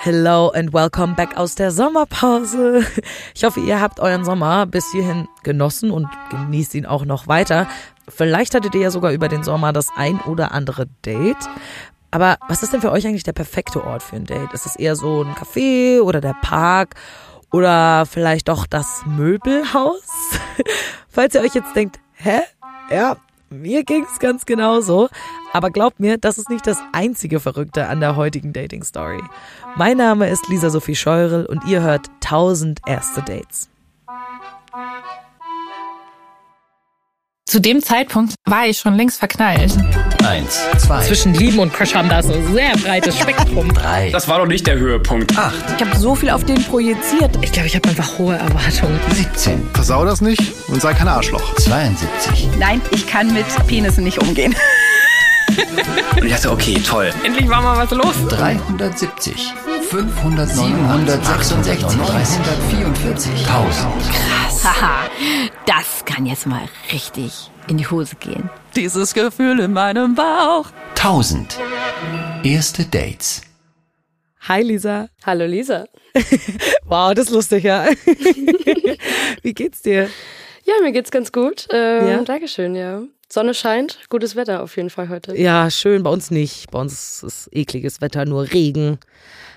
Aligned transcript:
Hello 0.00 0.50
and 0.50 0.72
welcome 0.72 1.16
back 1.16 1.36
aus 1.36 1.56
der 1.56 1.72
Sommerpause. 1.72 2.86
Ich 3.34 3.42
hoffe, 3.42 3.58
ihr 3.58 3.80
habt 3.80 3.98
euren 3.98 4.24
Sommer 4.24 4.64
bis 4.64 4.92
hierhin 4.92 5.26
genossen 5.42 5.90
und 5.90 6.06
genießt 6.30 6.76
ihn 6.76 6.86
auch 6.86 7.04
noch 7.04 7.26
weiter. 7.26 7.66
Vielleicht 8.08 8.54
hattet 8.54 8.76
ihr 8.76 8.82
ja 8.82 8.90
sogar 8.92 9.10
über 9.10 9.26
den 9.26 9.42
Sommer 9.42 9.72
das 9.72 9.88
ein 9.96 10.20
oder 10.20 10.52
andere 10.52 10.86
Date. 11.04 11.48
Aber 12.12 12.38
was 12.46 12.62
ist 12.62 12.72
denn 12.72 12.80
für 12.80 12.92
euch 12.92 13.08
eigentlich 13.08 13.24
der 13.24 13.32
perfekte 13.32 13.82
Ort 13.82 14.04
für 14.04 14.14
ein 14.14 14.24
Date? 14.24 14.52
Ist 14.52 14.66
es 14.66 14.76
eher 14.76 14.94
so 14.94 15.24
ein 15.24 15.34
Café 15.34 16.00
oder 16.00 16.20
der 16.20 16.36
Park 16.42 16.94
oder 17.50 18.06
vielleicht 18.06 18.48
doch 18.48 18.68
das 18.68 19.02
Möbelhaus? 19.04 20.04
Falls 21.08 21.34
ihr 21.34 21.40
euch 21.40 21.54
jetzt 21.54 21.74
denkt, 21.74 21.98
hä? 22.14 22.38
Ja, 22.88 23.16
mir 23.50 23.82
ging's 23.82 24.20
ganz 24.20 24.46
genauso. 24.46 25.08
Aber 25.52 25.70
glaubt 25.70 25.98
mir, 26.00 26.18
das 26.18 26.38
ist 26.38 26.50
nicht 26.50 26.66
das 26.66 26.78
einzige 26.92 27.40
Verrückte 27.40 27.86
an 27.88 28.00
der 28.00 28.16
heutigen 28.16 28.52
Dating-Story. 28.52 29.22
Mein 29.76 29.96
Name 29.96 30.28
ist 30.28 30.48
Lisa 30.48 30.70
Sophie 30.70 30.96
Scheurel 30.96 31.46
und 31.46 31.64
ihr 31.64 31.80
hört 31.82 32.08
1000 32.24 32.80
erste 32.86 33.22
Dates. 33.22 33.68
Zu 37.46 37.60
dem 37.62 37.82
Zeitpunkt 37.82 38.34
war 38.44 38.66
ich 38.66 38.76
schon 38.76 38.94
längst 38.94 39.18
verknallt. 39.18 39.72
Eins, 40.22 40.60
zwei, 40.76 41.02
Zwischen 41.06 41.32
Lieben 41.32 41.58
und 41.60 41.72
Crush 41.72 41.94
haben 41.94 42.10
da 42.10 42.22
so 42.22 42.34
ein 42.34 42.52
sehr 42.52 42.76
breites 42.76 43.18
Spektrum. 43.18 43.72
drei, 43.72 44.10
Das 44.10 44.28
war 44.28 44.38
doch 44.40 44.46
nicht 44.46 44.66
der 44.66 44.76
Höhepunkt. 44.78 45.36
acht, 45.38 45.54
Ich 45.78 45.82
habe 45.86 45.96
so 45.96 46.14
viel 46.14 46.28
auf 46.28 46.44
den 46.44 46.62
projiziert. 46.62 47.34
Ich 47.40 47.50
glaube, 47.50 47.68
ich 47.68 47.74
habe 47.74 47.88
einfach 47.88 48.18
hohe 48.18 48.36
Erwartungen. 48.36 49.00
17, 49.12 49.70
Versau 49.72 50.04
das 50.04 50.20
nicht 50.20 50.42
und 50.68 50.82
sei 50.82 50.92
kein 50.92 51.08
Arschloch. 51.08 51.54
72, 51.54 52.48
Nein, 52.58 52.82
ich 52.90 53.06
kann 53.06 53.32
mit 53.32 53.46
Penissen 53.66 54.04
nicht 54.04 54.18
umgehen. 54.18 54.54
Und 56.16 56.24
ich 56.26 56.32
dachte, 56.32 56.50
okay, 56.52 56.74
toll. 56.84 57.10
Endlich 57.24 57.48
war 57.48 57.62
mal 57.62 57.76
was 57.76 57.90
los. 57.90 58.14
370, 58.28 59.52
500, 59.90 60.48
766, 60.48 61.98
344, 61.98 63.32
1000. 63.48 64.64
Haha, 64.64 65.08
das 65.66 66.04
kann 66.04 66.26
jetzt 66.26 66.46
mal 66.46 66.68
richtig 66.92 67.50
in 67.68 67.76
die 67.78 67.86
Hose 67.86 68.16
gehen. 68.16 68.50
Dieses 68.76 69.14
Gefühl 69.14 69.60
in 69.60 69.72
meinem 69.72 70.14
Bauch. 70.14 70.66
1000. 70.96 71.58
Erste 72.42 72.84
Dates. 72.84 73.42
Hi 74.48 74.62
Lisa. 74.62 75.08
Hallo 75.24 75.46
Lisa. 75.46 75.86
Wow, 76.84 77.12
das 77.14 77.26
ist 77.26 77.32
lustig, 77.32 77.64
ja. 77.64 77.86
Wie 79.42 79.52
geht's 79.52 79.82
dir? 79.82 80.08
Ja, 80.64 80.74
mir 80.82 80.92
geht's 80.92 81.10
ganz 81.10 81.32
gut. 81.32 81.66
Ähm, 81.70 82.08
Ja? 82.08 82.22
Dankeschön, 82.22 82.74
ja. 82.74 83.02
Sonne 83.30 83.52
scheint, 83.52 83.98
gutes 84.08 84.36
Wetter 84.36 84.62
auf 84.62 84.76
jeden 84.76 84.90
Fall 84.90 85.08
heute. 85.08 85.36
Ja, 85.36 85.70
schön, 85.70 86.02
bei 86.02 86.10
uns 86.10 86.30
nicht. 86.30 86.70
Bei 86.70 86.80
uns 86.80 87.22
ist 87.22 87.48
ekliges 87.52 88.00
Wetter, 88.00 88.24
nur 88.24 88.50
Regen. 88.52 88.98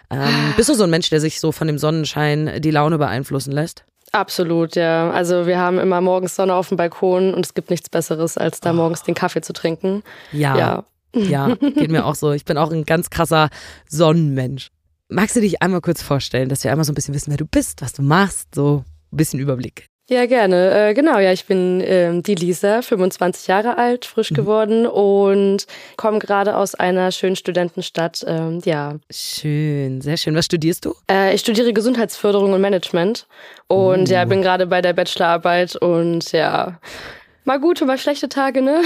Ähm, 0.09 0.53
bist 0.58 0.67
du 0.67 0.73
so 0.73 0.83
ein 0.83 0.89
Mensch, 0.89 1.09
der 1.09 1.22
sich 1.22 1.39
so 1.39 1.53
von 1.53 1.67
dem 1.67 1.78
Sonnenschein 1.78 2.61
die 2.61 2.72
Laune 2.72 2.97
beeinflussen 2.97 3.53
lässt? 3.53 3.86
Absolut, 4.11 4.75
ja. 4.75 5.09
Also 5.11 5.47
wir 5.47 5.58
haben 5.58 5.80
immer 5.80 6.02
morgens 6.02 6.36
Sonne 6.36 6.53
auf 6.53 6.67
dem 6.67 6.75
Balkon 6.75 7.33
und 7.33 7.45
es 7.45 7.53
gibt 7.53 7.69
nichts 7.69 7.89
Besseres, 7.89 8.38
als 8.38 8.59
da 8.59 8.73
morgens 8.73 9.03
den 9.03 9.16
Kaffee 9.16 9.41
zu 9.41 9.53
trinken. 9.53 10.03
Ja. 10.33 10.58
Ja. 10.58 10.85
Ja, 11.13 11.56
geht 11.56 11.91
mir 11.91 12.06
auch 12.06 12.16
so. 12.16 12.31
Ich 12.31 12.45
bin 12.45 12.58
auch 12.58 12.72
ein 12.72 12.85
ganz 12.85 13.09
krasser 13.09 13.50
Sonnenmensch. 13.89 14.69
Magst 15.09 15.35
du 15.35 15.41
dich 15.41 15.61
einmal 15.61 15.81
kurz 15.81 16.02
vorstellen, 16.02 16.47
dass 16.47 16.63
wir 16.63 16.72
einmal 16.72 16.85
so 16.85 16.94
ein 16.94 16.95
bisschen 16.95 17.13
wissen, 17.13 17.31
wer 17.31 17.38
du 17.38 17.45
bist, 17.45 17.81
was 17.81 17.91
du 17.91 18.02
machst, 18.02 18.56
so 18.56 18.85
ein 19.11 19.17
bisschen 19.17 19.39
Überblick. 19.41 19.91
Ja, 20.11 20.25
gerne. 20.25 20.89
Äh, 20.89 20.93
genau, 20.93 21.19
ja, 21.19 21.31
ich 21.31 21.45
bin 21.45 21.81
ähm, 21.85 22.21
die 22.21 22.35
Lisa, 22.35 22.81
25 22.81 23.47
Jahre 23.47 23.77
alt, 23.77 24.03
frisch 24.03 24.31
geworden 24.33 24.85
und 24.85 25.65
komme 25.95 26.19
gerade 26.19 26.57
aus 26.57 26.75
einer 26.75 27.13
schönen 27.13 27.37
Studentenstadt. 27.37 28.21
Ähm, 28.27 28.59
ja, 28.65 28.95
Schön, 29.09 30.01
sehr 30.01 30.17
schön. 30.17 30.35
Was 30.35 30.45
studierst 30.45 30.83
du? 30.83 30.95
Äh, 31.09 31.33
ich 31.33 31.39
studiere 31.39 31.71
Gesundheitsförderung 31.71 32.51
und 32.51 32.59
Management 32.59 33.25
und 33.67 34.09
ja, 34.09 34.25
bin 34.25 34.41
gerade 34.41 34.67
bei 34.67 34.81
der 34.81 34.91
Bachelorarbeit 34.91 35.77
und 35.77 36.33
ja, 36.33 36.77
mal 37.45 37.61
gute, 37.61 37.85
mal 37.85 37.97
schlechte 37.97 38.27
Tage, 38.27 38.61
ne? 38.61 38.81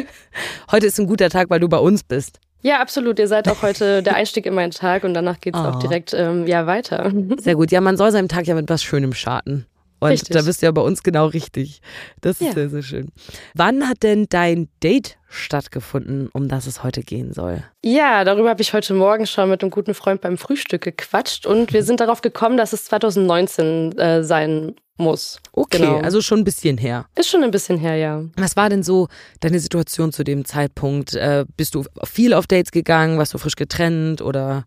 Heute 0.70 0.88
ist 0.88 1.00
ein 1.00 1.06
guter 1.06 1.30
Tag, 1.30 1.48
weil 1.48 1.60
du 1.60 1.70
bei 1.70 1.78
uns 1.78 2.02
bist. 2.02 2.38
Ja, 2.60 2.80
absolut. 2.80 3.18
Ihr 3.18 3.28
seid 3.28 3.48
auch 3.48 3.62
heute 3.62 4.02
der 4.02 4.16
Einstieg 4.16 4.44
in 4.44 4.52
meinen 4.52 4.72
Tag 4.72 5.04
und 5.04 5.14
danach 5.14 5.40
geht's 5.40 5.58
auch 5.58 5.76
Oh. 5.76 5.78
direkt 5.82 6.12
ähm, 6.12 6.46
ja 6.46 6.66
weiter. 6.66 7.10
Sehr 7.38 7.54
gut. 7.54 7.72
Ja, 7.72 7.80
man 7.80 7.96
soll 7.96 8.12
seinem 8.12 8.28
Tag 8.28 8.46
ja 8.46 8.54
mit 8.54 8.68
was 8.68 8.82
Schönem 8.82 9.14
starten. 9.14 9.64
Und 10.00 10.10
Richtig. 10.10 10.34
da 10.34 10.42
bist 10.42 10.62
du 10.62 10.66
ja 10.66 10.72
bei 10.72 10.80
uns 10.80 11.02
genau 11.02 11.26
richtig. 11.26 11.82
Das 12.22 12.40
ist 12.40 12.46
Ja. 12.48 12.52
sehr, 12.54 12.70
sehr 12.70 12.82
schön. 12.82 13.08
Wann 13.54 13.86
hat 13.88 14.02
denn 14.02 14.26
dein 14.30 14.68
Date 14.82 15.18
stattgefunden, 15.28 16.28
um 16.32 16.48
das 16.48 16.66
es 16.66 16.82
heute 16.82 17.02
gehen 17.02 17.32
soll? 17.34 17.62
Ja, 17.84 18.24
darüber 18.24 18.48
habe 18.50 18.62
ich 18.62 18.72
heute 18.72 18.94
Morgen 18.94 19.26
schon 19.26 19.50
mit 19.50 19.62
einem 19.62 19.70
guten 19.70 19.92
Freund 19.94 20.20
beim 20.22 20.38
Frühstück 20.38 20.82
gequatscht 20.82 21.44
und 21.46 21.72
wir 21.74 21.82
sind 21.84 22.00
darauf 22.00 22.22
gekommen, 22.22 22.56
dass 22.56 22.72
es 22.72 22.86
2019 22.86 23.92
äh, 23.98 24.24
sein 24.24 24.74
muss. 24.96 25.40
Okay, 25.52 25.78
Genau. 25.78 25.98
also 26.00 26.20
schon 26.20 26.38
ein 26.40 26.44
bisschen 26.44 26.78
her. 26.78 27.06
Ist 27.14 27.28
schon 27.28 27.42
ein 27.42 27.50
bisschen 27.50 27.78
her, 27.78 27.96
ja. 27.96 28.22
Was 28.36 28.56
war 28.56 28.68
denn 28.68 28.82
so 28.82 29.08
deine 29.40 29.58
Situation 29.60 30.12
zu 30.12 30.24
dem 30.24 30.44
Zeitpunkt? 30.44 31.14
Äh, 31.14 31.44
bist 31.56 31.74
du 31.74 31.84
viel 32.04 32.32
auf 32.34 32.46
Dates 32.46 32.70
gegangen? 32.70 33.18
Warst 33.18 33.34
du 33.34 33.38
frisch 33.38 33.56
getrennt 33.56 34.20
oder 34.22 34.64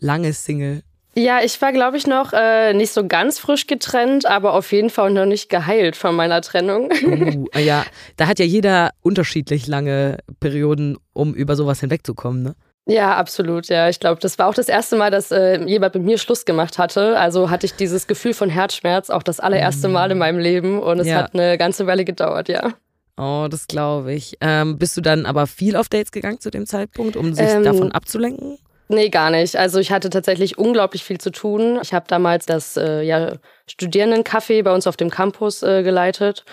lange 0.00 0.32
Single? 0.32 0.82
Ja, 1.18 1.40
ich 1.42 1.60
war, 1.62 1.72
glaube 1.72 1.96
ich, 1.96 2.06
noch 2.06 2.34
äh, 2.34 2.74
nicht 2.74 2.92
so 2.92 3.06
ganz 3.06 3.38
frisch 3.38 3.66
getrennt, 3.66 4.26
aber 4.26 4.52
auf 4.52 4.70
jeden 4.70 4.90
Fall 4.90 5.10
noch 5.10 5.24
nicht 5.24 5.48
geheilt 5.48 5.96
von 5.96 6.14
meiner 6.14 6.42
Trennung. 6.42 6.90
Uh, 7.02 7.46
ja, 7.58 7.84
da 8.16 8.26
hat 8.26 8.38
ja 8.38 8.44
jeder 8.44 8.90
unterschiedlich 9.00 9.66
lange 9.66 10.18
Perioden, 10.40 10.98
um 11.14 11.34
über 11.34 11.56
sowas 11.56 11.80
hinwegzukommen, 11.80 12.42
ne? 12.42 12.54
Ja, 12.88 13.16
absolut. 13.16 13.66
Ja, 13.68 13.88
ich 13.88 13.98
glaube, 13.98 14.20
das 14.20 14.38
war 14.38 14.46
auch 14.46 14.54
das 14.54 14.68
erste 14.68 14.94
Mal, 14.96 15.10
dass 15.10 15.32
äh, 15.32 15.60
jemand 15.64 15.94
mit 15.94 16.04
mir 16.04 16.18
Schluss 16.18 16.44
gemacht 16.44 16.78
hatte. 16.78 17.18
Also 17.18 17.50
hatte 17.50 17.66
ich 17.66 17.74
dieses 17.74 18.06
Gefühl 18.06 18.32
von 18.32 18.48
Herzschmerz 18.48 19.10
auch 19.10 19.24
das 19.24 19.40
allererste 19.40 19.88
Mal 19.88 20.12
in 20.12 20.18
meinem 20.18 20.38
Leben 20.38 20.78
und 20.80 21.00
es 21.00 21.08
Ja. 21.08 21.16
hat 21.16 21.34
eine 21.34 21.58
ganze 21.58 21.86
Weile 21.88 22.04
gedauert, 22.04 22.48
ja. 22.48 22.74
Oh, 23.16 23.48
das 23.50 23.66
glaube 23.66 24.12
ich. 24.12 24.36
Ähm, 24.40 24.78
bist 24.78 24.96
du 24.96 25.00
dann 25.00 25.26
aber 25.26 25.46
viel 25.48 25.74
auf 25.74 25.88
Dates 25.88 26.12
gegangen 26.12 26.38
zu 26.38 26.50
dem 26.50 26.66
Zeitpunkt, 26.66 27.16
um 27.16 27.32
sich 27.34 27.48
Ähm, 27.48 27.64
davon 27.64 27.90
abzulenken? 27.90 28.58
Nee, 28.88 29.08
gar 29.08 29.30
nicht. 29.30 29.56
Also 29.56 29.78
ich 29.80 29.90
hatte 29.90 30.10
tatsächlich 30.10 30.58
unglaublich 30.58 31.02
viel 31.04 31.18
zu 31.18 31.30
tun. 31.30 31.78
Ich 31.82 31.92
habe 31.92 32.06
damals 32.08 32.46
das 32.46 32.76
äh, 32.76 33.02
ja, 33.02 33.32
Studierendencafé 33.68 34.62
bei 34.62 34.72
uns 34.72 34.86
auf 34.86 34.96
dem 34.96 35.10
Campus 35.10 35.62
äh, 35.62 35.82
geleitet. 35.82 36.44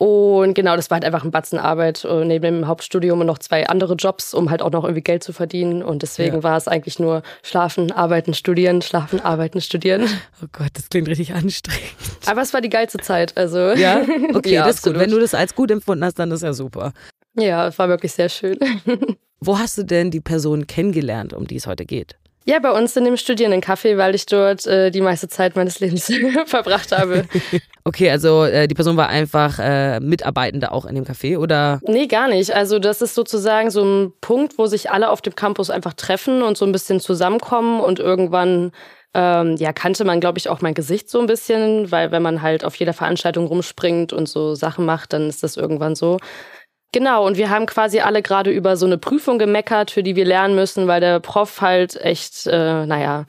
Und 0.00 0.54
genau, 0.54 0.76
das 0.76 0.90
war 0.90 0.96
halt 0.96 1.04
einfach 1.04 1.24
ein 1.24 1.32
Batzen 1.32 1.58
Arbeit 1.58 2.04
äh, 2.04 2.24
neben 2.24 2.42
dem 2.44 2.66
Hauptstudium 2.68 3.18
und 3.20 3.26
noch 3.26 3.38
zwei 3.38 3.66
andere 3.66 3.94
Jobs, 3.94 4.32
um 4.32 4.48
halt 4.48 4.62
auch 4.62 4.70
noch 4.70 4.84
irgendwie 4.84 5.02
Geld 5.02 5.24
zu 5.24 5.32
verdienen. 5.32 5.82
Und 5.82 6.02
deswegen 6.02 6.36
Ja. 6.36 6.42
war 6.44 6.56
es 6.56 6.68
eigentlich 6.68 7.00
nur 7.00 7.22
schlafen, 7.42 7.90
arbeiten, 7.90 8.32
studieren, 8.32 8.80
schlafen, 8.80 9.20
arbeiten, 9.20 9.60
studieren. 9.60 10.02
Oh 10.42 10.46
Gott, 10.52 10.70
das 10.74 10.88
klingt 10.88 11.08
richtig 11.08 11.34
anstrengend. 11.34 11.82
Aber 12.26 12.42
es 12.42 12.54
war 12.54 12.60
die 12.60 12.68
geilste 12.70 12.98
Zeit. 12.98 13.36
Also 13.36 13.58
Ja? 13.72 14.02
Okay, 14.34 14.54
Ja, 14.54 14.66
das 14.66 14.76
ist 14.76 14.82
gut. 14.84 14.96
Wenn 14.98 15.10
du 15.10 15.18
das 15.18 15.34
als 15.34 15.56
gut 15.56 15.70
empfunden 15.72 16.04
hast, 16.04 16.18
dann 16.20 16.30
ist 16.30 16.42
ja 16.44 16.52
super. 16.52 16.92
Ja, 17.40 17.68
es 17.68 17.78
war 17.78 17.88
wirklich 17.88 18.12
sehr 18.12 18.28
schön. 18.28 18.58
Wo 19.40 19.58
hast 19.58 19.78
du 19.78 19.84
denn 19.84 20.10
die 20.10 20.20
Person 20.20 20.66
kennengelernt, 20.66 21.32
um 21.32 21.46
die 21.46 21.56
es 21.56 21.66
heute 21.66 21.86
geht? 21.86 22.16
Ja, 22.44 22.58
bei 22.60 22.70
uns 22.70 22.96
in 22.96 23.04
dem 23.04 23.18
Studierendencafé, 23.18 23.98
weil 23.98 24.14
ich 24.14 24.24
dort 24.24 24.66
äh, 24.66 24.90
die 24.90 25.02
meiste 25.02 25.28
Zeit 25.28 25.54
meines 25.54 25.80
Lebens 25.80 26.10
verbracht 26.46 26.92
habe. 26.92 27.24
Okay, 27.84 28.10
also 28.10 28.44
äh, 28.44 28.68
die 28.68 28.74
Person 28.74 28.98
war 28.98 29.08
einfach 29.08 29.58
äh, 29.58 29.98
Mitarbeitende 30.00 30.72
auch 30.72 30.84
in 30.84 30.94
dem 30.94 31.04
Café 31.04 31.38
oder? 31.38 31.80
Nee, 31.84 32.06
gar 32.06 32.28
nicht. 32.28 32.54
Also 32.54 32.78
das 32.78 33.00
ist 33.00 33.14
sozusagen 33.14 33.70
so 33.70 33.82
ein 33.82 34.12
Punkt, 34.20 34.58
wo 34.58 34.66
sich 34.66 34.90
alle 34.90 35.08
auf 35.08 35.22
dem 35.22 35.34
Campus 35.34 35.70
einfach 35.70 35.94
treffen 35.94 36.42
und 36.42 36.58
so 36.58 36.66
ein 36.66 36.72
bisschen 36.72 37.00
zusammenkommen 37.00 37.80
und 37.80 37.98
irgendwann 37.98 38.72
ähm, 39.14 39.56
ja 39.56 39.72
kannte 39.72 40.04
man, 40.04 40.20
glaube 40.20 40.36
ich, 40.36 40.50
auch 40.50 40.60
mein 40.60 40.74
Gesicht 40.74 41.08
so 41.08 41.18
ein 41.18 41.26
bisschen, 41.26 41.90
weil 41.90 42.10
wenn 42.10 42.22
man 42.22 42.42
halt 42.42 42.62
auf 42.62 42.74
jeder 42.74 42.92
Veranstaltung 42.92 43.46
rumspringt 43.46 44.12
und 44.12 44.28
so 44.28 44.54
Sachen 44.54 44.84
macht, 44.84 45.14
dann 45.14 45.30
ist 45.30 45.42
das 45.42 45.56
irgendwann 45.56 45.94
so. 45.94 46.18
Genau, 46.92 47.26
und 47.26 47.36
wir 47.36 47.50
haben 47.50 47.66
quasi 47.66 48.00
alle 48.00 48.22
gerade 48.22 48.50
über 48.50 48.76
so 48.76 48.86
eine 48.86 48.96
Prüfung 48.96 49.38
gemeckert, 49.38 49.90
für 49.90 50.02
die 50.02 50.16
wir 50.16 50.24
lernen 50.24 50.54
müssen, 50.54 50.86
weil 50.86 51.00
der 51.00 51.20
Prof 51.20 51.60
halt 51.60 51.96
echt, 52.00 52.46
äh, 52.46 52.86
naja, 52.86 53.26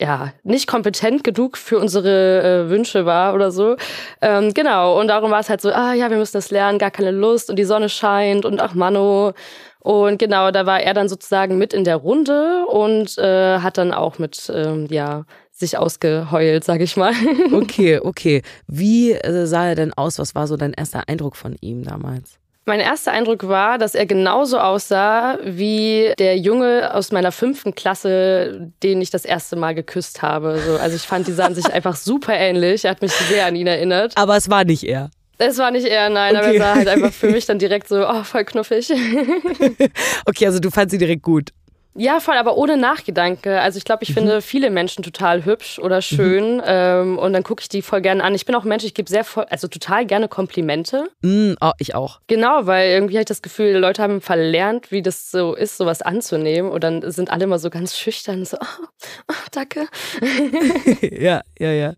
ja, 0.00 0.32
nicht 0.44 0.66
kompetent 0.66 1.24
genug 1.24 1.56
für 1.58 1.78
unsere 1.78 2.66
äh, 2.66 2.70
Wünsche 2.70 3.06
war 3.06 3.34
oder 3.34 3.50
so. 3.50 3.76
Ähm, 4.22 4.52
genau, 4.54 4.98
und 4.98 5.08
darum 5.08 5.30
war 5.30 5.40
es 5.40 5.50
halt 5.50 5.60
so, 5.60 5.70
ah 5.70 5.92
ja, 5.94 6.10
wir 6.10 6.16
müssen 6.16 6.36
das 6.36 6.50
lernen, 6.50 6.78
gar 6.78 6.90
keine 6.90 7.10
Lust 7.10 7.50
und 7.50 7.56
die 7.56 7.64
Sonne 7.64 7.88
scheint 7.88 8.44
und 8.44 8.60
ach 8.60 8.74
Mano. 8.74 9.32
Und 9.80 10.18
genau, 10.18 10.50
da 10.50 10.66
war 10.66 10.80
er 10.80 10.94
dann 10.94 11.08
sozusagen 11.08 11.58
mit 11.58 11.72
in 11.72 11.84
der 11.84 11.96
Runde 11.96 12.66
und 12.66 13.16
äh, 13.18 13.58
hat 13.60 13.78
dann 13.78 13.92
auch 13.92 14.18
mit, 14.18 14.50
ähm, 14.54 14.86
ja, 14.90 15.24
sich 15.52 15.78
ausgeheult, 15.78 16.64
sag 16.64 16.80
ich 16.80 16.96
mal. 16.96 17.12
Okay, 17.52 17.98
okay. 17.98 18.42
Wie 18.66 19.12
äh, 19.12 19.46
sah 19.46 19.68
er 19.68 19.74
denn 19.74 19.92
aus? 19.94 20.18
Was 20.18 20.34
war 20.34 20.46
so 20.46 20.56
dein 20.56 20.72
erster 20.72 21.08
Eindruck 21.08 21.36
von 21.36 21.56
ihm 21.60 21.84
damals? 21.84 22.40
Mein 22.70 22.78
erster 22.78 23.10
Eindruck 23.10 23.48
war, 23.48 23.78
dass 23.78 23.96
er 23.96 24.06
genauso 24.06 24.56
aussah 24.60 25.38
wie 25.42 26.12
der 26.20 26.38
Junge 26.38 26.94
aus 26.94 27.10
meiner 27.10 27.32
fünften 27.32 27.74
Klasse, 27.74 28.70
den 28.84 29.02
ich 29.02 29.10
das 29.10 29.24
erste 29.24 29.56
Mal 29.56 29.74
geküsst 29.74 30.22
habe. 30.22 30.56
So, 30.64 30.76
also 30.76 30.94
ich 30.94 31.02
fand, 31.02 31.26
die 31.26 31.32
sahen 31.32 31.56
sich 31.56 31.66
einfach 31.72 31.96
super 31.96 32.32
ähnlich. 32.32 32.84
Er 32.84 32.92
hat 32.92 33.02
mich 33.02 33.10
sehr 33.10 33.46
an 33.46 33.56
ihn 33.56 33.66
erinnert. 33.66 34.12
Aber 34.16 34.36
es 34.36 34.48
war 34.50 34.62
nicht 34.62 34.84
er. 34.84 35.10
Es 35.38 35.58
war 35.58 35.72
nicht 35.72 35.86
er, 35.88 36.10
nein, 36.10 36.36
aber 36.36 36.46
Okay. 36.46 36.58
er 36.58 36.62
war 36.62 36.74
halt 36.76 36.86
einfach 36.86 37.12
für 37.12 37.26
mich 37.32 37.44
dann 37.44 37.58
direkt 37.58 37.88
so, 37.88 38.08
oh, 38.08 38.22
voll 38.22 38.44
knuffig. 38.44 38.88
Okay, 40.26 40.46
also 40.46 40.60
du 40.60 40.70
fandst 40.70 40.92
sie 40.92 40.98
direkt 40.98 41.22
gut. 41.22 41.50
Ja, 41.94 42.20
voll, 42.20 42.36
aber 42.36 42.56
ohne 42.56 42.76
Nachgedanke. 42.76 43.60
Also 43.60 43.76
ich 43.76 43.84
glaube, 43.84 44.04
ich 44.04 44.14
finde 44.14 44.42
viele 44.42 44.70
Menschen 44.70 45.02
total 45.02 45.44
hübsch 45.44 45.78
oder 45.80 46.00
schön 46.00 46.62
ähm, 46.64 47.18
und 47.18 47.32
dann 47.32 47.42
gucke 47.42 47.62
ich 47.62 47.68
die 47.68 47.82
voll 47.82 48.00
gerne 48.00 48.22
an. 48.22 48.34
Ich 48.34 48.46
bin 48.46 48.54
auch 48.54 48.62
ein 48.62 48.68
Mensch, 48.68 48.84
ich 48.84 48.94
gebe 48.94 49.10
sehr 49.10 49.24
voll, 49.24 49.44
also 49.50 49.66
total 49.66 50.06
gerne 50.06 50.28
Komplimente. 50.28 51.10
Mm, 51.22 51.54
oh, 51.60 51.72
ich 51.78 51.96
auch. 51.96 52.20
Genau, 52.28 52.66
weil 52.66 52.90
irgendwie 52.90 53.14
habe 53.14 53.22
ich 53.22 53.26
das 53.26 53.42
Gefühl, 53.42 53.76
Leute 53.76 54.02
haben 54.02 54.20
verlernt, 54.20 54.92
wie 54.92 55.02
das 55.02 55.32
so 55.32 55.54
ist, 55.54 55.78
sowas 55.78 56.00
anzunehmen 56.00 56.70
und 56.70 56.84
dann 56.84 57.10
sind 57.10 57.30
alle 57.30 57.44
immer 57.44 57.58
so 57.58 57.70
ganz 57.70 57.98
schüchtern, 57.98 58.44
so, 58.44 58.56
oh, 58.60 58.86
oh, 59.28 59.34
danke. 59.50 59.88
ja, 61.02 61.42
ja, 61.58 61.72
ja. 61.72 61.94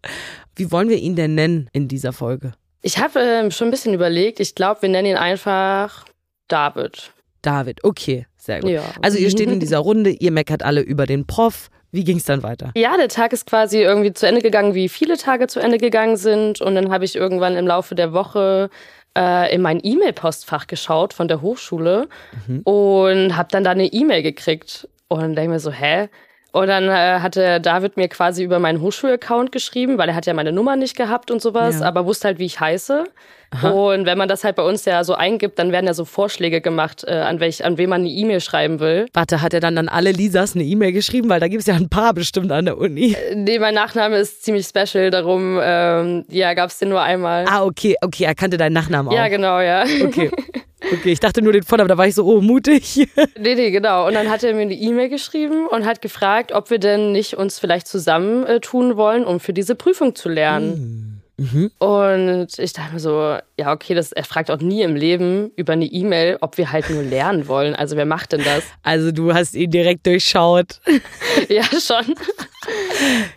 Wie 0.56 0.72
wollen 0.72 0.88
wir 0.88 0.98
ihn 0.98 1.16
denn 1.16 1.34
nennen 1.34 1.68
in 1.72 1.88
dieser 1.88 2.14
Folge? 2.14 2.54
Ich 2.80 2.98
habe 2.98 3.20
ähm, 3.20 3.50
schon 3.50 3.68
ein 3.68 3.70
bisschen 3.70 3.92
überlegt, 3.92 4.40
ich 4.40 4.54
glaube, 4.54 4.82
wir 4.82 4.88
nennen 4.88 5.08
ihn 5.08 5.16
einfach 5.16 6.06
David. 6.48 7.12
David, 7.42 7.84
okay, 7.84 8.26
sehr 8.42 8.60
gut. 8.60 8.70
Ja. 8.70 8.82
Also 9.02 9.18
ihr 9.18 9.30
steht 9.30 9.48
in 9.48 9.60
dieser 9.66 9.78
Runde, 9.78 10.10
ihr 10.10 10.32
meckert 10.32 10.64
alle 10.64 10.80
über 10.80 11.06
den 11.06 11.26
Prof. 11.26 11.70
Wie 11.92 12.04
ging 12.04 12.16
es 12.16 12.24
dann 12.24 12.42
weiter? 12.42 12.72
Ja, 12.74 12.96
der 12.96 13.08
Tag 13.08 13.32
ist 13.32 13.46
quasi 13.46 13.82
irgendwie 13.82 14.12
zu 14.12 14.26
Ende 14.26 14.40
gegangen, 14.40 14.74
wie 14.74 14.88
viele 14.88 15.16
Tage 15.16 15.46
zu 15.46 15.60
Ende 15.60 15.78
gegangen 15.78 16.16
sind. 16.16 16.60
Und 16.60 16.74
dann 16.74 16.90
habe 16.90 17.04
ich 17.04 17.14
irgendwann 17.14 17.56
im 17.56 17.66
Laufe 17.66 17.94
der 17.94 18.12
Woche 18.12 18.70
äh, 19.16 19.54
in 19.54 19.60
mein 19.60 19.78
E-Mail-Postfach 19.82 20.66
geschaut 20.66 21.12
von 21.12 21.28
der 21.28 21.42
Hochschule 21.42 22.08
und 22.64 23.36
habe 23.36 23.48
dann 23.50 23.62
da 23.62 23.70
eine 23.70 23.86
E-Mail 23.86 24.22
gekriegt. 24.22 24.88
Und 25.08 25.36
denke 25.36 25.50
mir 25.52 25.60
so, 25.60 25.70
hä? 25.70 26.08
Und 26.52 26.66
dann 26.68 26.84
äh, 26.84 27.20
hatte 27.20 27.60
David 27.60 27.96
mir 27.96 28.08
quasi 28.08 28.44
über 28.44 28.58
meinen 28.58 28.80
Hochschulaccount 28.82 29.52
geschrieben, 29.52 29.96
weil 29.98 30.10
er 30.10 30.14
hat 30.14 30.26
ja 30.26 30.34
meine 30.34 30.52
Nummer 30.52 30.76
nicht 30.76 30.96
gehabt 30.96 31.30
und 31.30 31.40
sowas, 31.40 31.80
Ja. 31.80 31.86
aber 31.86 32.04
wusste 32.06 32.28
halt, 32.28 32.38
wie 32.38 32.44
ich 32.46 32.60
heiße. 32.60 33.04
Und 33.62 34.06
wenn 34.06 34.16
man 34.16 34.28
das 34.30 34.44
halt 34.44 34.56
bei 34.56 34.62
uns 34.62 34.86
ja 34.86 35.04
so 35.04 35.14
eingibt, 35.14 35.58
dann 35.58 35.72
werden 35.72 35.86
ja 35.86 35.92
so 35.92 36.06
Vorschläge 36.06 36.62
gemacht, 36.62 37.04
äh, 37.06 37.12
an, 37.12 37.38
welch, 37.38 37.62
an 37.66 37.76
wen 37.76 37.90
man 37.90 38.00
eine 38.00 38.08
E-Mail 38.08 38.40
schreiben 38.40 38.80
will. 38.80 39.06
Warte, 39.12 39.42
hat 39.42 39.52
er 39.52 39.60
dann 39.60 39.76
an 39.76 39.88
alle 39.90 40.10
Lisas 40.12 40.54
eine 40.54 40.64
E-Mail 40.64 40.92
geschrieben? 40.92 41.28
Weil 41.28 41.38
da 41.40 41.48
gibt 41.48 41.60
es 41.60 41.66
ja 41.66 41.74
ein 41.74 41.90
paar 41.90 42.14
bestimmt 42.14 42.50
an 42.50 42.64
der 42.64 42.78
Uni. 42.78 43.14
Nee, 43.34 43.58
mein 43.58 43.74
Nachname 43.74 44.16
ist 44.16 44.42
ziemlich 44.42 44.66
special, 44.66 45.10
darum 45.10 45.58
ähm, 45.62 46.24
ja, 46.30 46.54
gab 46.54 46.70
es 46.70 46.78
den 46.78 46.88
nur 46.88 47.02
einmal. 47.02 47.44
Ah, 47.46 47.62
okay, 47.64 47.94
okay, 48.02 48.24
er 48.24 48.34
kannte 48.34 48.56
deinen 48.56 48.72
Nachnamen 48.72 49.12
auch. 49.12 49.16
ja, 49.16 49.28
genau, 49.28 49.60
ja. 49.60 49.84
Okay. 50.02 50.30
Okay, 50.90 51.12
ich 51.12 51.20
dachte 51.20 51.42
nur 51.42 51.52
den 51.52 51.62
Vornamen, 51.62 51.88
da 51.88 51.96
war 51.96 52.06
ich 52.06 52.14
so, 52.14 52.24
oh, 52.24 52.40
mutig. 52.40 53.08
Nee, 53.38 53.54
nee, 53.54 53.70
genau. 53.70 54.06
Und 54.06 54.14
dann 54.14 54.30
hat 54.30 54.42
er 54.42 54.54
mir 54.54 54.62
eine 54.62 54.74
E-Mail 54.74 55.08
geschrieben 55.08 55.66
und 55.66 55.84
hat 55.84 56.00
gefragt, 56.00 56.52
ob 56.52 56.70
wir 56.70 56.78
denn 56.78 57.12
nicht 57.12 57.36
uns 57.36 57.58
vielleicht 57.58 57.88
zusammen 57.88 58.44
äh, 58.46 58.60
tun 58.60 58.96
wollen, 58.96 59.24
um 59.24 59.40
für 59.40 59.52
diese 59.52 59.74
Prüfung 59.74 60.14
zu 60.14 60.28
lernen. 60.28 61.01
Und 61.78 62.58
ich 62.58 62.72
dachte 62.72 62.92
mir 62.92 63.00
so, 63.00 63.36
ja, 63.58 63.72
okay, 63.72 63.94
das, 63.94 64.12
er 64.12 64.24
fragt 64.24 64.50
auch 64.50 64.60
nie 64.60 64.82
im 64.82 64.94
Leben 64.94 65.50
über 65.56 65.72
eine 65.72 65.86
E-Mail, 65.86 66.38
ob 66.40 66.58
wir 66.58 66.70
halt 66.70 66.90
nur 66.90 67.02
lernen 67.02 67.48
wollen. 67.48 67.74
Also 67.74 67.96
wer 67.96 68.04
macht 68.04 68.32
denn 68.32 68.44
das? 68.44 68.62
Also 68.82 69.12
du 69.12 69.32
hast 69.32 69.54
ihn 69.54 69.70
direkt 69.70 70.06
durchschaut. 70.06 70.80
ja, 71.48 71.64
schon. 71.64 72.14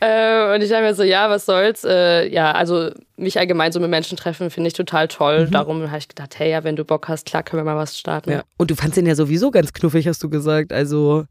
äh, 0.02 0.54
und 0.54 0.62
ich 0.62 0.70
dachte 0.70 0.84
mir 0.84 0.94
so, 0.94 1.04
ja, 1.04 1.30
was 1.30 1.46
soll's. 1.46 1.84
Äh, 1.84 2.28
ja, 2.28 2.52
also 2.52 2.92
mich 3.18 3.40
allgemein 3.40 3.72
so 3.72 3.80
mit 3.80 3.90
Menschen 3.90 4.18
treffen 4.18 4.50
finde 4.50 4.68
ich 4.68 4.74
total 4.74 5.08
toll. 5.08 5.48
Darum 5.50 5.88
habe 5.88 5.98
ich 5.98 6.08
gedacht, 6.08 6.38
hey, 6.38 6.52
ja, 6.52 6.64
wenn 6.64 6.76
du 6.76 6.84
Bock 6.84 7.08
hast, 7.08 7.26
klar 7.26 7.44
können 7.44 7.62
wir 7.62 7.74
mal 7.74 7.80
was 7.80 7.98
starten. 7.98 8.32
Ja. 8.32 8.44
Und 8.58 8.72
du 8.72 8.76
fandst 8.76 8.98
ihn 8.98 9.06
ja 9.06 9.16
sowieso 9.16 9.52
ganz 9.52 9.74
knuffig, 9.74 10.08
hast 10.08 10.22
du 10.22 10.30
gesagt. 10.30 10.74
Also, 10.74 11.26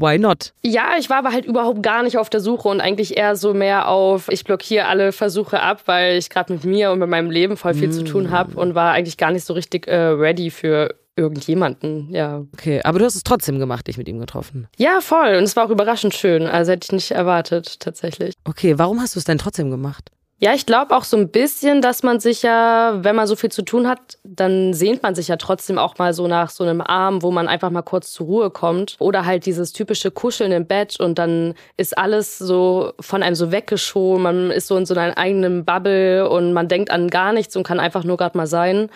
why 0.00 0.18
not? 0.18 0.52
Ja, 0.62 0.92
ich 0.98 1.10
war 1.10 1.18
aber 1.18 1.32
halt 1.32 1.44
überhaupt 1.44 1.82
gar 1.82 2.02
nicht 2.02 2.18
auf 2.18 2.30
der 2.30 2.40
Suche 2.40 2.68
und 2.68 2.80
eigentlich 2.80 3.16
eher 3.16 3.36
so 3.36 3.54
mehr 3.54 3.88
auf, 3.88 4.28
ich 4.28 4.44
blockiere 4.44 4.86
alle 4.86 5.12
Versuche 5.12 5.60
ab, 5.60 5.82
weil 5.86 6.16
ich 6.16 6.30
gerade 6.30 6.52
mit 6.52 6.64
mir 6.64 6.90
und 6.90 6.98
mit 6.98 7.08
meinem 7.08 7.30
Leben 7.30 7.56
voll 7.56 7.74
viel 7.74 7.90
zu 7.90 8.04
tun 8.04 8.30
habe 8.30 8.58
und 8.58 8.74
war 8.74 8.92
eigentlich 8.92 9.16
gar 9.16 9.30
nicht 9.30 9.44
so 9.44 9.54
richtig 9.54 9.86
äh, 9.86 9.96
ready 9.96 10.50
für 10.50 10.94
irgendjemanden. 11.16 12.08
Ja. 12.10 12.44
Okay, 12.54 12.80
aber 12.82 12.98
du 12.98 13.04
hast 13.04 13.14
es 13.14 13.24
trotzdem 13.24 13.58
gemacht, 13.58 13.86
dich 13.86 13.98
mit 13.98 14.08
ihm 14.08 14.18
getroffen. 14.18 14.68
ja, 14.78 15.00
voll. 15.00 15.34
Und 15.36 15.44
es 15.44 15.54
war 15.56 15.66
auch 15.66 15.70
überraschend 15.70 16.14
schön. 16.14 16.46
Also 16.46 16.72
hätte 16.72 16.86
ich 16.86 16.92
nicht 16.92 17.10
erwartet, 17.10 17.80
tatsächlich. 17.80 18.34
Okay, 18.44 18.78
warum 18.78 19.00
hast 19.00 19.16
du 19.16 19.18
es 19.18 19.24
denn 19.24 19.38
trotzdem 19.38 19.70
gemacht? 19.70 20.10
Ja, 20.42 20.54
ich 20.54 20.64
glaube 20.64 20.96
auch 20.96 21.04
so 21.04 21.18
ein 21.18 21.28
bisschen, 21.28 21.82
dass 21.82 22.02
man 22.02 22.18
sich 22.18 22.42
ja, 22.42 22.98
wenn 23.04 23.14
man 23.14 23.26
so 23.26 23.36
viel 23.36 23.52
zu 23.52 23.60
tun 23.60 23.86
hat, 23.86 24.16
dann 24.24 24.72
sehnt 24.72 25.02
man 25.02 25.14
sich 25.14 25.28
ja 25.28 25.36
trotzdem 25.36 25.76
auch 25.78 25.98
mal 25.98 26.14
so 26.14 26.26
nach 26.28 26.48
so 26.48 26.64
einem 26.64 26.80
Arm, 26.80 27.22
wo 27.22 27.30
man 27.30 27.46
einfach 27.46 27.68
mal 27.68 27.82
kurz 27.82 28.10
zur 28.12 28.26
Ruhe 28.26 28.50
kommt. 28.50 28.96
Oder 29.00 29.26
halt 29.26 29.44
dieses 29.44 29.74
typische 29.74 30.10
Kuscheln 30.10 30.50
im 30.52 30.66
Bett 30.66 30.98
und 30.98 31.18
dann 31.18 31.52
ist 31.76 31.96
alles 31.98 32.38
so 32.38 32.94
von 33.00 33.22
einem 33.22 33.34
so 33.34 33.52
weggeschoben. 33.52 34.22
Man 34.22 34.50
ist 34.50 34.66
so 34.66 34.78
in 34.78 34.86
so 34.86 34.94
einer 34.94 35.18
eigenen 35.18 35.66
Bubble 35.66 36.26
und 36.26 36.54
man 36.54 36.68
denkt 36.68 36.90
an 36.90 37.08
gar 37.08 37.34
nichts 37.34 37.54
und 37.54 37.62
kann 37.64 37.78
einfach 37.78 38.04
nur 38.04 38.16
gerade 38.16 38.38
mal 38.38 38.46
sein. 38.46 38.88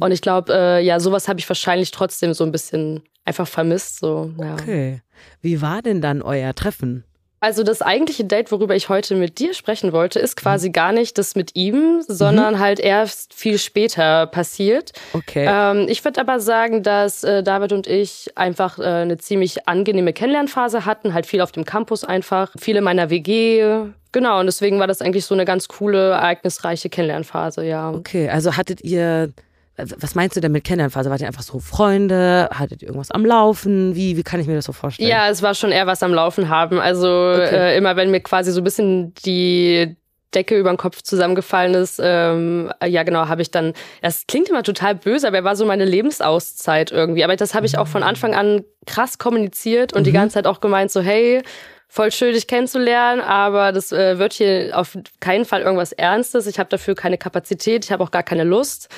Und 0.00 0.12
ich 0.12 0.22
glaube, 0.22 0.54
äh, 0.54 0.82
ja, 0.82 0.98
sowas 0.98 1.28
habe 1.28 1.38
ich 1.38 1.48
wahrscheinlich 1.48 1.90
trotzdem 1.90 2.32
so 2.32 2.42
ein 2.42 2.52
bisschen 2.52 3.02
einfach 3.26 3.46
vermisst. 3.46 3.98
So, 3.98 4.30
ja. 4.40 4.54
Okay. 4.54 5.02
Wie 5.42 5.60
war 5.60 5.82
denn 5.82 6.00
dann 6.00 6.22
euer 6.22 6.54
Treffen? 6.54 7.04
Also 7.46 7.62
das 7.62 7.80
eigentliche 7.80 8.24
Date, 8.24 8.50
worüber 8.50 8.74
ich 8.74 8.88
heute 8.88 9.14
mit 9.14 9.38
dir 9.38 9.54
sprechen 9.54 9.92
wollte, 9.92 10.18
ist 10.18 10.34
quasi 10.34 10.70
gar 10.70 10.90
nicht 10.90 11.16
das 11.16 11.36
mit 11.36 11.54
ihm, 11.54 12.02
sondern 12.08 12.58
halt 12.58 12.80
erst 12.80 13.34
viel 13.34 13.56
später 13.58 14.26
passiert. 14.26 14.90
Okay. 15.12 15.46
Ähm, 15.48 15.86
ich 15.88 16.04
würde 16.04 16.20
aber 16.20 16.40
sagen, 16.40 16.82
dass 16.82 17.22
äh, 17.22 17.44
David 17.44 17.72
und 17.72 17.86
ich 17.86 18.36
einfach 18.36 18.80
äh, 18.80 18.82
eine 18.82 19.18
ziemlich 19.18 19.68
angenehme 19.68 20.12
Kennenlernphase 20.12 20.84
hatten, 20.86 21.14
halt 21.14 21.24
viel 21.24 21.40
auf 21.40 21.52
dem 21.52 21.64
Campus 21.64 22.02
einfach, 22.02 22.50
viele 22.58 22.80
meiner 22.80 23.10
WG. 23.10 23.62
Genau, 24.10 24.40
und 24.40 24.46
deswegen 24.46 24.80
war 24.80 24.88
das 24.88 25.00
eigentlich 25.00 25.24
so 25.24 25.34
eine 25.34 25.44
ganz 25.44 25.68
coole, 25.68 26.10
ereignisreiche 26.10 26.88
Kennenlernphase, 26.88 27.64
ja. 27.64 27.92
Okay, 27.92 28.28
also 28.28 28.56
hattet 28.56 28.80
ihr, 28.80 29.32
was 29.78 30.14
meinst 30.14 30.36
du 30.36 30.40
denn 30.40 30.52
mit 30.52 30.64
Kennenlernphase? 30.64 31.10
Wart 31.10 31.20
ihr 31.20 31.26
einfach 31.26 31.42
so 31.42 31.58
Freunde? 31.58 32.48
Hattet 32.52 32.82
ihr 32.82 32.88
irgendwas 32.88 33.10
am 33.10 33.24
Laufen? 33.26 33.94
Wie, 33.94 34.16
wie 34.16 34.22
kann 34.22 34.40
ich 34.40 34.46
mir 34.46 34.54
das 34.54 34.64
so 34.64 34.72
vorstellen? 34.72 35.08
Ja, 35.08 35.28
es 35.28 35.42
war 35.42 35.54
schon 35.54 35.70
eher 35.72 35.86
was 35.86 36.02
am 36.02 36.14
Laufen 36.14 36.48
haben. 36.48 36.80
Also 36.80 37.06
Okay. 37.08 37.54
äh, 37.54 37.76
immer 37.76 37.96
wenn 37.96 38.10
mir 38.10 38.20
quasi 38.20 38.52
so 38.52 38.60
ein 38.60 38.64
bisschen 38.64 39.12
die 39.26 39.96
Decke 40.34 40.58
über 40.58 40.70
den 40.70 40.76
Kopf 40.76 41.02
zusammengefallen 41.02 41.74
ist, 41.74 42.00
ähm, 42.02 42.70
ja 42.84 43.02
genau, 43.04 43.28
habe 43.28 43.42
ich 43.42 43.50
dann, 43.50 43.72
das 44.02 44.26
klingt 44.26 44.48
immer 44.48 44.62
total 44.62 44.94
böse, 44.94 45.28
aber 45.28 45.38
er 45.38 45.44
war 45.44 45.56
so 45.56 45.64
meine 45.64 45.84
Lebensauszeit 45.84 46.90
irgendwie. 46.92 47.24
Aber 47.24 47.36
das 47.36 47.54
habe 47.54 47.64
ich 47.66 47.78
auch 47.78 47.86
von 47.86 48.02
Anfang 48.02 48.34
an 48.34 48.64
krass 48.86 49.18
kommuniziert 49.18 49.92
und 49.92 50.04
die 50.06 50.12
ganze 50.12 50.34
Zeit 50.34 50.46
auch 50.46 50.60
gemeint, 50.60 50.90
so 50.90 51.00
hey, 51.00 51.42
voll 51.88 52.12
schön, 52.12 52.34
dich 52.34 52.46
kennenzulernen, 52.46 53.20
aber 53.20 53.72
das 53.72 53.92
äh, 53.92 54.18
wird 54.18 54.32
hier 54.34 54.70
auf 54.74 54.98
keinen 55.20 55.44
Fall 55.44 55.62
irgendwas 55.62 55.92
Ernstes. 55.92 56.46
Ich 56.46 56.58
habe 56.58 56.68
dafür 56.68 56.94
keine 56.94 57.18
Kapazität, 57.18 57.84
ich 57.84 57.92
habe 57.92 58.02
auch 58.02 58.10
gar 58.10 58.22
keine 58.22 58.44
Lust. 58.44 58.88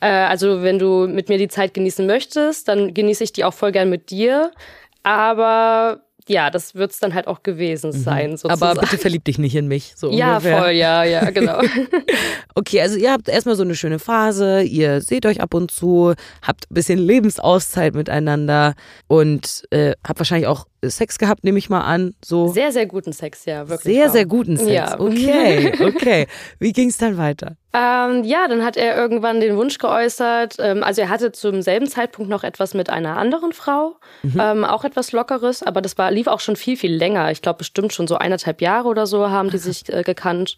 Äh, 0.00 0.06
also 0.06 0.62
wenn 0.62 0.78
du 0.78 1.06
mit 1.06 1.28
mir 1.28 1.38
die 1.38 1.48
Zeit 1.48 1.74
genießen 1.74 2.06
möchtest, 2.06 2.68
dann 2.68 2.94
genieße 2.94 3.24
ich 3.24 3.32
die 3.32 3.44
auch 3.44 3.54
voll 3.54 3.72
gern 3.72 3.90
mit 3.90 4.10
dir. 4.10 4.52
Aber 5.02 6.00
ja, 6.28 6.50
das 6.50 6.74
wird's 6.74 6.98
dann 6.98 7.14
halt 7.14 7.28
auch 7.28 7.42
gewesen 7.42 7.92
sein. 7.92 8.36
Sozusagen. 8.36 8.62
Aber 8.62 8.80
bitte 8.80 8.98
verlieb 8.98 9.24
dich 9.24 9.38
nicht 9.38 9.54
in 9.54 9.68
mich. 9.68 9.92
So 9.96 10.10
ja, 10.10 10.36
ungefähr. 10.36 10.58
voll, 10.58 10.70
ja, 10.72 11.04
ja, 11.04 11.30
genau. 11.30 11.60
Okay, 12.54 12.80
also 12.80 12.96
ihr 12.96 13.12
habt 13.12 13.28
erstmal 13.28 13.54
so 13.54 13.62
eine 13.62 13.76
schöne 13.76 13.98
Phase, 13.98 14.62
ihr 14.62 15.00
seht 15.00 15.24
euch 15.26 15.40
ab 15.40 15.54
und 15.54 15.70
zu, 15.70 16.14
habt 16.42 16.70
ein 16.70 16.74
bisschen 16.74 16.98
Lebensauszeit 16.98 17.94
miteinander 17.94 18.74
und 19.06 19.64
äh, 19.70 19.92
habt 20.06 20.18
wahrscheinlich 20.18 20.48
auch 20.48 20.66
Sex 20.84 21.18
gehabt, 21.18 21.44
nehme 21.44 21.58
ich 21.58 21.68
mal 21.68 21.80
an. 21.80 22.14
So 22.24 22.48
Sehr, 22.48 22.72
sehr 22.72 22.86
guten 22.86 23.12
Sex, 23.12 23.44
ja, 23.44 23.68
wirklich. 23.68 23.94
sehr, 23.94 24.06
wow. 24.06 24.12
sehr 24.12 24.26
guten 24.26 24.56
Sex. 24.56 24.70
Ja. 24.70 25.00
Okay, 25.00 25.72
okay. 25.80 26.26
Wie 26.58 26.72
ging 26.72 26.88
es 26.88 26.98
dann 26.98 27.16
weiter? 27.16 27.56
Ähm, 27.72 28.24
ja, 28.24 28.48
dann 28.48 28.64
hat 28.64 28.76
er 28.76 28.96
irgendwann 28.96 29.40
den 29.40 29.56
Wunsch 29.56 29.78
geäußert. 29.78 30.56
Ähm, 30.58 30.82
also 30.82 31.02
er 31.02 31.08
hatte 31.08 31.32
zum 31.32 31.62
selben 31.62 31.88
Zeitpunkt 31.88 32.30
noch 32.30 32.44
etwas 32.44 32.74
mit 32.74 32.90
einer 32.90 33.16
anderen 33.16 33.52
Frau, 33.52 33.96
ähm, 34.22 34.64
auch 34.64 34.84
etwas 34.84 35.12
Lockeres, 35.12 35.62
aber 35.62 35.82
das 35.82 35.98
war 35.98 36.10
lief 36.10 36.26
auch 36.26 36.40
schon 36.40 36.56
viel, 36.56 36.76
viel 36.76 36.94
länger. 36.94 37.30
Ich 37.30 37.42
glaube 37.42 37.58
bestimmt 37.58 37.92
schon 37.92 38.06
so 38.06 38.16
eineinhalb 38.16 38.60
Jahre 38.60 38.88
oder 38.88 39.06
so 39.06 39.28
haben 39.28 39.50
die 39.50 39.58
sich 39.58 39.92
äh, 39.92 40.02
gekannt. 40.02 40.56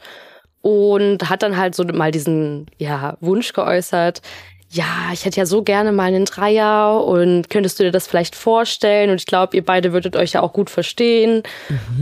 Und 0.60 1.30
hat 1.30 1.44
dann 1.44 1.56
halt 1.56 1.76
so 1.76 1.84
mal 1.84 2.10
diesen 2.10 2.66
ja, 2.78 3.16
Wunsch 3.20 3.52
geäußert. 3.52 4.22
Ja, 4.70 5.10
ich 5.12 5.24
hätte 5.24 5.38
ja 5.38 5.46
so 5.46 5.62
gerne 5.62 5.92
mal 5.92 6.04
einen 6.04 6.26
Dreier 6.26 7.02
und 7.04 7.48
könntest 7.48 7.78
du 7.78 7.84
dir 7.84 7.90
das 7.90 8.06
vielleicht 8.06 8.36
vorstellen? 8.36 9.10
Und 9.10 9.16
ich 9.16 9.26
glaube, 9.26 9.56
ihr 9.56 9.64
beide 9.64 9.92
würdet 9.92 10.14
euch 10.14 10.32
ja 10.32 10.42
auch 10.42 10.52
gut 10.52 10.68
verstehen. 10.68 11.42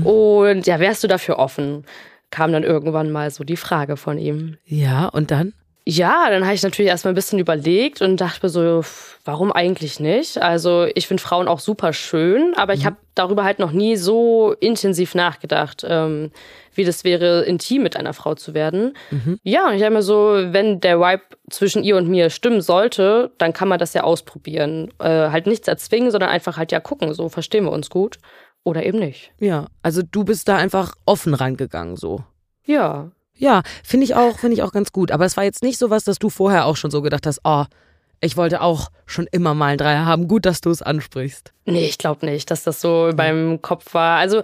Und 0.05 0.67
ja, 0.67 0.81
wärst 0.81 1.05
du 1.05 1.09
dafür 1.09 1.39
offen? 1.39 1.85
Kam 2.31 2.53
dann 2.53 2.65
irgendwann 2.65 3.13
mal 3.13 3.31
so 3.31 3.45
die 3.45 3.57
Frage 3.57 3.97
von 3.97 4.19
ihm. 4.19 4.57
Ja, 4.65 5.07
und 5.07 5.31
dann? 5.31 5.53
Ja, 5.89 6.29
dann 6.29 6.45
habe 6.45 6.55
ich 6.57 6.65
natürlich 6.65 6.89
erstmal 6.89 7.13
ein 7.13 7.15
bisschen 7.15 7.39
überlegt 7.39 8.03
und 8.03 8.21
dachte 8.21 8.49
so, 8.49 8.83
warum 9.25 9.53
eigentlich 9.53 10.01
nicht? 10.01 10.43
Also 10.43 10.89
ich 10.97 11.07
finde 11.07 11.23
Frauen 11.23 11.47
auch 11.47 11.61
super 11.61 11.93
schön, 11.93 12.55
aber 12.57 12.75
ich 12.75 12.85
habe 12.85 12.97
darüber 13.15 13.45
halt 13.45 13.61
noch 13.61 13.71
nie 13.71 13.95
so 13.95 14.57
intensiv 14.59 15.15
nachgedacht, 15.15 15.87
ähm, 15.89 16.33
wie 16.77 16.85
das 16.85 17.05
wäre, 17.05 17.43
intim 17.45 17.83
mit 17.83 17.97
einer 17.97 18.13
Frau 18.13 18.35
zu 18.35 18.55
werden. 18.55 18.97
Ja, 19.43 19.69
und 19.69 19.75
ich 19.75 19.83
habe 19.83 19.95
mir 19.95 20.03
so, 20.03 20.35
wenn 20.51 20.81
der 20.81 21.01
Vibe 21.01 21.23
zwischen 21.51 21.83
ihr 21.83 21.97
und 21.97 22.09
mir 22.09 22.31
stimmen 22.31 22.61
sollte, 22.61 23.33
dann 23.39 23.53
kann 23.53 23.69
man 23.69 23.79
das 23.79 23.95
ja 23.95 24.03
ausprobieren. 24.05 24.91
Äh, 24.99 25.31
halt 25.31 25.47
nichts 25.47 25.69
erzwingen, 25.69 26.11
sondern 26.11 26.31
einfach 26.31 26.57
halt 26.57 26.73
ja 26.73 26.81
gucken, 26.81 27.13
so 27.15 27.29
verstehen 27.29 27.65
wir 27.65 27.73
uns 27.73 27.91
gut 27.91 28.19
oder 28.65 28.85
eben 28.85 28.99
nicht. 28.99 29.33
Ja, 29.39 29.67
also 29.83 30.03
du 30.03 30.25
bist 30.25 30.49
da 30.49 30.57
einfach 30.57 30.95
offen 31.07 31.35
rangegangen 31.35 31.97
so. 31.97 32.25
Ja, 32.65 33.11
Ja, 33.39 33.63
finde 33.85 34.05
ich 34.05 34.15
auch, 34.15 34.39
finde 34.39 34.55
ich 34.55 34.63
auch 34.63 34.73
ganz 34.73 34.93
gut. 34.93 35.11
Aber 35.13 35.25
es 35.25 35.37
war 35.37 35.45
jetzt 35.45 35.63
nicht 35.63 35.79
sowas, 35.79 36.05
dass 36.05 36.19
du 36.19 36.31
vorher 36.31 36.65
auch 36.65 36.77
schon 36.77 36.91
so 36.91 37.03
gedacht 37.03 37.27
hast, 37.27 37.41
oh, 37.45 37.65
Ich 38.21 38.39
wollte 38.39 38.63
auch 38.63 38.89
schon 39.05 39.27
immer 39.31 39.53
mal 39.53 39.67
einen 39.67 39.79
Dreier 39.79 40.07
haben. 40.07 40.27
Gut, 40.27 40.47
dass 40.47 40.63
du 40.63 40.71
es 40.71 40.81
ansprichst. 40.81 41.53
Nee, 41.67 41.85
ich 41.85 41.99
glaube 41.99 42.25
nicht, 42.25 42.51
dass 42.51 42.65
das 42.65 42.81
so 42.81 43.09
in 43.09 43.17
meinem 43.17 43.61
Kopf 43.61 43.93
war. 43.93 44.17
Also 44.19 44.41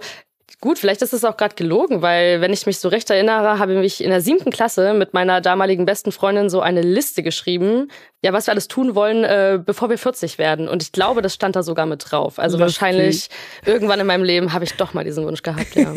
Gut, 0.61 0.79
vielleicht 0.79 1.01
ist 1.01 1.13
es 1.13 1.25
auch 1.25 1.35
gerade 1.35 1.55
gelogen, 1.55 2.01
weil 2.01 2.39
wenn 2.41 2.53
ich 2.53 2.65
mich 2.65 2.79
so 2.79 2.87
recht 2.87 3.09
erinnere, 3.09 3.59
habe 3.59 3.83
ich 3.83 4.03
in 4.03 4.09
der 4.09 4.21
siebten 4.21 4.51
Klasse 4.51 4.93
mit 4.93 5.13
meiner 5.13 5.41
damaligen 5.41 5.85
besten 5.85 6.11
Freundin 6.11 6.49
so 6.49 6.61
eine 6.61 6.81
Liste 6.81 7.21
geschrieben, 7.21 7.89
ja, 8.23 8.31
was 8.31 8.47
wir 8.47 8.51
alles 8.51 8.69
tun 8.69 8.95
wollen, 8.95 9.25
äh, 9.25 9.59
bevor 9.63 9.89
wir 9.89 9.97
40 9.97 10.37
werden. 10.37 10.69
Und 10.69 10.81
ich 10.81 10.93
glaube, 10.93 11.21
das 11.21 11.33
stand 11.33 11.57
da 11.57 11.63
sogar 11.63 11.85
mit 11.85 12.09
drauf. 12.09 12.39
Also 12.39 12.57
Lustig. 12.57 12.81
wahrscheinlich 12.81 13.27
irgendwann 13.65 13.99
in 13.99 14.07
meinem 14.07 14.23
Leben 14.23 14.53
habe 14.53 14.63
ich 14.63 14.75
doch 14.75 14.93
mal 14.93 15.03
diesen 15.03 15.25
Wunsch 15.25 15.43
gehabt. 15.43 15.75
Ja. 15.75 15.93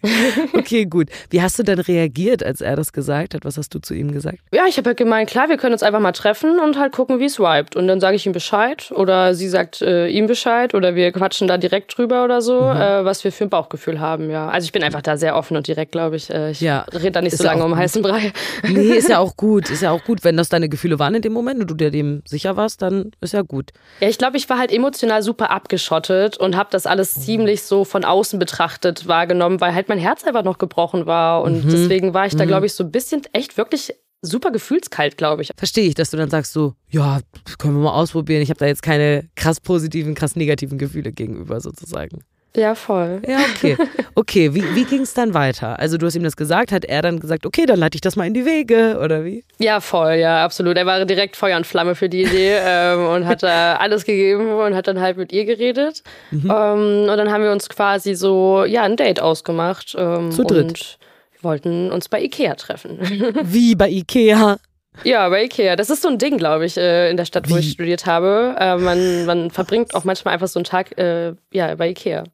okay, 0.54 0.86
gut. 0.86 1.10
Wie 1.28 1.42
hast 1.42 1.58
du 1.58 1.62
denn 1.62 1.78
reagiert, 1.78 2.42
als 2.42 2.62
er 2.62 2.76
das 2.76 2.94
gesagt 2.94 3.34
hat? 3.34 3.44
Was 3.44 3.58
hast 3.58 3.74
du 3.74 3.78
zu 3.78 3.92
ihm 3.92 4.10
gesagt? 4.10 4.38
Ja, 4.54 4.64
ich 4.66 4.78
habe 4.78 4.88
halt 4.88 4.96
gemeint, 4.96 5.28
klar, 5.28 5.50
wir 5.50 5.58
können 5.58 5.74
uns 5.74 5.82
einfach 5.82 6.00
mal 6.00 6.12
treffen 6.12 6.58
und 6.58 6.78
halt 6.78 6.92
gucken, 6.92 7.20
wie 7.20 7.26
es 7.26 7.38
vibet. 7.38 7.76
Und 7.76 7.88
dann 7.88 8.00
sage 8.00 8.16
ich 8.16 8.24
ihm 8.24 8.32
Bescheid 8.32 8.90
oder 8.92 9.34
sie 9.34 9.48
sagt 9.48 9.82
äh, 9.82 10.08
ihm 10.08 10.26
Bescheid 10.26 10.74
oder 10.74 10.94
wir 10.94 11.12
quatschen 11.12 11.46
da 11.46 11.58
direkt 11.58 11.96
drüber 11.98 12.24
oder 12.24 12.40
so, 12.40 12.62
mhm. 12.62 12.80
äh, 12.80 13.04
was 13.04 13.22
wir 13.22 13.32
für 13.32 13.44
ein 13.44 13.50
Bauchgefühl 13.50 13.95
haben. 14.00 14.30
Ja, 14.30 14.48
also 14.48 14.64
ich 14.64 14.72
bin 14.72 14.82
einfach 14.82 15.02
da 15.02 15.16
sehr 15.16 15.36
offen 15.36 15.56
und 15.56 15.66
direkt, 15.66 15.92
glaube 15.92 16.16
ich. 16.16 16.30
Äh, 16.30 16.50
ich 16.50 16.60
ja. 16.60 16.86
rede 16.92 17.12
da 17.12 17.22
nicht 17.22 17.32
ist 17.32 17.38
so 17.38 17.44
lange 17.44 17.64
um 17.64 17.76
heißen 17.76 18.02
Brei. 18.02 18.32
Nee, 18.62 18.94
ist 18.94 19.08
ja 19.08 19.18
auch 19.20 19.36
gut. 19.36 19.70
Ist 19.70 19.82
ja 19.82 19.90
auch 19.90 20.04
gut, 20.04 20.24
wenn 20.24 20.36
das 20.36 20.48
deine 20.48 20.68
Gefühle 20.68 20.98
waren 20.98 21.14
in 21.14 21.22
dem 21.22 21.32
Moment 21.32 21.68
du 21.68 21.74
dir 21.74 21.90
dem 21.90 22.22
sicher 22.26 22.56
warst, 22.56 22.82
dann 22.82 23.10
ist 23.20 23.34
ja 23.34 23.42
gut. 23.42 23.72
Ja, 24.00 24.08
ich 24.08 24.18
glaube, 24.18 24.36
ich 24.36 24.48
war 24.48 24.58
halt 24.58 24.72
emotional 24.72 25.22
super 25.22 25.50
abgeschottet 25.50 26.36
und 26.38 26.56
habe 26.56 26.68
das 26.70 26.86
alles 26.86 27.14
ziemlich 27.14 27.62
so 27.62 27.84
von 27.84 28.04
außen 28.04 28.38
betrachtet 28.38 29.06
wahrgenommen, 29.08 29.60
weil 29.60 29.74
halt 29.74 29.88
mein 29.88 29.98
Herz 29.98 30.24
einfach 30.24 30.44
noch 30.44 30.58
gebrochen 30.58 31.06
war 31.06 31.42
und 31.42 31.64
mhm. 31.64 31.70
deswegen 31.70 32.14
war 32.14 32.26
ich 32.26 32.36
da, 32.36 32.44
mhm. 32.44 32.48
glaube 32.48 32.66
ich, 32.66 32.74
so 32.74 32.84
ein 32.84 32.90
bisschen 32.90 33.22
echt 33.32 33.56
wirklich 33.56 33.94
super 34.22 34.50
gefühlskalt, 34.50 35.16
glaube 35.16 35.42
ich. 35.42 35.50
Verstehe 35.56 35.86
ich, 35.86 35.94
dass 35.94 36.10
du 36.10 36.16
dann 36.16 36.30
sagst 36.30 36.52
so, 36.52 36.74
ja, 36.88 37.20
können 37.58 37.74
wir 37.74 37.84
mal 37.84 37.92
ausprobieren. 37.92 38.42
Ich 38.42 38.50
habe 38.50 38.58
da 38.58 38.66
jetzt 38.66 38.82
keine 38.82 39.28
krass 39.34 39.60
positiven, 39.60 40.14
krass 40.14 40.36
negativen 40.36 40.78
Gefühle 40.78 41.12
gegenüber 41.12 41.60
sozusagen. 41.60 42.22
Ja, 42.56 42.74
voll. 42.74 43.20
Ja, 43.26 43.38
okay. 43.54 43.76
Okay, 44.14 44.54
wie, 44.54 44.64
wie 44.74 44.84
ging 44.84 45.02
es 45.02 45.12
dann 45.12 45.34
weiter? 45.34 45.78
Also 45.78 45.98
du 45.98 46.06
hast 46.06 46.14
ihm 46.14 46.22
das 46.22 46.36
gesagt, 46.36 46.72
hat 46.72 46.86
er 46.86 47.02
dann 47.02 47.20
gesagt, 47.20 47.44
okay, 47.44 47.66
dann 47.66 47.78
leite 47.78 47.96
ich 47.96 48.00
das 48.00 48.16
mal 48.16 48.26
in 48.26 48.32
die 48.32 48.46
Wege 48.46 48.98
oder 49.02 49.24
wie? 49.24 49.44
Ja, 49.58 49.80
voll, 49.80 50.14
ja, 50.14 50.42
absolut. 50.42 50.76
Er 50.78 50.86
war 50.86 51.04
direkt 51.04 51.36
Feuer 51.36 51.58
und 51.58 51.66
Flamme 51.66 51.94
für 51.94 52.08
die 52.08 52.22
Idee 52.22 52.56
ähm, 52.64 53.06
und 53.06 53.26
hat 53.26 53.42
da 53.42 53.76
alles 53.76 54.04
gegeben 54.04 54.50
und 54.50 54.74
hat 54.74 54.88
dann 54.88 55.00
halt 55.00 55.18
mit 55.18 55.32
ihr 55.32 55.44
geredet. 55.44 56.02
Mhm. 56.30 56.50
Ähm, 56.50 57.08
und 57.10 57.16
dann 57.16 57.30
haben 57.30 57.44
wir 57.44 57.52
uns 57.52 57.68
quasi 57.68 58.14
so, 58.14 58.64
ja, 58.64 58.82
ein 58.82 58.96
Date 58.96 59.20
ausgemacht. 59.20 59.94
Ähm, 59.98 60.30
Zu 60.30 60.44
dritt? 60.44 60.64
Und 60.66 60.98
wollten 61.42 61.92
uns 61.92 62.08
bei 62.08 62.22
Ikea 62.22 62.54
treffen. 62.54 62.98
Wie 63.42 63.74
bei 63.74 63.88
Ikea? 63.90 64.58
Ja, 65.04 65.28
bei 65.28 65.44
Ikea. 65.44 65.76
Das 65.76 65.90
ist 65.90 66.02
so 66.02 66.08
ein 66.08 66.18
Ding, 66.18 66.38
glaube 66.38 66.66
ich, 66.66 66.76
äh, 66.76 67.10
in 67.10 67.16
der 67.16 67.24
Stadt, 67.24 67.50
wo 67.50 67.56
Wie? 67.56 67.60
ich 67.60 67.72
studiert 67.72 68.06
habe. 68.06 68.56
Äh, 68.58 68.76
man, 68.76 69.26
man 69.26 69.50
verbringt 69.50 69.94
auch 69.94 70.04
manchmal 70.04 70.34
einfach 70.34 70.48
so 70.48 70.58
einen 70.58 70.64
Tag 70.64 70.98
äh, 70.98 71.34
ja, 71.52 71.74
bei 71.74 71.90
Ikea. 71.90 72.24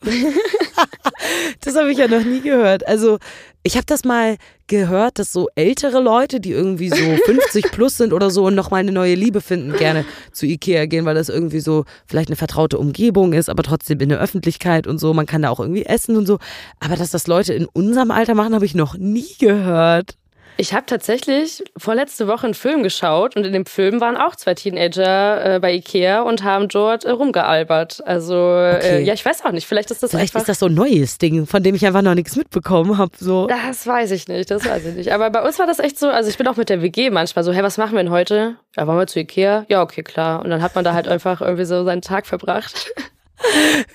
das 1.64 1.76
habe 1.76 1.90
ich 1.90 1.98
ja 1.98 2.06
noch 2.06 2.24
nie 2.24 2.40
gehört. 2.40 2.86
Also 2.86 3.18
ich 3.64 3.76
habe 3.76 3.86
das 3.86 4.04
mal 4.04 4.36
gehört, 4.68 5.18
dass 5.18 5.32
so 5.32 5.48
ältere 5.56 6.00
Leute, 6.00 6.40
die 6.40 6.52
irgendwie 6.52 6.88
so 6.88 6.96
50 7.24 7.72
plus 7.72 7.96
sind 7.96 8.12
oder 8.12 8.30
so 8.30 8.46
und 8.46 8.54
nochmal 8.54 8.80
eine 8.80 8.92
neue 8.92 9.14
Liebe 9.14 9.40
finden, 9.40 9.76
gerne 9.76 10.04
zu 10.32 10.46
Ikea 10.46 10.86
gehen, 10.86 11.04
weil 11.04 11.16
das 11.16 11.28
irgendwie 11.28 11.60
so 11.60 11.84
vielleicht 12.06 12.28
eine 12.28 12.36
vertraute 12.36 12.78
Umgebung 12.78 13.32
ist, 13.32 13.50
aber 13.50 13.62
trotzdem 13.62 13.98
in 14.00 14.10
der 14.10 14.20
Öffentlichkeit 14.20 14.86
und 14.86 14.98
so. 14.98 15.12
Man 15.14 15.26
kann 15.26 15.42
da 15.42 15.50
auch 15.50 15.60
irgendwie 15.60 15.86
essen 15.86 16.16
und 16.16 16.26
so. 16.26 16.38
Aber 16.78 16.96
dass 16.96 17.10
das 17.10 17.26
Leute 17.26 17.54
in 17.54 17.66
unserem 17.66 18.10
Alter 18.10 18.34
machen, 18.34 18.54
habe 18.54 18.64
ich 18.64 18.74
noch 18.74 18.96
nie 18.96 19.34
gehört. 19.38 20.16
Ich 20.60 20.74
habe 20.74 20.86
tatsächlich 20.86 21.62
vorletzte 21.76 22.26
Woche 22.26 22.44
einen 22.48 22.54
Film 22.54 22.82
geschaut 22.82 23.36
und 23.36 23.46
in 23.46 23.52
dem 23.52 23.64
Film 23.64 24.00
waren 24.00 24.16
auch 24.16 24.34
zwei 24.34 24.54
Teenager 24.54 25.54
äh, 25.54 25.60
bei 25.60 25.72
Ikea 25.72 26.22
und 26.22 26.42
haben 26.42 26.66
dort 26.66 27.04
äh, 27.04 27.10
rumgealbert. 27.10 28.04
Also 28.04 28.34
äh, 28.34 28.74
okay. 28.76 28.96
äh, 28.96 29.02
ja, 29.02 29.14
ich 29.14 29.24
weiß 29.24 29.44
auch 29.44 29.52
nicht. 29.52 29.68
Vielleicht 29.68 29.92
ist 29.92 30.02
das 30.02 30.10
vielleicht 30.10 30.34
einfach 30.34 30.40
ist 30.40 30.48
das 30.48 30.58
so 30.58 30.66
ein 30.66 30.74
neues 30.74 31.18
Ding, 31.18 31.46
von 31.46 31.62
dem 31.62 31.76
ich 31.76 31.86
einfach 31.86 32.02
noch 32.02 32.16
nichts 32.16 32.34
mitbekommen 32.34 32.98
habe. 32.98 33.12
So. 33.16 33.46
Das 33.46 33.86
weiß 33.86 34.10
ich 34.10 34.26
nicht. 34.26 34.50
Das 34.50 34.64
weiß 34.64 34.84
ich 34.84 34.96
nicht. 34.96 35.12
Aber 35.12 35.30
bei 35.30 35.46
uns 35.46 35.60
war 35.60 35.66
das 35.68 35.78
echt 35.78 35.96
so. 35.96 36.08
Also 36.08 36.28
ich 36.28 36.36
bin 36.36 36.48
auch 36.48 36.56
mit 36.56 36.70
der 36.70 36.82
WG 36.82 37.10
manchmal 37.10 37.44
so. 37.44 37.52
Hey, 37.52 37.62
was 37.62 37.78
machen 37.78 37.92
wir 37.92 38.02
denn 38.02 38.10
heute? 38.10 38.56
Ja, 38.76 38.88
wollen 38.88 38.98
wir 38.98 39.06
zu 39.06 39.20
Ikea? 39.20 39.64
Ja, 39.68 39.82
okay, 39.82 40.02
klar. 40.02 40.42
Und 40.42 40.50
dann 40.50 40.60
hat 40.60 40.74
man 40.74 40.84
da 40.84 40.92
halt 40.92 41.06
einfach 41.06 41.40
irgendwie 41.40 41.66
so 41.66 41.84
seinen 41.84 42.02
Tag 42.02 42.26
verbracht. 42.26 42.92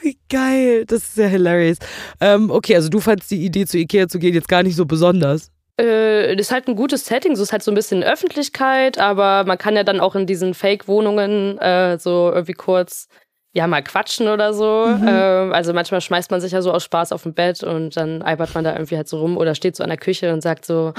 Wie 0.02 0.18
geil, 0.30 0.86
das 0.86 1.04
ist 1.04 1.18
ja 1.18 1.28
hilarious. 1.28 1.80
Ähm, 2.22 2.50
okay, 2.50 2.78
also 2.78 2.88
du 2.88 3.02
fandst 3.02 3.30
die 3.32 3.44
Idee 3.44 3.66
zu 3.66 3.78
Ikea 3.78 4.08
zu 4.08 4.18
gehen 4.18 4.34
jetzt 4.34 4.48
gar 4.48 4.64
nicht 4.64 4.78
so 4.78 4.86
besonders. 4.86 5.52
Äh, 5.84 6.36
ist 6.36 6.52
halt 6.52 6.68
ein 6.68 6.76
gutes 6.76 7.06
Setting, 7.06 7.36
so 7.36 7.44
ist 7.44 7.52
halt 7.52 7.62
so 7.62 7.72
ein 7.72 7.76
bisschen 7.76 8.04
Öffentlichkeit, 8.04 8.98
aber 8.98 9.44
man 9.46 9.58
kann 9.58 9.76
ja 9.76 9.84
dann 9.84 10.00
auch 10.00 10.16
in 10.16 10.26
diesen 10.26 10.54
Fake-Wohnungen 10.54 11.58
äh, 11.58 12.00
so 12.00 12.32
irgendwie 12.34 12.54
kurz 12.54 13.10
ja 13.54 13.68
mal 13.68 13.84
quatschen 13.84 14.30
oder 14.30 14.54
so. 14.54 14.88
Mhm. 14.88 15.08
Äh, 15.08 15.12
also 15.12 15.74
manchmal 15.74 16.02
schmeißt 16.02 16.32
man 16.32 16.42
sich 16.42 16.54
ja 16.54 16.62
so 16.62 16.72
aus 16.72 16.84
Spaß 16.84 17.12
auf 17.12 17.24
dem 17.24 17.34
Bett 17.34 17.64
und 17.64 17.96
dann 17.98 18.22
albert 18.22 18.56
man 18.56 18.64
da 18.64 18.74
irgendwie 18.74 18.96
halt 18.96 19.08
so 19.08 19.20
rum 19.20 19.38
oder 19.38 19.56
steht 19.56 19.76
so 19.76 19.84
an 19.84 19.90
der 19.90 19.98
Küche 19.98 20.34
und 20.34 20.42
sagt 20.42 20.66
so, 20.66 20.94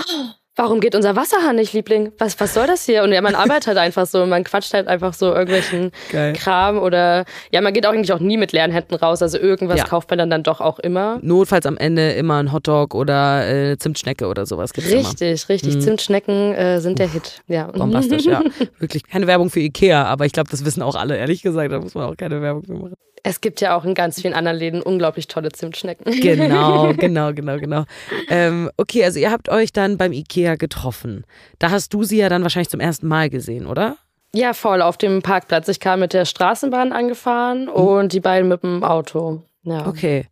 warum 0.56 0.80
geht 0.80 0.94
unser 0.94 1.16
Wasserhahn 1.16 1.56
nicht, 1.56 1.72
Liebling? 1.72 2.12
Was, 2.18 2.38
was 2.38 2.54
soll 2.54 2.66
das 2.66 2.84
hier? 2.84 3.02
Und 3.02 3.12
ja, 3.12 3.20
man 3.20 3.34
arbeitet 3.34 3.66
halt 3.68 3.78
einfach 3.78 4.06
so, 4.06 4.24
man 4.26 4.44
quatscht 4.44 4.72
halt 4.74 4.86
einfach 4.86 5.14
so 5.14 5.32
irgendwelchen 5.32 5.90
Geil. 6.12 6.32
Kram 6.34 6.78
oder 6.78 7.24
ja, 7.50 7.60
man 7.60 7.72
geht 7.72 7.86
auch 7.86 7.92
eigentlich 7.92 8.12
auch 8.12 8.20
nie 8.20 8.36
mit 8.36 8.52
leeren 8.52 8.70
Händen 8.70 8.94
raus. 8.94 9.22
Also 9.22 9.38
irgendwas 9.38 9.78
ja. 9.78 9.84
kauft 9.84 10.10
man 10.10 10.18
dann, 10.18 10.30
dann 10.30 10.42
doch 10.42 10.60
auch 10.60 10.78
immer. 10.78 11.18
Notfalls 11.22 11.66
am 11.66 11.76
Ende 11.76 12.12
immer 12.12 12.42
ein 12.42 12.52
Hotdog 12.52 12.94
oder 12.94 13.48
äh, 13.48 13.78
Zimtschnecke 13.78 14.26
oder 14.26 14.46
sowas 14.46 14.72
gibt's 14.72 14.90
Richtig, 14.90 15.42
immer. 15.42 15.48
richtig. 15.48 15.74
Mhm. 15.76 15.80
Zimtschnecken 15.80 16.54
äh, 16.54 16.80
sind 16.80 16.98
der 16.98 17.08
Hit. 17.08 17.42
Ja. 17.48 17.66
Bombastisch, 17.72 18.24
ja. 18.24 18.42
Wirklich 18.78 19.04
keine 19.06 19.26
Werbung 19.26 19.50
für 19.50 19.60
Ikea, 19.60 20.04
aber 20.04 20.26
ich 20.26 20.32
glaube, 20.32 20.50
das 20.50 20.64
wissen 20.64 20.82
auch 20.82 20.94
alle, 20.94 21.16
ehrlich 21.16 21.42
gesagt. 21.42 21.72
Da 21.72 21.80
muss 21.80 21.94
man 21.94 22.04
auch 22.08 22.16
keine 22.16 22.40
Werbung 22.40 22.62
für 22.64 22.74
machen. 22.74 22.94
Es 23.26 23.40
gibt 23.40 23.62
ja 23.62 23.74
auch 23.74 23.86
in 23.86 23.94
ganz 23.94 24.20
vielen 24.20 24.34
anderen 24.34 24.58
Läden 24.58 24.82
unglaublich 24.82 25.28
tolle 25.28 25.50
Zimtschnecken. 25.50 26.20
Genau, 26.20 26.92
genau, 26.96 27.32
genau, 27.32 27.58
genau. 27.58 27.84
Ähm, 28.28 28.70
okay, 28.76 29.02
also 29.02 29.18
ihr 29.18 29.30
habt 29.30 29.48
euch 29.48 29.72
dann 29.72 29.96
beim 29.96 30.12
Ikea 30.12 30.56
getroffen. 30.56 31.24
Da 31.58 31.70
hast 31.70 31.94
du 31.94 32.04
sie 32.04 32.18
ja 32.18 32.28
dann 32.28 32.42
wahrscheinlich 32.42 32.68
zum 32.68 32.80
ersten 32.80 33.08
Mal 33.08 33.30
gesehen, 33.30 33.66
oder? 33.66 33.96
Ja, 34.34 34.52
voll 34.52 34.82
auf 34.82 34.98
dem 34.98 35.22
Parkplatz. 35.22 35.68
Ich 35.68 35.80
kam 35.80 36.00
mit 36.00 36.12
der 36.12 36.26
Straßenbahn 36.26 36.92
angefahren 36.92 37.64
mhm. 37.64 37.70
und 37.70 38.12
die 38.12 38.20
beiden 38.20 38.48
mit 38.48 38.62
dem 38.62 38.84
Auto. 38.84 39.42
Ja. 39.62 39.86
Okay. 39.86 40.26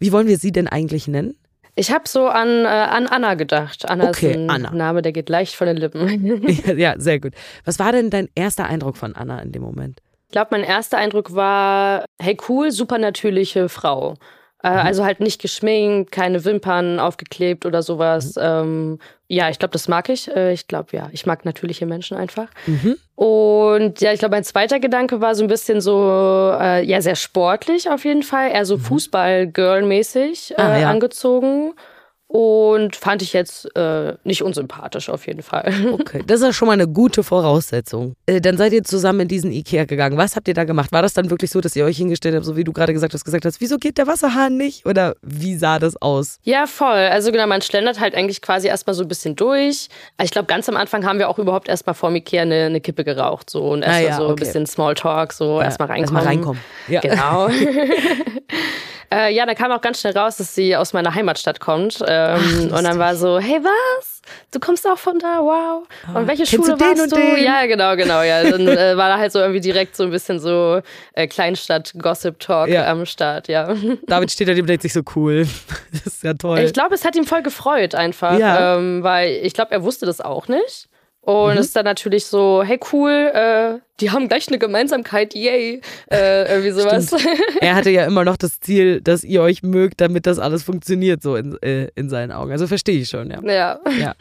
Wie 0.00 0.10
wollen 0.10 0.26
wir 0.26 0.36
sie 0.36 0.50
denn 0.50 0.66
eigentlich 0.66 1.06
nennen? 1.06 1.36
Ich 1.76 1.92
habe 1.92 2.08
so 2.08 2.26
an, 2.26 2.64
äh, 2.64 2.66
an 2.66 3.06
Anna 3.06 3.34
gedacht. 3.34 3.88
Anna 3.88 4.08
okay, 4.08 4.32
ist 4.32 4.36
ein 4.36 4.50
Anna. 4.50 4.72
Name, 4.72 5.00
der 5.00 5.12
geht 5.12 5.28
leicht 5.28 5.54
von 5.54 5.68
den 5.68 5.76
Lippen. 5.76 6.48
ja, 6.66 6.72
ja, 6.76 6.94
sehr 6.98 7.20
gut. 7.20 7.34
Was 7.64 7.78
war 7.78 7.92
denn 7.92 8.10
dein 8.10 8.28
erster 8.34 8.66
Eindruck 8.66 8.96
von 8.96 9.14
Anna 9.14 9.40
in 9.40 9.52
dem 9.52 9.62
Moment? 9.62 10.00
Ich 10.32 10.34
glaube, 10.34 10.48
mein 10.52 10.64
erster 10.64 10.96
Eindruck 10.96 11.34
war, 11.34 12.06
hey 12.18 12.38
cool, 12.48 12.70
super 12.70 12.96
natürliche 12.96 13.68
Frau. 13.68 14.14
Äh, 14.62 14.70
mhm. 14.70 14.78
Also 14.78 15.04
halt 15.04 15.20
nicht 15.20 15.42
geschminkt, 15.42 16.10
keine 16.10 16.46
Wimpern 16.46 16.98
aufgeklebt 17.00 17.66
oder 17.66 17.82
sowas. 17.82 18.36
Mhm. 18.36 18.42
Ähm, 18.42 18.98
ja, 19.28 19.50
ich 19.50 19.58
glaube, 19.58 19.72
das 19.72 19.88
mag 19.88 20.08
ich. 20.08 20.34
Äh, 20.34 20.54
ich 20.54 20.68
glaube, 20.68 20.96
ja, 20.96 21.10
ich 21.12 21.26
mag 21.26 21.44
natürliche 21.44 21.84
Menschen 21.84 22.16
einfach. 22.16 22.48
Mhm. 22.66 22.96
Und 23.14 24.00
ja, 24.00 24.14
ich 24.14 24.20
glaube, 24.20 24.36
mein 24.36 24.44
zweiter 24.44 24.80
Gedanke 24.80 25.20
war 25.20 25.34
so 25.34 25.44
ein 25.44 25.48
bisschen 25.48 25.82
so, 25.82 26.56
äh, 26.58 26.82
ja, 26.82 27.02
sehr 27.02 27.16
sportlich 27.16 27.90
auf 27.90 28.06
jeden 28.06 28.22
Fall, 28.22 28.52
eher 28.52 28.64
so 28.64 28.78
mhm. 28.78 28.84
Fußball-Girl-mäßig 28.84 30.52
äh, 30.52 30.62
ah, 30.62 30.78
ja. 30.78 30.88
angezogen 30.88 31.74
und 32.32 32.96
fand 32.96 33.20
ich 33.20 33.34
jetzt 33.34 33.68
äh, 33.76 34.14
nicht 34.24 34.42
unsympathisch 34.42 35.10
auf 35.10 35.26
jeden 35.26 35.42
Fall. 35.42 35.70
Okay, 35.92 36.22
das 36.26 36.40
ist 36.40 36.46
ja 36.46 36.52
schon 36.52 36.66
mal 36.68 36.72
eine 36.72 36.88
gute 36.88 37.22
Voraussetzung. 37.22 38.14
Äh, 38.24 38.40
dann 38.40 38.56
seid 38.56 38.72
ihr 38.72 38.82
zusammen 38.82 39.20
in 39.20 39.28
diesen 39.28 39.52
Ikea 39.52 39.84
gegangen. 39.84 40.16
Was 40.16 40.36
habt 40.36 40.48
ihr 40.48 40.54
da 40.54 40.64
gemacht? 40.64 40.90
War 40.90 41.02
das 41.02 41.12
dann 41.12 41.28
wirklich 41.28 41.50
so, 41.50 41.60
dass 41.60 41.76
ihr 41.76 41.84
euch 41.84 41.98
hingestellt 41.98 42.34
habt, 42.34 42.46
so 42.46 42.56
wie 42.56 42.64
du 42.64 42.72
gerade 42.72 42.94
gesagt 42.94 43.12
hast, 43.12 43.24
gesagt 43.24 43.44
hast, 43.44 43.60
wieso 43.60 43.76
geht 43.76 43.98
der 43.98 44.06
Wasserhahn 44.06 44.56
nicht? 44.56 44.86
Oder 44.86 45.16
wie 45.20 45.56
sah 45.56 45.78
das 45.78 46.00
aus? 46.00 46.38
Ja, 46.44 46.66
voll. 46.66 46.86
Also 46.86 47.30
genau, 47.30 47.46
man 47.46 47.60
schlendert 47.60 48.00
halt 48.00 48.14
eigentlich 48.14 48.40
quasi 48.40 48.68
erstmal 48.68 48.94
so 48.94 49.02
ein 49.02 49.08
bisschen 49.08 49.36
durch. 49.36 49.88
Ich 50.22 50.30
glaube, 50.30 50.46
ganz 50.46 50.68
am 50.68 50.76
Anfang 50.76 51.04
haben 51.04 51.18
wir 51.18 51.28
auch 51.28 51.38
überhaupt 51.38 51.68
erstmal 51.68 51.94
vor 51.94 52.10
Ikea 52.10 52.42
eine, 52.42 52.64
eine 52.66 52.80
Kippe 52.80 53.04
geraucht 53.04 53.50
so 53.50 53.70
und 53.70 53.82
erstmal 53.82 54.06
ah, 54.06 54.08
ja, 54.08 54.16
so 54.16 54.22
okay. 54.24 54.32
ein 54.32 54.36
bisschen 54.36 54.66
Smalltalk, 54.66 55.34
so 55.34 55.58
ja, 55.58 55.64
erstmal 55.64 55.88
reinkommen. 55.88 56.16
Erstmal 56.16 56.34
reinkommen. 56.34 56.60
Ja. 56.88 57.00
Genau. 57.00 57.48
Äh, 59.12 59.34
ja, 59.34 59.44
da 59.44 59.54
kam 59.54 59.70
auch 59.72 59.80
ganz 59.80 60.00
schnell 60.00 60.16
raus, 60.16 60.38
dass 60.38 60.54
sie 60.54 60.74
aus 60.74 60.92
meiner 60.92 61.14
Heimatstadt 61.14 61.60
kommt. 61.60 62.02
Ähm, 62.06 62.70
Ach, 62.72 62.78
und 62.78 62.84
dann 62.84 62.98
war 62.98 63.14
so, 63.14 63.38
hey, 63.38 63.60
was? 63.62 64.22
Du 64.52 64.60
kommst 64.60 64.86
auch 64.86 64.98
von 64.98 65.18
da, 65.18 65.40
wow. 65.40 65.82
Und 66.08 66.16
ah, 66.16 66.26
welche 66.26 66.46
Schule 66.46 66.76
du 66.76 66.80
warst 66.80 67.12
du? 67.12 67.16
Den? 67.16 67.44
Ja, 67.44 67.66
genau, 67.66 67.96
genau. 67.96 68.22
Ja, 68.22 68.42
dann 68.48 68.68
äh, 68.68 68.96
war 68.96 69.08
da 69.08 69.18
halt 69.18 69.32
so 69.32 69.40
irgendwie 69.40 69.60
direkt 69.60 69.96
so 69.96 70.04
ein 70.04 70.10
bisschen 70.10 70.38
so 70.38 70.80
äh, 71.14 71.26
Kleinstadt-Gossip-Talk 71.26 72.68
ja. 72.68 72.86
am 72.86 73.04
Start, 73.04 73.48
ja. 73.48 73.74
David 74.06 74.30
steht 74.30 74.48
da, 74.48 74.54
dem 74.54 74.66
denkt 74.66 74.82
sich 74.82 74.92
so 74.92 75.02
cool. 75.16 75.46
Das 75.92 76.06
ist 76.06 76.22
ja 76.22 76.34
toll. 76.34 76.60
Ich 76.60 76.72
glaube, 76.72 76.94
es 76.94 77.04
hat 77.04 77.14
ihn 77.16 77.24
voll 77.24 77.42
gefreut 77.42 77.94
einfach, 77.94 78.38
ja. 78.38 78.76
ähm, 78.76 79.02
weil 79.02 79.40
ich 79.42 79.52
glaube, 79.52 79.72
er 79.72 79.82
wusste 79.82 80.06
das 80.06 80.20
auch 80.20 80.48
nicht. 80.48 80.88
Und 81.24 81.56
ist 81.56 81.76
dann 81.76 81.84
natürlich 81.84 82.26
so, 82.26 82.64
hey 82.64 82.80
cool, 82.92 83.30
äh, 83.32 83.78
die 84.00 84.10
haben 84.10 84.26
gleich 84.26 84.48
eine 84.48 84.58
Gemeinsamkeit, 84.58 85.34
yay, 85.34 85.80
äh, 86.10 86.50
irgendwie 86.50 86.70
sowas. 86.72 87.14
Er 87.60 87.76
hatte 87.76 87.90
ja 87.90 88.06
immer 88.06 88.24
noch 88.24 88.36
das 88.36 88.58
Ziel, 88.58 89.00
dass 89.00 89.22
ihr 89.22 89.40
euch 89.40 89.62
mögt, 89.62 90.00
damit 90.00 90.26
das 90.26 90.40
alles 90.40 90.64
funktioniert, 90.64 91.22
so 91.22 91.36
in, 91.36 91.56
äh, 91.62 91.90
in 91.94 92.10
seinen 92.10 92.32
Augen. 92.32 92.50
Also 92.50 92.66
verstehe 92.66 93.00
ich 93.00 93.08
schon, 93.08 93.30
ja. 93.30 93.40
ja. 93.44 93.78
ja. 94.00 94.14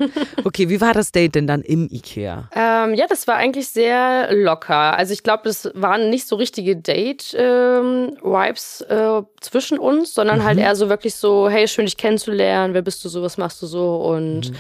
Okay, 0.44 0.70
wie 0.70 0.80
war 0.80 0.94
das 0.94 1.12
Date 1.12 1.34
denn 1.34 1.48
dann 1.48 1.64
im 1.64 1.88
Ikea? 1.90 2.48
Ähm, 2.56 2.94
ja, 2.94 3.08
das 3.08 3.28
war 3.28 3.38
eigentlich 3.38 3.70
sehr 3.70 4.32
locker. 4.32 4.96
Also 4.96 5.14
ich 5.14 5.24
glaube, 5.24 5.42
das 5.46 5.72
waren 5.74 6.12
nicht 6.12 6.28
so 6.28 6.36
richtige 6.36 6.76
Date-Vibes 6.76 8.82
äh, 8.82 9.22
zwischen 9.40 9.80
uns, 9.80 10.14
sondern 10.14 10.44
halt 10.44 10.60
eher 10.60 10.76
so 10.76 10.88
wirklich 10.88 11.16
so, 11.16 11.50
hey, 11.50 11.68
schön 11.68 11.86
dich 11.86 11.98
kennenzulernen, 11.98 12.76
wer 12.76 12.84
bist 12.84 13.04
du 13.04 13.10
so, 13.10 13.24
was 13.24 13.40
machst 13.40 13.60
du 13.64 13.66
so 13.66 13.96
und 13.96 14.52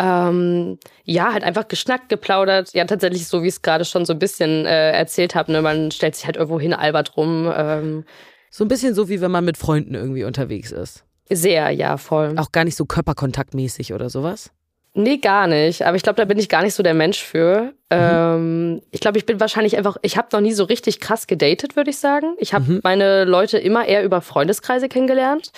ähm, 0.00 0.78
ja, 1.04 1.32
halt 1.32 1.44
einfach 1.44 1.68
geschnackt, 1.68 2.08
geplaudert. 2.08 2.72
Ja, 2.72 2.84
tatsächlich 2.84 3.26
so, 3.28 3.42
wie 3.42 3.48
ich 3.48 3.54
es 3.54 3.62
gerade 3.62 3.84
schon 3.84 4.04
so 4.04 4.12
ein 4.14 4.18
bisschen 4.18 4.64
äh, 4.66 4.92
erzählt 4.92 5.34
habe. 5.34 5.52
Ne? 5.52 5.62
Man 5.62 5.90
stellt 5.90 6.16
sich 6.16 6.26
halt 6.26 6.36
irgendwo 6.36 6.58
hin, 6.58 6.72
albert 6.72 7.16
rum. 7.16 7.52
Ähm, 7.54 8.04
So 8.50 8.64
ein 8.64 8.68
bisschen 8.68 8.94
so, 8.94 9.08
wie 9.08 9.20
wenn 9.20 9.30
man 9.30 9.44
mit 9.44 9.56
Freunden 9.56 9.94
irgendwie 9.94 10.24
unterwegs 10.24 10.72
ist. 10.72 11.04
sehr, 11.30 11.70
ja, 11.70 11.96
voll. 11.96 12.34
Auch 12.38 12.50
gar 12.52 12.64
nicht 12.64 12.76
so 12.76 12.84
körperkontaktmäßig 12.86 13.92
oder 13.92 14.08
sowas. 14.10 14.50
Nee, 14.94 15.18
gar 15.18 15.46
nicht. 15.46 15.86
Aber 15.86 15.96
ich 15.96 16.02
glaube, 16.02 16.16
da 16.16 16.24
bin 16.24 16.36
ich 16.38 16.48
gar 16.48 16.62
nicht 16.64 16.74
so 16.74 16.82
der 16.82 16.94
Mensch 16.94 17.22
für. 17.22 17.72
Ähm, 17.90 18.82
ich 18.90 18.98
glaube, 19.00 19.18
ich 19.18 19.26
bin 19.26 19.38
wahrscheinlich 19.38 19.76
einfach, 19.76 19.96
ich 20.02 20.16
habe 20.16 20.26
noch 20.32 20.40
nie 20.40 20.52
so 20.52 20.64
richtig 20.64 20.98
krass 20.98 21.28
gedatet, 21.28 21.76
würde 21.76 21.90
ich 21.90 21.98
sagen. 21.98 22.34
Ich 22.38 22.54
habe 22.54 22.80
meine 22.82 23.24
Leute 23.24 23.58
immer 23.58 23.86
eher 23.86 24.02
über 24.02 24.20
Freundeskreise 24.20 24.88
kennengelernt. 24.88 25.52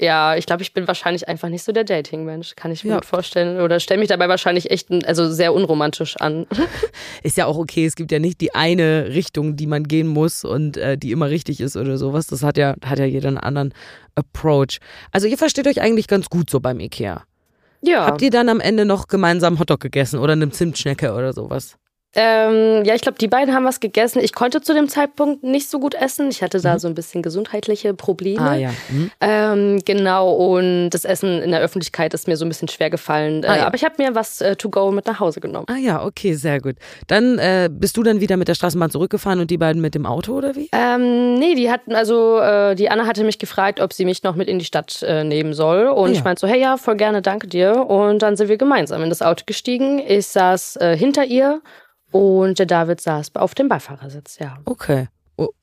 Ja, 0.00 0.34
ich 0.34 0.46
glaube, 0.46 0.62
ich 0.62 0.72
bin 0.72 0.86
wahrscheinlich 0.88 1.28
einfach 1.28 1.50
nicht 1.50 1.62
so 1.62 1.72
der 1.72 1.84
Dating-Mensch, 1.84 2.54
kann 2.56 2.72
ich 2.72 2.84
mir 2.84 2.90
Ja. 2.90 2.96
gut 2.96 3.04
vorstellen. 3.04 3.60
Oder 3.60 3.80
stelle 3.80 4.00
mich 4.00 4.08
dabei 4.08 4.28
wahrscheinlich 4.28 4.70
echt, 4.70 4.88
also 5.06 5.30
sehr 5.30 5.52
unromantisch 5.52 6.16
an. 6.16 6.46
Ist 7.22 7.36
ja 7.36 7.44
auch 7.44 7.58
okay, 7.58 7.84
es 7.84 7.96
gibt 7.96 8.10
ja 8.10 8.18
nicht 8.18 8.40
die 8.40 8.54
eine 8.54 9.08
Richtung, 9.08 9.56
die 9.56 9.66
man 9.66 9.84
gehen 9.84 10.06
muss 10.06 10.42
und 10.44 10.78
äh, 10.78 10.96
die 10.96 11.12
immer 11.12 11.28
richtig 11.28 11.60
ist 11.60 11.76
oder 11.76 11.98
sowas. 11.98 12.26
Das 12.28 12.42
hat 12.42 12.56
ja, 12.56 12.76
hat 12.82 12.98
ja 12.98 13.04
jeder 13.04 13.28
einen 13.28 13.36
anderen 13.38 13.74
Approach. 14.14 14.78
Also 15.12 15.26
ihr 15.26 15.36
versteht 15.36 15.66
euch 15.66 15.82
eigentlich 15.82 16.08
ganz 16.08 16.30
gut 16.30 16.48
so 16.48 16.60
beim 16.60 16.80
Ikea. 16.80 17.22
Ja. 17.82 18.06
Habt 18.06 18.22
ihr 18.22 18.30
dann 18.30 18.48
am 18.48 18.60
Ende 18.60 18.84
noch 18.86 19.06
gemeinsam 19.06 19.58
Hotdog 19.58 19.80
gegessen 19.80 20.18
oder 20.18 20.32
eine 20.32 20.50
Zimtschnecke 20.50 21.12
oder 21.12 21.32
sowas? 21.34 21.76
Ähm, 22.16 22.84
ja, 22.84 22.94
ich 22.96 23.02
glaube, 23.02 23.18
die 23.18 23.28
beiden 23.28 23.54
haben 23.54 23.64
was 23.64 23.78
gegessen. 23.78 24.20
Ich 24.20 24.32
konnte 24.34 24.60
zu 24.60 24.74
dem 24.74 24.88
Zeitpunkt 24.88 25.44
nicht 25.44 25.70
so 25.70 25.78
gut 25.78 25.94
essen. 25.94 26.28
Ich 26.30 26.42
hatte 26.42 26.60
da 26.60 26.78
so 26.80 26.88
ein 26.88 26.94
bisschen 26.94 27.22
gesundheitliche 27.22 27.94
Probleme. 27.94 28.40
Mhm. 28.40 28.46
Ah 28.48 28.54
ja. 28.56 28.70
Mhm. 28.88 29.10
Ähm, 29.20 29.80
genau, 29.84 30.32
und 30.32 30.90
das 30.90 31.04
Essen 31.04 31.40
in 31.40 31.52
der 31.52 31.60
Öffentlichkeit 31.60 32.12
ist 32.12 32.26
mir 32.26 32.36
so 32.36 32.44
ein 32.44 32.48
bisschen 32.48 32.68
schwer 32.68 32.90
gefallen. 32.90 33.44
Ah, 33.44 33.54
äh, 33.54 33.58
ja. 33.58 33.66
Aber 33.66 33.76
ich 33.76 33.84
habe 33.84 33.94
mir 33.98 34.14
was 34.14 34.40
äh, 34.40 34.56
to 34.56 34.70
go 34.70 34.90
mit 34.90 35.06
nach 35.06 35.20
Hause 35.20 35.40
genommen. 35.40 35.66
Ah 35.68 35.76
ja, 35.76 36.04
okay, 36.04 36.34
sehr 36.34 36.60
gut. 36.60 36.76
Dann 37.06 37.38
äh, 37.38 37.68
bist 37.70 37.96
du 37.96 38.02
dann 38.02 38.20
wieder 38.20 38.36
mit 38.36 38.48
der 38.48 38.54
Straßenbahn 38.54 38.90
zurückgefahren 38.90 39.38
und 39.38 39.50
die 39.50 39.58
beiden 39.58 39.80
mit 39.80 39.94
dem 39.94 40.04
Auto 40.06 40.32
oder 40.36 40.56
wie? 40.56 40.68
Ähm, 40.72 41.34
nee, 41.34 41.54
die 41.54 41.70
hatten, 41.70 41.94
also 41.94 42.38
äh, 42.40 42.74
die 42.74 42.90
Anna 42.90 43.06
hatte 43.06 43.22
mich 43.22 43.38
gefragt, 43.38 43.78
ob 43.80 43.92
sie 43.92 44.04
mich 44.04 44.22
noch 44.24 44.34
mit 44.34 44.48
in 44.48 44.58
die 44.58 44.64
Stadt 44.64 45.02
äh, 45.02 45.22
nehmen 45.22 45.54
soll. 45.54 45.86
Und 45.88 46.06
Ah, 46.06 46.06
ja. 46.08 46.12
ich 46.14 46.24
meinte 46.24 46.40
so, 46.40 46.48
hey 46.48 46.60
ja, 46.60 46.76
voll 46.76 46.96
gerne, 46.96 47.22
danke 47.22 47.46
dir. 47.46 47.86
Und 47.88 48.22
dann 48.22 48.36
sind 48.36 48.48
wir 48.48 48.56
gemeinsam 48.56 49.02
in 49.02 49.10
das 49.10 49.22
Auto 49.22 49.44
gestiegen. 49.46 50.00
Ich 50.04 50.26
saß 50.26 50.76
äh, 50.76 50.96
hinter 50.96 51.24
ihr 51.24 51.60
und 52.10 52.58
der 52.58 52.66
David 52.66 53.00
saß 53.00 53.34
auf 53.36 53.54
dem 53.54 53.68
Beifahrersitz, 53.68 54.38
ja. 54.38 54.58
Okay. 54.64 55.08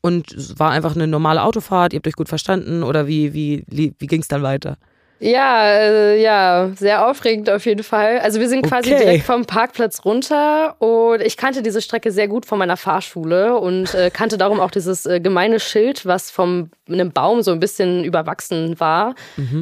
Und 0.01 0.31
es 0.31 0.57
war 0.59 0.71
einfach 0.71 0.95
eine 0.95 1.05
normale 1.07 1.43
Autofahrt, 1.43 1.93
ihr 1.93 1.97
habt 1.97 2.07
euch 2.07 2.15
gut 2.15 2.29
verstanden 2.29 2.81
oder 2.83 3.05
wie, 3.07 3.33
wie, 3.33 3.63
wie, 3.67 3.93
ging 4.07 4.21
es 4.21 4.27
dann 4.27 4.41
weiter? 4.41 4.77
Ja, 5.19 5.63
äh, 5.65 6.21
ja, 6.21 6.69
sehr 6.75 7.07
aufregend 7.07 7.49
auf 7.49 7.65
jeden 7.65 7.81
Fall. 7.83 8.19
Also 8.19 8.39
wir 8.39 8.47
sind 8.49 8.61
quasi 8.67 8.93
Okay. 8.93 9.03
direkt 9.03 9.25
vom 9.25 9.45
Parkplatz 9.45 10.05
runter 10.05 10.79
und 10.79 11.21
ich 11.21 11.37
kannte 11.37 11.63
diese 11.63 11.81
Strecke 11.81 12.11
sehr 12.11 12.27
gut 12.27 12.45
von 12.45 12.59
meiner 12.59 12.77
Fahrschule 12.77 13.57
und 13.57 13.95
äh, 13.95 14.11
kannte 14.11 14.37
darum 14.37 14.59
auch 14.59 14.69
dieses 14.69 15.07
äh, 15.07 15.19
gemeine 15.19 15.59
Schild, 15.59 16.05
was 16.05 16.29
vom 16.29 16.69
einem 16.87 17.11
Baum 17.11 17.41
so 17.41 17.51
ein 17.51 17.59
bisschen 17.59 18.03
überwachsen 18.03 18.79
war. 18.79 19.15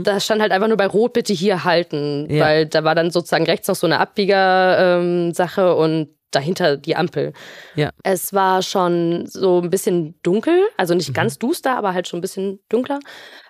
Da 0.03 0.19
stand 0.19 0.41
halt 0.41 0.51
einfach 0.51 0.67
nur 0.67 0.75
bei 0.77 0.87
Rot 0.87 1.13
bitte 1.13 1.31
hier 1.33 1.63
halten, 1.63 2.27
Ja. 2.29 2.43
weil 2.45 2.65
da 2.65 2.83
war 2.83 2.93
dann 2.93 3.09
sozusagen 3.11 3.45
rechts 3.45 3.69
noch 3.69 3.75
so 3.75 3.87
eine 3.87 3.99
Abbieger-Sache 4.01 5.75
und 5.75 6.09
dahinter 6.35 6.77
die 6.77 6.95
Ampel. 6.95 7.33
Ja. 7.75 7.91
Es 8.03 8.33
war 8.33 8.61
schon 8.61 9.25
so 9.27 9.61
ein 9.61 9.69
bisschen 9.69 10.15
dunkel, 10.23 10.59
also 10.77 10.93
nicht 10.93 11.13
ganz 11.13 11.39
duster, 11.39 11.77
aber 11.77 11.93
halt 11.93 12.07
schon 12.07 12.19
ein 12.19 12.21
bisschen 12.21 12.59
dunkler. 12.69 12.99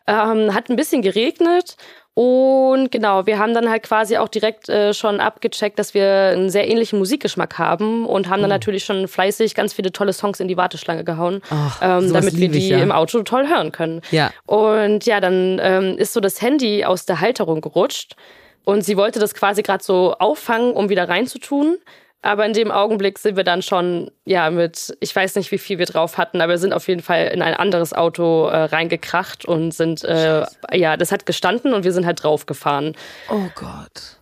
Ähm, 0.07 0.53
hat 0.53 0.69
ein 0.69 0.75
bisschen 0.75 1.01
geregnet 1.01 1.77
und 2.15 2.93
genau, 2.93 3.25
wir 3.25 3.39
haben 3.39 3.53
dann 3.53 3.69
halt 3.69 3.83
quasi 3.83 4.15
auch 4.15 4.29
direkt 4.29 4.69
äh, 4.69 4.93
schon 4.93 5.19
abgecheckt, 5.19 5.77
dass 5.77 5.93
wir 5.93 6.29
einen 6.31 6.49
sehr 6.49 6.65
ähnlichen 6.69 6.97
Musikgeschmack 6.97 7.59
haben 7.59 8.05
und 8.05 8.29
haben 8.29 8.39
dann 8.39 8.49
natürlich 8.49 8.85
schon 8.85 9.09
fleißig 9.09 9.53
ganz 9.53 9.73
viele 9.73 9.91
tolle 9.91 10.13
Songs 10.13 10.39
in 10.39 10.47
die 10.47 10.55
Warteschlange 10.55 11.03
gehauen, 11.03 11.41
Ach, 11.49 11.77
ähm, 11.81 12.13
damit 12.13 12.33
wir 12.33 12.39
liebe 12.39 12.55
ich, 12.55 12.67
die 12.67 12.69
ja. 12.69 12.79
im 12.79 12.93
Auto 12.93 13.21
toll 13.23 13.49
hören 13.49 13.73
können. 13.73 13.99
Ja. 14.11 14.31
Und 14.45 15.05
ja, 15.05 15.19
dann 15.19 15.59
ähm, 15.61 15.97
ist 15.97 16.13
so 16.13 16.21
das 16.21 16.41
Handy 16.41 16.85
aus 16.85 17.05
der 17.05 17.19
Halterung 17.19 17.59
gerutscht 17.59 18.15
und 18.63 18.85
sie 18.85 18.95
wollte 18.95 19.19
das 19.19 19.33
quasi 19.33 19.61
gerade 19.61 19.83
so 19.83 20.15
auffangen, 20.17 20.71
um 20.71 20.87
wieder 20.87 21.09
reinzutun. 21.09 21.79
Aber 22.21 22.45
in 22.45 22.53
dem 22.53 22.71
Augenblick 22.71 23.19
sind 23.19 23.35
wir 23.35 23.43
dann 23.43 23.61
schon, 23.61 24.09
ja, 24.25 24.49
mit, 24.49 24.97
ich 24.99 25.15
weiß 25.15 25.35
nicht, 25.35 25.51
wie 25.51 25.59
viel 25.59 25.77
wir 25.77 25.85
drauf 25.85 26.17
hatten, 26.17 26.41
aber 26.41 26.53
wir 26.53 26.57
sind 26.57 26.73
auf 26.73 26.87
jeden 26.87 27.03
Fall 27.03 27.27
in 27.27 27.43
ein 27.43 27.53
anderes 27.53 27.93
Auto 27.93 28.47
äh, 28.47 28.63
reingekracht 28.63 29.45
und 29.45 29.73
sind, 29.73 30.03
äh, 30.03 30.43
ja, 30.71 30.97
das 30.97 31.11
hat 31.11 31.27
gestanden 31.27 31.73
und 31.73 31.83
wir 31.83 31.93
sind 31.93 32.05
halt 32.05 32.23
draufgefahren. 32.23 32.95
Oh 33.29 33.47
Gott. 33.53 34.17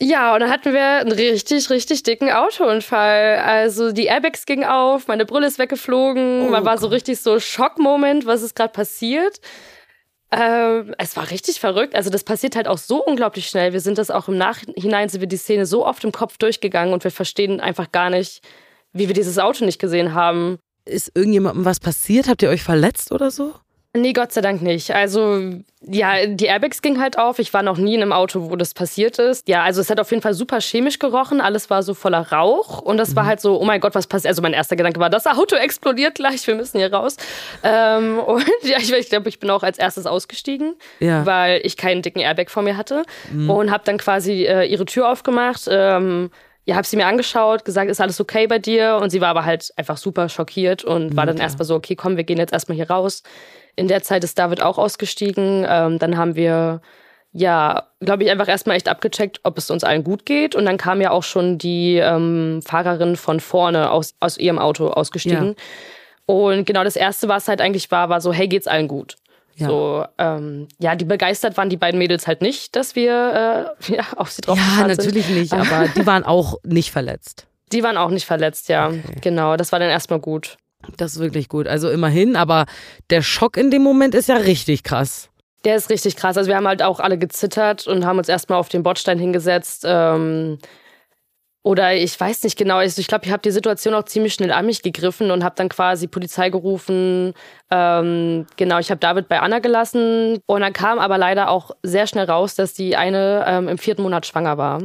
Ja, 0.00 0.34
und 0.34 0.40
dann 0.40 0.50
hatten 0.50 0.74
wir 0.74 0.98
einen 0.98 1.10
richtig, 1.10 1.70
richtig 1.70 2.04
dicken 2.04 2.30
Autounfall. 2.30 3.38
Also 3.44 3.90
die 3.90 4.06
Airbags 4.06 4.46
gingen 4.46 4.64
auf, 4.64 5.08
meine 5.08 5.24
Brille 5.24 5.48
ist 5.48 5.58
weggeflogen, 5.58 6.50
man 6.50 6.64
war 6.64 6.78
so 6.78 6.86
richtig 6.86 7.20
so 7.20 7.40
Schockmoment, 7.40 8.24
was 8.24 8.42
ist 8.42 8.54
gerade 8.54 8.72
passiert. 8.72 9.40
Ähm, 10.30 10.94
es 10.98 11.16
war 11.16 11.30
richtig 11.30 11.58
verrückt. 11.58 11.94
Also 11.94 12.10
das 12.10 12.22
passiert 12.22 12.54
halt 12.54 12.68
auch 12.68 12.78
so 12.78 13.04
unglaublich 13.04 13.48
schnell. 13.48 13.72
Wir 13.72 13.80
sind 13.80 13.98
das 13.98 14.10
auch 14.10 14.28
im 14.28 14.36
Nachhinein, 14.36 15.08
sind 15.08 15.20
wir 15.20 15.28
die 15.28 15.36
Szene 15.36 15.64
so 15.64 15.86
oft 15.86 16.04
im 16.04 16.12
Kopf 16.12 16.36
durchgegangen 16.36 16.92
und 16.92 17.04
wir 17.04 17.10
verstehen 17.10 17.60
einfach 17.60 17.92
gar 17.92 18.10
nicht, 18.10 18.42
wie 18.92 19.08
wir 19.08 19.14
dieses 19.14 19.38
Auto 19.38 19.64
nicht 19.64 19.78
gesehen 19.78 20.12
haben. 20.14 20.58
Ist 20.84 21.12
irgendjemandem 21.14 21.64
was 21.64 21.80
passiert? 21.80 22.28
Habt 22.28 22.42
ihr 22.42 22.50
euch 22.50 22.62
verletzt 22.62 23.12
oder 23.12 23.30
so? 23.30 23.54
Nee, 24.00 24.12
Gott 24.12 24.32
sei 24.32 24.40
Dank 24.40 24.62
nicht. 24.62 24.94
Also, 24.94 25.40
ja, 25.80 26.26
die 26.26 26.46
Airbags 26.46 26.82
gingen 26.82 27.00
halt 27.00 27.18
auf. 27.18 27.38
Ich 27.38 27.54
war 27.54 27.62
noch 27.62 27.78
nie 27.78 27.94
in 27.94 28.02
einem 28.02 28.12
Auto, 28.12 28.50
wo 28.50 28.56
das 28.56 28.74
passiert 28.74 29.18
ist. 29.18 29.48
Ja, 29.48 29.62
also 29.62 29.80
es 29.80 29.88
hat 29.90 30.00
auf 30.00 30.10
jeden 30.10 30.22
Fall 30.22 30.34
super 30.34 30.60
chemisch 30.60 30.98
gerochen. 30.98 31.40
Alles 31.40 31.70
war 31.70 31.82
so 31.82 31.94
voller 31.94 32.32
Rauch. 32.32 32.80
Und 32.80 32.96
das 32.96 33.14
war 33.16 33.26
halt 33.26 33.40
so, 33.40 33.60
oh 33.60 33.64
mein 33.64 33.80
Gott, 33.80 33.94
was 33.94 34.06
passiert? 34.06 34.28
Also 34.30 34.42
mein 34.42 34.52
erster 34.52 34.76
Gedanke 34.76 34.98
war, 35.00 35.08
das 35.10 35.26
Auto 35.26 35.56
explodiert 35.56 36.16
gleich, 36.16 36.46
wir 36.46 36.54
müssen 36.56 36.78
hier 36.78 36.92
raus. 36.92 37.16
Ähm, 37.62 38.18
und 38.26 38.44
ja, 38.62 38.78
ich, 38.78 38.92
ich 38.92 39.08
glaube, 39.08 39.28
ich 39.28 39.38
bin 39.38 39.50
auch 39.50 39.62
als 39.62 39.78
erstes 39.78 40.06
ausgestiegen, 40.06 40.74
Ja. 41.00 41.24
weil 41.24 41.60
ich 41.64 41.76
keinen 41.76 42.02
dicken 42.02 42.20
Airbag 42.20 42.50
vor 42.50 42.62
mir 42.62 42.76
hatte. 42.76 43.04
Und 43.32 43.70
habe 43.70 43.84
dann 43.84 43.98
quasi 43.98 44.44
äh, 44.44 44.64
ihre 44.66 44.84
Tür 44.84 45.10
aufgemacht. 45.10 45.62
Ähm, 45.70 46.30
ja, 46.68 46.76
habe 46.76 46.86
sie 46.86 46.96
mir 46.98 47.06
angeschaut, 47.06 47.64
gesagt, 47.64 47.90
ist 47.90 47.98
alles 47.98 48.20
okay 48.20 48.46
bei 48.46 48.58
dir? 48.58 48.98
Und 49.00 49.08
sie 49.08 49.22
war 49.22 49.28
aber 49.28 49.46
halt 49.46 49.72
einfach 49.76 49.96
super 49.96 50.28
schockiert 50.28 50.84
und 50.84 51.16
war 51.16 51.24
dann 51.24 51.38
erstmal 51.38 51.64
so, 51.64 51.74
okay, 51.74 51.96
komm, 51.96 52.18
wir 52.18 52.24
gehen 52.24 52.36
jetzt 52.36 52.52
erstmal 52.52 52.76
hier 52.76 52.90
raus. 52.90 53.22
In 53.74 53.88
der 53.88 54.02
Zeit 54.02 54.22
ist 54.22 54.38
David 54.38 54.60
auch 54.60 54.76
ausgestiegen. 54.76 55.64
Ähm, 55.66 55.98
dann 55.98 56.18
haben 56.18 56.36
wir, 56.36 56.82
ja, 57.32 57.84
glaube 58.00 58.24
ich, 58.24 58.30
einfach 58.30 58.48
erstmal 58.48 58.76
echt 58.76 58.86
abgecheckt, 58.86 59.40
ob 59.44 59.56
es 59.56 59.70
uns 59.70 59.82
allen 59.82 60.04
gut 60.04 60.26
geht. 60.26 60.54
Und 60.54 60.66
dann 60.66 60.76
kam 60.76 61.00
ja 61.00 61.10
auch 61.10 61.22
schon 61.22 61.56
die 61.56 61.96
ähm, 61.96 62.60
Fahrerin 62.62 63.16
von 63.16 63.40
vorne 63.40 63.90
aus, 63.90 64.14
aus 64.20 64.36
ihrem 64.36 64.58
Auto 64.58 64.88
ausgestiegen. 64.88 65.56
Und 66.26 66.66
genau 66.66 66.84
das 66.84 66.96
Erste, 66.96 67.28
was 67.28 67.48
halt 67.48 67.62
eigentlich 67.62 67.90
war, 67.90 68.10
war 68.10 68.20
so, 68.20 68.30
hey, 68.30 68.46
geht's 68.46 68.66
allen 68.66 68.88
gut? 68.88 69.16
Ja. 69.58 69.66
So, 69.68 70.04
ähm, 70.18 70.68
ja, 70.78 70.94
die 70.94 71.04
begeistert 71.04 71.56
waren 71.56 71.68
die 71.68 71.76
beiden 71.76 71.98
Mädels 71.98 72.26
halt 72.26 72.42
nicht, 72.42 72.76
dass 72.76 72.94
wir 72.94 73.74
äh, 73.88 73.92
ja, 73.96 74.04
auf 74.16 74.30
sie 74.30 74.40
drauf 74.42 74.58
Ja, 74.58 74.86
sind. 74.86 74.98
natürlich 74.98 75.28
nicht, 75.28 75.52
aber 75.52 75.88
die 75.88 76.06
waren 76.06 76.24
auch 76.24 76.56
nicht 76.64 76.90
verletzt. 76.90 77.46
Die 77.70 77.82
waren 77.82 77.98
auch 77.98 78.08
nicht 78.08 78.24
verletzt, 78.24 78.70
ja. 78.70 78.90
Genau, 79.20 79.58
das 79.58 79.72
war 79.72 79.78
dann 79.78 79.90
erstmal 79.90 80.20
gut. 80.20 80.56
Das 80.96 81.12
ist 81.12 81.18
wirklich 81.18 81.50
gut. 81.50 81.68
Also 81.68 81.90
immerhin, 81.90 82.34
aber 82.34 82.64
der 83.10 83.20
Schock 83.20 83.58
in 83.58 83.70
dem 83.70 83.82
Moment 83.82 84.14
ist 84.14 84.30
ja 84.30 84.36
richtig 84.36 84.84
krass. 84.84 85.28
Der 85.66 85.76
ist 85.76 85.90
richtig 85.90 86.16
krass. 86.16 86.38
Also 86.38 86.48
wir 86.48 86.56
haben 86.56 86.66
halt 86.66 86.82
auch 86.82 86.98
alle 86.98 87.18
gezittert 87.18 87.86
und 87.86 88.06
haben 88.06 88.16
uns 88.16 88.30
erstmal 88.30 88.58
auf 88.58 88.70
den 88.70 88.82
Bordstein 88.82 89.18
hingesetzt. 89.18 89.84
Ähm, 89.86 90.56
oder 91.62 91.94
ich 91.94 92.18
weiß 92.18 92.44
nicht 92.44 92.56
genau. 92.56 92.76
Also 92.76 93.00
ich 93.00 93.08
glaube, 93.08 93.26
ich 93.26 93.32
habe 93.32 93.42
die 93.42 93.50
Situation 93.50 93.94
auch 93.94 94.04
ziemlich 94.04 94.34
schnell 94.34 94.52
an 94.52 94.66
mich 94.66 94.82
gegriffen 94.82 95.30
und 95.30 95.44
habe 95.44 95.56
dann 95.56 95.68
quasi 95.68 96.06
Polizei 96.06 96.50
gerufen. 96.50 97.34
Ähm, 97.70 98.46
genau, 98.56 98.78
ich 98.78 98.90
habe 98.90 99.00
David 99.00 99.28
bei 99.28 99.40
Anna 99.40 99.58
gelassen. 99.58 100.38
Und 100.46 100.60
dann 100.60 100.72
kam 100.72 100.98
aber 100.98 101.18
leider 101.18 101.50
auch 101.50 101.72
sehr 101.82 102.06
schnell 102.06 102.26
raus, 102.26 102.54
dass 102.54 102.74
die 102.74 102.96
eine 102.96 103.44
ähm, 103.46 103.68
im 103.68 103.78
vierten 103.78 104.02
Monat 104.02 104.24
schwanger 104.24 104.56
war. 104.56 104.82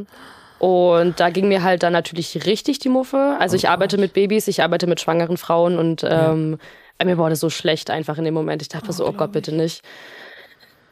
Und 0.59 1.19
da 1.19 1.29
ging 1.29 1.47
mir 1.47 1.61
halt 1.61 1.83
dann 1.83 1.93
natürlich 1.93 2.45
richtig 2.45 2.79
die 2.79 2.89
Muffe. 2.89 3.35
Also 3.39 3.55
ich 3.55 3.69
arbeite 3.69 3.97
mit 3.97 4.13
Babys, 4.13 4.47
ich 4.47 4.63
arbeite 4.63 4.87
mit 4.87 4.99
schwangeren 5.01 5.37
Frauen 5.37 5.77
und 5.77 6.05
ähm, 6.09 6.57
mir 7.03 7.17
wurde 7.17 7.35
so 7.35 7.49
schlecht 7.49 7.89
einfach 7.89 8.17
in 8.17 8.23
dem 8.23 8.33
Moment. 8.33 8.61
Ich 8.61 8.69
dachte 8.69 8.93
so, 8.93 9.05
oh 9.05 9.11
Gott, 9.11 9.33
bitte 9.33 9.53
nicht. 9.53 9.83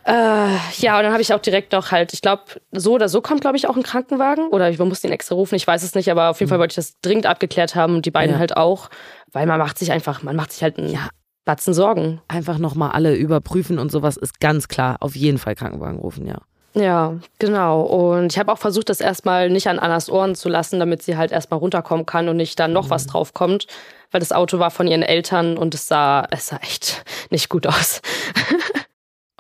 Äh, 0.06 0.56
ja, 0.80 0.98
und 0.98 1.04
dann 1.04 1.12
habe 1.12 1.22
ich 1.22 1.34
auch 1.34 1.40
direkt 1.40 1.74
noch 1.74 1.92
halt, 1.92 2.14
ich 2.14 2.22
glaube, 2.22 2.44
so 2.72 2.94
oder 2.94 3.08
so 3.10 3.22
kommt, 3.22 3.42
glaube 3.42 3.58
ich, 3.58 3.68
auch 3.68 3.76
ein 3.76 3.84
Krankenwagen. 3.84 4.48
Oder 4.50 4.76
wir 4.78 4.86
mussten 4.86 5.08
ihn 5.08 5.14
extra 5.14 5.36
rufen, 5.36 5.56
ich 5.56 5.68
weiß 5.68 5.84
es 5.84 5.94
nicht, 5.96 6.10
aber 6.10 6.30
auf 6.30 6.40
jeden 6.40 6.50
Fall 6.50 6.60
wollte 6.60 6.72
ich 6.72 6.76
das 6.88 7.00
dringend 7.02 7.26
abgeklärt 7.26 7.76
haben 7.76 7.96
und 7.96 8.06
die 8.06 8.12
beiden 8.12 8.34
Ja. 8.36 8.40
halt 8.40 8.58
auch. 8.58 8.90
Weil 9.32 9.46
man 9.46 9.60
macht 9.60 9.78
sich 9.78 9.92
einfach, 9.92 10.24
man 10.24 10.36
macht 10.36 10.52
sich 10.52 10.64
halt 10.64 10.78
einen 10.78 10.98
Batzen 11.46 11.74
Sorgen. 11.74 12.22
Einfach 12.28 12.58
nochmal 12.58 12.92
alle 12.92 13.16
überprüfen 13.16 13.80
und 13.80 13.92
sowas 13.92 14.18
ist 14.18 14.40
ganz 14.40 14.68
klar. 14.68 14.98
Auf 15.00 15.16
jeden 15.16 15.38
Fall 15.38 15.56
Krankenwagen 15.56 16.00
rufen, 16.00 16.26
ja. 16.28 16.38
Ja, 16.74 17.16
genau. 17.38 17.82
Und 17.82 18.32
ich 18.32 18.40
habe 18.40 18.52
auch 18.52 18.58
versucht, 18.58 18.90
das 18.90 19.02
erstmal 19.02 19.50
nicht 19.50 19.68
an 19.68 19.78
Annas 19.78 20.10
Ohren 20.10 20.36
zu 20.36 20.48
lassen, 20.50 20.80
damit 20.80 21.04
sie 21.04 21.18
halt 21.18 21.32
erstmal 21.32 21.60
runterkommen 21.60 22.06
kann 22.06 22.30
und 22.30 22.38
nicht 22.38 22.60
dann 22.60 22.72
noch 22.74 22.90
was 22.90 23.08
drauf 23.08 23.34
kommt. 23.34 23.68
Weil 24.12 24.20
das 24.20 24.32
Auto 24.32 24.60
war 24.60 24.72
von 24.72 24.88
ihren 24.88 25.04
Eltern 25.04 25.58
und 25.58 25.74
es 25.74 25.88
sah, 25.88 26.26
es 26.32 26.48
sah 26.48 26.58
echt 26.58 27.04
nicht 27.30 27.50
gut 27.50 27.68
aus. 27.68 28.02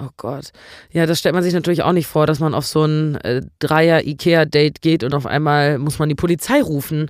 Oh 0.01 0.09
Gott. 0.17 0.51
Ja, 0.91 1.05
das 1.05 1.19
stellt 1.19 1.35
man 1.35 1.43
sich 1.43 1.53
natürlich 1.53 1.83
auch 1.83 1.91
nicht 1.91 2.07
vor, 2.07 2.25
dass 2.25 2.39
man 2.39 2.53
auf 2.55 2.65
so 2.65 2.83
ein 2.85 3.15
äh, 3.17 3.41
Dreier-Ikea-Date 3.59 4.81
geht 4.81 5.03
und 5.03 5.13
auf 5.13 5.25
einmal 5.25 5.77
muss 5.77 5.99
man 5.99 6.09
die 6.09 6.15
Polizei 6.15 6.61
rufen. 6.61 7.09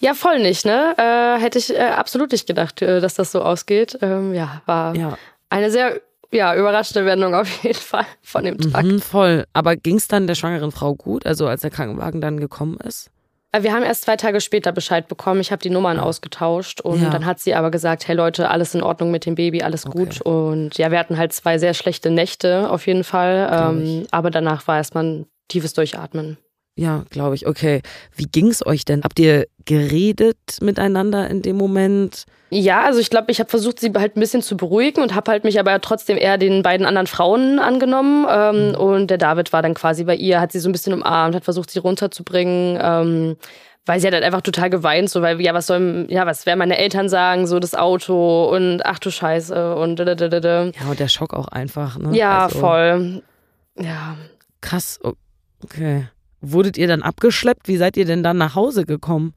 Ja, 0.00 0.14
voll 0.14 0.40
nicht, 0.40 0.64
ne? 0.66 0.94
Äh, 0.98 1.40
hätte 1.40 1.58
ich 1.58 1.72
äh, 1.72 1.78
absolut 1.80 2.32
nicht 2.32 2.46
gedacht, 2.46 2.82
äh, 2.82 3.00
dass 3.00 3.14
das 3.14 3.30
so 3.30 3.42
ausgeht. 3.42 3.98
Ähm, 4.02 4.34
ja, 4.34 4.62
war 4.66 4.96
Ja, 4.96 5.16
eine 5.48 5.70
sehr 5.70 6.00
ja, 6.32 6.56
überraschende 6.56 7.06
Wendung 7.06 7.34
auf 7.34 7.62
jeden 7.62 7.78
Fall 7.78 8.06
von 8.22 8.44
dem 8.44 8.58
Tag. 8.58 8.84
mhm, 8.84 9.00
voll. 9.00 9.44
Aber 9.52 9.76
ging 9.76 9.96
es 9.96 10.08
dann 10.08 10.26
der 10.26 10.34
schwangeren 10.34 10.72
Frau 10.72 10.94
gut, 10.94 11.26
also 11.26 11.46
als 11.46 11.60
der 11.60 11.70
Krankenwagen 11.70 12.20
dann 12.20 12.40
gekommen 12.40 12.78
ist? 12.78 13.10
Äh, 13.52 13.62
Wir 13.62 13.72
haben 13.72 13.82
erst 13.82 14.04
zwei 14.04 14.16
Tage 14.16 14.40
später 14.40 14.72
Bescheid 14.72 15.08
bekommen. 15.08 15.40
Ich 15.40 15.52
habe 15.52 15.62
die 15.62 15.70
Nummern 15.70 15.98
ausgetauscht 16.00 16.80
und. 16.80 17.02
Ja. 17.02 17.10
dann 17.10 17.26
hat 17.26 17.38
sie 17.38 17.54
aber 17.54 17.70
gesagt, 17.70 18.08
hey 18.08 18.16
Leute, 18.16 18.48
alles 18.50 18.74
in 18.74 18.82
Ordnung 18.82 19.10
mit 19.10 19.26
dem 19.26 19.34
Baby, 19.34 19.62
alles 19.62 19.84
gut. 19.84 20.20
Und 20.22 20.76
ja, 20.78 20.90
wir 20.90 20.98
hatten 20.98 21.18
halt 21.18 21.32
zwei 21.32 21.58
sehr 21.58 21.74
schlechte 21.74 22.10
Nächte 22.10 22.70
auf 22.70 22.86
jeden 22.86 23.04
Fall. 23.04 23.48
Ähm, 23.52 24.06
aber 24.10 24.30
danach 24.30 24.66
war 24.66 24.78
erstmal 24.78 25.04
ein 25.04 25.26
tiefes 25.48 25.74
Durchatmen. 25.74 26.38
Ja, 26.74 27.04
glaube 27.10 27.34
ich. 27.34 27.46
Okay. 27.46 27.82
Wie 28.16 28.24
ging 28.24 28.48
es 28.48 28.64
euch 28.64 28.84
denn? 28.84 29.02
Habt 29.04 29.18
ihr 29.18 29.46
geredet 29.66 30.38
miteinander 30.60 31.28
in 31.28 31.42
dem 31.42 31.56
Moment? 31.56 32.24
Ja, 32.50 32.82
also 32.82 32.98
ich 32.98 33.10
glaube, 33.10 33.30
ich 33.30 33.40
habe 33.40 33.50
versucht, 33.50 33.78
sie 33.80 33.92
halt 33.94 34.16
ein 34.16 34.20
bisschen 34.20 34.42
zu 34.42 34.56
beruhigen 34.56 35.02
und 35.02 35.14
habe 35.14 35.30
halt 35.30 35.44
mich 35.44 35.58
aber 35.60 35.80
trotzdem 35.80 36.16
eher 36.16 36.38
den 36.38 36.62
beiden 36.62 36.86
anderen 36.86 37.06
Frauen 37.06 37.58
angenommen. 37.58 38.26
Ähm, 38.30 38.74
Und 38.74 39.08
der 39.08 39.18
David 39.18 39.52
war 39.52 39.62
dann 39.62 39.74
quasi 39.74 40.04
bei 40.04 40.14
ihr, 40.16 40.40
hat 40.40 40.52
sie 40.52 40.60
so 40.60 40.68
ein 40.68 40.72
bisschen 40.72 40.94
umarmt, 40.94 41.34
hat 41.34 41.44
versucht, 41.44 41.70
sie 41.70 41.78
runterzubringen. 41.78 42.78
Ähm, 42.80 43.36
weil 43.84 44.00
sie 44.00 44.06
hat 44.06 44.14
halt 44.14 44.24
einfach 44.24 44.42
total 44.42 44.70
geweint, 44.70 45.10
so 45.10 45.22
weil, 45.22 45.40
ja, 45.40 45.54
was 45.54 45.66
sollen, 45.66 46.08
ja, 46.08 46.24
was 46.24 46.46
werden 46.46 46.60
meine 46.60 46.78
Eltern 46.78 47.08
sagen, 47.08 47.46
so 47.48 47.58
das 47.58 47.74
Auto 47.74 48.48
und 48.48 48.80
ach 48.86 49.00
du 49.00 49.10
Scheiße 49.10 49.74
und 49.74 49.96
da, 49.96 50.04
da, 50.04 50.14
da, 50.14 50.40
da. 50.40 50.64
Ja, 50.66 50.88
und 50.88 51.00
der 51.00 51.08
Schock 51.08 51.34
auch 51.34 51.48
einfach, 51.48 51.98
ne? 51.98 52.16
Ja, 52.16 52.44
Also, 52.44 52.58
voll. 52.60 53.22
Ja. 53.76 54.16
Krass. 54.60 55.00
Okay. 55.64 56.06
Wurdet 56.42 56.76
ihr 56.76 56.88
dann 56.88 57.02
abgeschleppt? 57.02 57.68
Wie 57.68 57.76
seid 57.76 57.96
ihr 57.96 58.04
denn 58.04 58.22
dann 58.22 58.36
nach 58.36 58.54
Hause 58.54 58.84
gekommen? 58.84 59.34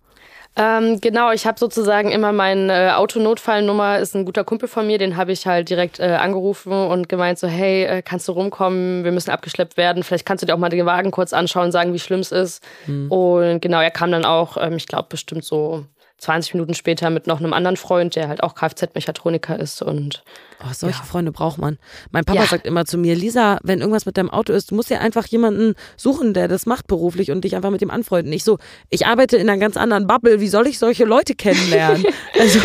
Ähm, 0.57 1.01
genau, 1.01 1.31
ich 1.33 1.45
habe 1.45 1.59
sozusagen 1.59 2.11
immer 2.11 2.31
meine 2.31 2.71
äh, 2.71 2.91
Autonotfallnummer, 2.91 3.99
ist 3.99 4.15
ein 4.15 4.23
guter 4.23 4.45
Kumpel 4.45 4.69
von 4.69 4.87
mir, 4.87 4.97
den 4.97 5.17
habe 5.17 5.33
ich 5.33 5.45
halt 5.45 5.69
direkt 5.69 5.99
äh, 5.99 6.03
angerufen 6.03 6.71
und 6.71 7.09
gemeint 7.09 7.37
so, 7.37 7.47
hey, 7.47 7.83
äh, 7.83 8.01
kannst 8.01 8.29
du 8.29 8.31
rumkommen, 8.31 9.03
wir 9.03 9.11
müssen 9.11 9.31
abgeschleppt 9.31 9.75
werden, 9.75 10.01
vielleicht 10.01 10.25
kannst 10.25 10.43
du 10.43 10.45
dir 10.47 10.55
auch 10.55 10.57
mal 10.57 10.69
den 10.69 10.85
Wagen 10.85 11.11
kurz 11.11 11.33
anschauen, 11.33 11.73
sagen, 11.73 11.91
wie 11.91 11.99
schlimm 11.99 12.21
es 12.21 12.31
ist. 12.31 12.63
Und 13.09 13.59
genau, 13.61 13.81
er 13.81 13.91
kam 13.91 14.11
dann 14.11 14.23
auch, 14.23 14.55
ähm, 14.57 14.77
ich 14.77 14.87
glaube 14.87 15.07
bestimmt 15.09 15.43
so 15.43 15.83
20 16.17 16.53
Minuten 16.53 16.73
später 16.73 17.09
mit 17.09 17.27
noch 17.27 17.39
einem 17.39 17.53
anderen 17.53 17.75
Freund, 17.77 18.15
der 18.15 18.27
halt 18.29 18.41
auch 18.41 18.55
Kfz-Mechatroniker 18.55 19.59
ist 19.59 19.81
und 19.81 20.23
Oh, 20.61 20.71
solche 20.73 20.99
Ja. 20.99 21.03
Freunde 21.03 21.31
braucht 21.33 21.57
man. 21.57 21.77
Mein 22.11 22.23
Papa 22.23 22.43
Ja. 22.43 22.47
sagt 22.47 22.65
immer 22.65 22.85
zu 22.85 22.97
mir, 22.97 23.13
Lisa, 23.15 23.59
wenn 23.63 23.79
irgendwas 23.79 24.05
mit 24.05 24.15
deinem 24.17 24.29
Auto 24.29 24.53
ist, 24.53 24.71
du 24.71 24.75
musst 24.75 24.89
dir 24.89 25.01
einfach 25.01 25.25
jemanden 25.27 25.75
suchen, 25.97 26.33
der 26.33 26.47
das 26.47 26.65
macht 26.65 26.87
beruflich 26.87 27.29
und 27.31 27.43
dich 27.43 27.55
einfach 27.57 27.71
mit 27.71 27.81
dem 27.81 27.91
anfreunden. 27.91 28.31
Ich 28.31 28.45
so, 28.45 28.57
ich 28.89 29.05
arbeite 29.05 29.35
in 29.35 29.49
einer 29.49 29.59
ganz 29.59 29.75
anderen 29.75 30.07
Bubble, 30.07 30.39
wie 30.39 30.47
soll 30.47 30.67
ich 30.67 30.79
solche 30.79 31.03
Leute 31.03 31.35
kennenlernen? 31.35 32.05
also, 32.39 32.59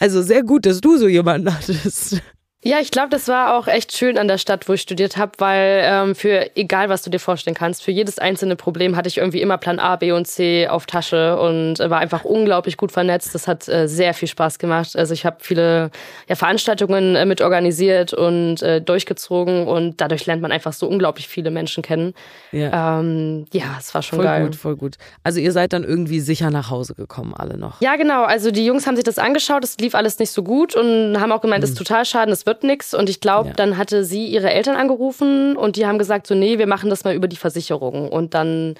also 0.00 0.22
sehr 0.22 0.42
gut, 0.42 0.64
dass 0.64 0.80
du 0.80 0.96
so 0.96 1.06
jemanden 1.06 1.54
hattest. 1.54 2.22
Ja, 2.66 2.78
ich 2.80 2.90
glaube, 2.90 3.10
das 3.10 3.28
war 3.28 3.56
auch 3.58 3.66
echt 3.66 3.94
schön 3.94 4.16
an 4.16 4.26
der 4.26 4.38
Stadt, 4.38 4.66
wo 4.68 4.72
ich 4.72 4.80
studiert 4.80 5.18
habe, 5.18 5.32
weil 5.36 5.82
ähm, 5.84 6.14
für 6.14 6.56
egal, 6.56 6.88
was 6.88 7.02
du 7.02 7.10
dir 7.10 7.18
vorstellen 7.18 7.54
kannst, 7.54 7.84
für 7.84 7.90
jedes 7.90 8.18
einzelne 8.18 8.56
Problem 8.56 8.96
hatte 8.96 9.06
ich 9.06 9.18
irgendwie 9.18 9.42
immer 9.42 9.58
Plan 9.58 9.78
A, 9.78 9.96
B 9.96 10.12
und 10.12 10.26
C 10.26 10.66
auf 10.66 10.86
Tasche 10.86 11.38
und 11.38 11.78
war 11.78 11.98
einfach 11.98 12.24
unglaublich 12.24 12.78
gut 12.78 12.90
vernetzt. 12.90 13.34
Das 13.34 13.46
hat 13.46 13.68
äh, 13.68 13.86
sehr 13.86 14.14
viel 14.14 14.28
Spaß 14.28 14.58
gemacht. 14.58 14.96
Also 14.96 15.12
ich 15.12 15.26
habe 15.26 15.36
viele 15.40 15.90
ja, 16.26 16.36
Veranstaltungen 16.36 17.16
äh, 17.16 17.26
mit 17.26 17.42
organisiert 17.42 18.14
und 18.14 18.62
äh, 18.62 18.80
durchgezogen 18.80 19.66
und 19.66 20.00
dadurch 20.00 20.24
lernt 20.24 20.40
man 20.40 20.50
einfach 20.50 20.72
so 20.72 20.88
unglaublich 20.88 21.28
viele 21.28 21.50
Menschen 21.50 21.82
kennen. 21.82 22.14
Ja, 22.50 23.00
Ähm, 23.00 23.44
ja, 23.52 23.76
es 23.78 23.92
war 23.94 24.00
schon 24.00 24.16
voll 24.20 24.24
geil. 24.24 24.44
gut, 24.46 24.56
voll 24.56 24.76
gut. 24.76 24.96
Also 25.22 25.38
ihr 25.38 25.52
seid 25.52 25.74
dann 25.74 25.84
irgendwie 25.84 26.20
sicher 26.20 26.50
nach 26.50 26.70
Hause 26.70 26.94
gekommen, 26.94 27.34
alle 27.36 27.58
noch. 27.58 27.82
Ja, 27.82 27.96
genau. 27.96 28.24
Also 28.24 28.50
die 28.50 28.64
Jungs 28.64 28.86
haben 28.86 28.96
sich 28.96 29.04
das 29.04 29.18
angeschaut, 29.18 29.64
es 29.64 29.76
lief 29.76 29.94
alles 29.94 30.18
nicht 30.18 30.30
so 30.30 30.42
gut 30.42 30.74
und 30.74 31.20
haben 31.20 31.30
auch 31.30 31.42
gemeint, 31.42 31.62
das 31.62 31.70
ist 31.70 31.78
total 31.78 32.06
schade, 32.06 32.30
das 32.30 32.46
wird 32.46 32.53
nix. 32.62 32.94
Und 32.94 33.08
ich 33.08 33.20
glaube, 33.20 33.48
Ja. 33.48 33.54
dann 33.54 33.76
hatte 33.76 34.04
sie 34.04 34.26
ihre 34.26 34.50
Eltern 34.50 34.76
angerufen 34.76 35.56
und 35.56 35.76
die 35.76 35.86
haben 35.86 35.98
gesagt, 35.98 36.26
so, 36.26 36.34
nee, 36.34 36.58
wir 36.58 36.66
machen 36.66 36.90
das 36.90 37.04
mal 37.04 37.14
über 37.14 37.28
die 37.28 37.36
Versicherung. 37.36 38.08
Und 38.10 38.34
dann 38.34 38.74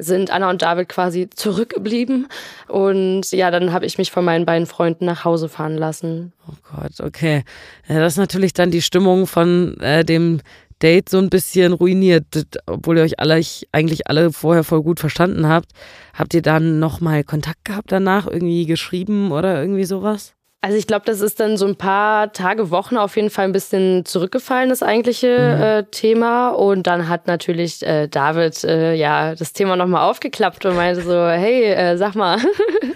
sind 0.00 0.30
Anna 0.30 0.48
und 0.48 0.62
David 0.62 0.88
quasi 0.88 1.28
zurückgeblieben. 1.28 2.28
Und 2.68 3.30
ja, 3.32 3.50
dann 3.50 3.72
habe 3.72 3.84
ich 3.84 3.98
mich 3.98 4.10
von 4.12 4.24
meinen 4.24 4.46
beiden 4.46 4.66
Freunden 4.66 5.04
nach 5.04 5.24
Hause 5.24 5.48
fahren 5.48 5.76
lassen. 5.76 6.32
Oh 6.48 6.54
Gott, 6.74 7.00
okay. 7.00 7.42
Ja, 7.88 7.98
das 7.98 8.12
ist 8.14 8.18
natürlich 8.18 8.52
dann 8.52 8.70
die 8.70 8.82
Stimmung 8.82 9.26
von 9.26 9.76
äh, 9.80 10.04
dem 10.04 10.40
Date 10.80 11.08
so 11.08 11.18
ein 11.18 11.28
bisschen 11.30 11.72
ruiniert, 11.72 12.26
obwohl 12.66 12.98
ihr 12.98 13.02
euch 13.02 13.18
alle, 13.18 13.40
ich, 13.40 13.66
eigentlich 13.72 14.06
alle 14.06 14.30
vorher 14.32 14.62
voll 14.62 14.82
gut 14.84 15.00
verstanden 15.00 15.48
habt. 15.48 15.72
Habt 16.14 16.32
ihr 16.34 16.42
dann 16.42 16.78
nochmal 16.78 17.24
Kontakt 17.24 17.64
gehabt 17.64 17.90
danach, 17.90 18.28
irgendwie 18.28 18.66
geschrieben 18.66 19.32
oder 19.32 19.60
irgendwie 19.60 19.84
sowas? 19.84 20.34
Also 20.60 20.76
ich 20.76 20.88
glaube, 20.88 21.04
das 21.06 21.20
ist 21.20 21.38
dann 21.38 21.56
so 21.56 21.66
ein 21.66 21.76
paar 21.76 22.32
Tage, 22.32 22.70
Wochen 22.70 22.96
auf 22.96 23.14
jeden 23.14 23.30
Fall 23.30 23.44
ein 23.44 23.52
bisschen 23.52 24.04
zurückgefallen, 24.04 24.70
das 24.70 24.82
eigentliche 24.82 25.28
äh, 25.28 25.84
Thema. 25.92 26.48
Und 26.48 26.88
dann 26.88 27.08
hat 27.08 27.28
natürlich 27.28 27.86
äh, 27.86 28.08
David 28.08 28.64
äh, 28.64 28.92
ja 28.94 29.36
das 29.36 29.52
Thema 29.52 29.76
nochmal 29.76 30.10
aufgeklappt 30.10 30.66
und 30.66 30.74
meinte 30.74 31.02
so, 31.02 31.12
hey, 31.28 31.62
äh, 31.62 31.96
sag 31.96 32.16
mal. 32.16 32.38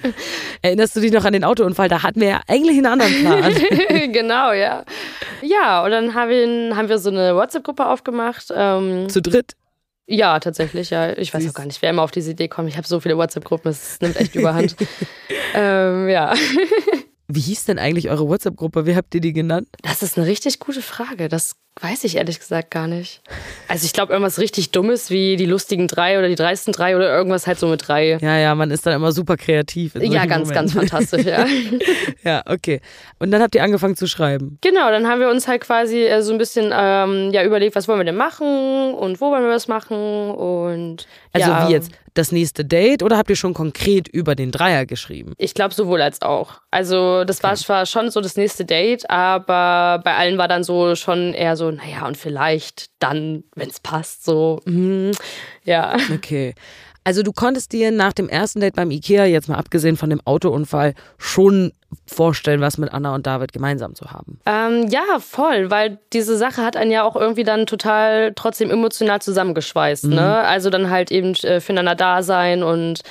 Erinnerst 0.62 0.96
du 0.96 1.00
dich 1.00 1.12
noch 1.12 1.24
an 1.24 1.34
den 1.34 1.44
Autounfall? 1.44 1.88
Da 1.88 2.02
hatten 2.02 2.20
wir 2.20 2.28
ja 2.28 2.40
eigentlich 2.48 2.78
einen 2.78 2.86
anderen 2.86 3.14
Plan. 3.20 3.54
genau, 4.12 4.52
ja. 4.52 4.84
Ja, 5.40 5.84
und 5.84 5.92
dann 5.92 6.14
haben 6.14 6.30
wir, 6.30 6.76
haben 6.76 6.88
wir 6.88 6.98
so 6.98 7.10
eine 7.10 7.36
WhatsApp-Gruppe 7.36 7.86
aufgemacht. 7.86 8.46
Ähm, 8.52 9.08
Zu 9.08 9.22
dritt. 9.22 9.52
ja, 10.08 10.40
tatsächlich, 10.40 10.90
ja. 10.90 11.16
Ich 11.16 11.32
weiß 11.32 11.48
auch 11.48 11.54
gar 11.54 11.66
nicht, 11.66 11.80
wer 11.80 11.90
immer 11.90 12.02
auf 12.02 12.10
diese 12.10 12.32
Idee 12.32 12.48
kommt. 12.48 12.68
Ich 12.68 12.76
habe 12.76 12.88
so 12.88 12.98
viele 12.98 13.16
WhatsApp-Gruppen, 13.16 13.70
es 13.70 14.00
nimmt 14.00 14.16
echt 14.16 14.34
überhand. 14.34 14.74
ähm, 15.54 16.08
ja. 16.08 16.34
Wie 17.34 17.40
hieß 17.40 17.64
denn 17.64 17.78
eigentlich 17.78 18.10
eure 18.10 18.28
WhatsApp-Gruppe? 18.28 18.84
Wie 18.84 18.94
habt 18.94 19.14
ihr 19.14 19.22
die 19.22 19.32
genannt? 19.32 19.68
Das 19.82 20.02
ist 20.02 20.18
eine 20.18 20.26
richtig 20.26 20.58
gute 20.58 20.82
Frage. 20.82 21.30
Das 21.30 21.54
weiß 21.80 22.04
ich 22.04 22.16
ehrlich 22.16 22.38
gesagt 22.38 22.70
gar 22.70 22.86
nicht. 22.86 23.22
Also 23.68 23.86
ich 23.86 23.94
glaube 23.94 24.12
irgendwas 24.12 24.38
richtig 24.38 24.72
Dummes 24.72 25.08
wie 25.08 25.36
die 25.36 25.46
lustigen 25.46 25.88
drei 25.88 26.18
oder 26.18 26.28
die 26.28 26.34
dreisten 26.34 26.72
drei 26.72 26.94
oder 26.94 27.08
irgendwas 27.08 27.46
halt 27.46 27.58
so 27.58 27.68
mit 27.68 27.88
drei. 27.88 28.18
Ja, 28.20 28.36
ja, 28.36 28.54
man 28.54 28.70
ist 28.70 28.84
dann 28.84 28.92
immer 28.92 29.12
super 29.12 29.38
kreativ. 29.38 29.94
Ja, 29.94 30.26
ganz, 30.26 30.50
ganz 30.50 30.74
Momenten. 30.74 30.98
fantastisch, 30.98 31.24
ja. 31.24 31.46
Ja, 32.24 32.42
okay. 32.46 32.80
Und 33.18 33.30
dann 33.30 33.40
habt 33.40 33.54
ihr 33.54 33.64
angefangen 33.64 33.96
zu 33.96 34.06
schreiben. 34.06 34.58
Genau, 34.60 34.90
dann 34.90 35.08
haben 35.08 35.20
wir 35.20 35.30
uns 35.30 35.48
halt 35.48 35.62
quasi 35.62 36.04
äh, 36.04 36.22
so 36.22 36.32
ein 36.32 36.38
bisschen 36.38 36.70
ähm, 36.74 37.30
ja, 37.32 37.42
überlegt, 37.42 37.74
was 37.74 37.88
wollen 37.88 37.98
wir 38.00 38.04
denn 38.04 38.16
machen 38.16 38.92
und 38.94 39.20
wo 39.20 39.30
wollen 39.30 39.42
wir 39.42 39.50
das 39.50 39.66
machen 39.66 40.30
und 40.30 41.06
Also 41.32 41.50
ja, 41.50 41.68
wie 41.68 41.72
jetzt? 41.72 41.92
Das 42.14 42.30
nächste 42.30 42.64
Date 42.64 43.02
oder 43.02 43.16
habt 43.16 43.30
ihr 43.30 43.36
schon 43.36 43.54
konkret 43.54 44.06
über 44.06 44.34
den 44.34 44.50
Dreier 44.50 44.84
geschrieben? 44.84 45.32
Ich 45.38 45.54
glaube 45.54 45.72
sowohl 45.72 46.02
als 46.02 46.20
auch. 46.20 46.60
Also 46.70 47.24
das 47.24 47.42
war 47.42 47.56
zwar 47.56 47.86
schon 47.86 48.10
so 48.10 48.20
das 48.20 48.36
nächste 48.36 48.66
Date, 48.66 49.08
aber 49.08 50.02
bei 50.04 50.14
allen 50.14 50.36
war 50.36 50.46
dann 50.46 50.62
so 50.62 50.94
schon 50.94 51.32
eher 51.32 51.56
so, 51.56 51.70
naja, 51.70 52.06
und 52.06 52.18
vielleicht 52.18 52.90
dann, 52.98 53.44
wenn 53.54 53.70
es 53.70 53.80
passt, 53.80 54.24
so, 54.24 54.60
mhm, 54.66 55.12
ja. 55.64 55.96
Okay. 56.12 56.54
Also 57.04 57.22
du 57.22 57.32
konntest 57.32 57.72
dir 57.72 57.90
nach 57.90 58.12
dem 58.12 58.28
ersten 58.28 58.60
Date 58.60 58.76
beim 58.76 58.90
Ikea, 58.90 59.24
jetzt 59.24 59.48
mal 59.48 59.56
abgesehen 59.56 59.96
von 59.96 60.10
dem 60.10 60.20
Autounfall, 60.24 60.94
schon 61.18 61.72
vorstellen, 62.06 62.60
was 62.60 62.78
mit 62.78 62.92
Anna 62.92 63.14
und 63.14 63.26
David 63.26 63.52
gemeinsam 63.52 63.94
zu 63.94 64.12
haben. 64.12 64.38
Ähm, 64.46 64.88
ja, 64.88 65.18
voll, 65.18 65.70
weil 65.70 65.98
diese 66.12 66.36
Sache 66.36 66.62
hat 66.62 66.76
einen 66.76 66.90
ja 66.90 67.02
auch 67.04 67.16
irgendwie 67.16 67.44
dann 67.44 67.66
total 67.66 68.32
trotzdem 68.34 68.70
emotional 68.70 69.20
zusammengeschweißt. 69.20 70.04
Ne? 70.04 70.38
Also 70.38 70.70
dann 70.70 70.90
halt 70.90 71.10
eben 71.10 71.34
äh, 71.42 71.60
füreinander 71.60 71.94
da 71.94 72.22
sein 72.22 72.62
und 72.62 73.02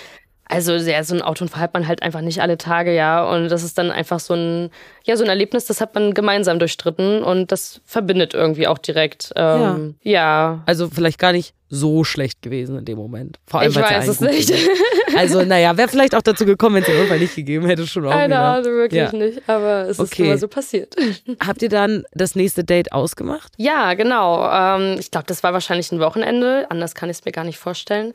Also 0.51 0.73
ja, 0.73 1.01
so 1.03 1.15
ein 1.15 1.21
Autounfall 1.21 1.61
hat 1.61 1.73
man 1.73 1.87
halt 1.87 2.03
einfach 2.03 2.19
nicht 2.21 2.41
alle 2.41 2.57
Tage, 2.57 2.93
ja. 2.93 3.23
Und 3.23 3.49
das 3.49 3.63
ist 3.63 3.77
dann 3.77 3.89
einfach 3.89 4.19
so 4.19 4.33
ein, 4.33 4.69
ja, 5.05 5.15
so 5.15 5.23
ein 5.23 5.29
Erlebnis, 5.29 5.65
das 5.65 5.79
hat 5.79 5.95
man 5.95 6.13
gemeinsam 6.13 6.59
durchstritten 6.59 7.23
und 7.23 7.51
das 7.53 7.79
verbindet 7.85 8.33
irgendwie 8.33 8.67
auch 8.67 8.77
direkt. 8.77 9.31
Ähm, 9.37 9.95
ja. 10.03 10.11
ja. 10.11 10.63
Also 10.65 10.89
vielleicht 10.89 11.19
gar 11.19 11.31
nicht 11.31 11.53
so 11.73 12.03
schlecht 12.03 12.41
gewesen 12.41 12.77
in 12.77 12.83
dem 12.83 12.97
Moment. 12.97 13.39
Vor 13.47 13.61
allem, 13.61 13.71
Ich 13.71 13.77
weiß 13.77 14.07
es 14.09 14.19
nicht. 14.19 14.49
ging. 14.49 14.57
Also, 15.17 15.43
naja, 15.43 15.75
wäre 15.75 15.89
vielleicht 15.89 16.15
auch 16.15 16.21
dazu 16.21 16.45
gekommen, 16.45 16.75
wenn 16.75 16.83
es 16.83 16.89
den 16.89 17.01
Unfall 17.01 17.19
nicht 17.19 17.35
gegeben 17.35 17.65
hätte, 17.65 17.85
schon 17.85 18.05
auch 18.07 18.11
Keine. 18.11 18.39
Ahnung, 18.39 18.63
wirklich 18.71 18.97
Ja. 18.97 19.11
nicht. 19.11 19.41
Aber 19.47 19.81
es 19.81 19.99
ist 19.99 19.99
Okay. 19.99 20.23
immer 20.23 20.37
so 20.37 20.47
passiert. 20.47 20.95
Habt 21.45 21.61
ihr 21.61 21.67
dann 21.67 22.03
das 22.13 22.35
nächste 22.35 22.63
Date 22.63 22.93
ausgemacht? 22.93 23.51
Ja, 23.57 23.93
genau. 23.93 24.49
Ähm, 24.49 24.95
ich 24.99 25.11
glaube, 25.11 25.27
das 25.27 25.43
war 25.43 25.51
wahrscheinlich 25.51 25.91
ein 25.91 25.99
Wochenende. 25.99 26.65
Anders 26.69 26.95
kann 26.95 27.09
ich 27.09 27.17
es 27.17 27.25
mir 27.25 27.33
gar 27.33 27.43
nicht 27.43 27.57
vorstellen. 27.57 28.13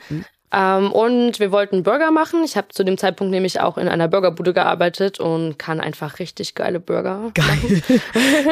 Ähm, 0.52 0.92
und 0.92 1.40
wir 1.40 1.50
wollten 1.52 1.82
Burger 1.82 2.10
machen. 2.10 2.42
Ich 2.44 2.56
habe 2.56 2.68
zu 2.70 2.84
dem 2.84 2.98
Zeitpunkt 2.98 3.30
nämlich 3.32 3.60
auch 3.60 3.76
in 3.78 3.88
einer 3.88 4.08
Burgerbude 4.08 4.52
gearbeitet 4.54 5.18
und 5.20 5.58
kann 5.58 5.80
einfach 5.80 6.18
richtig 6.18 6.54
geile 6.54 6.80
Burger. 6.80 7.30
Geil. 7.34 7.82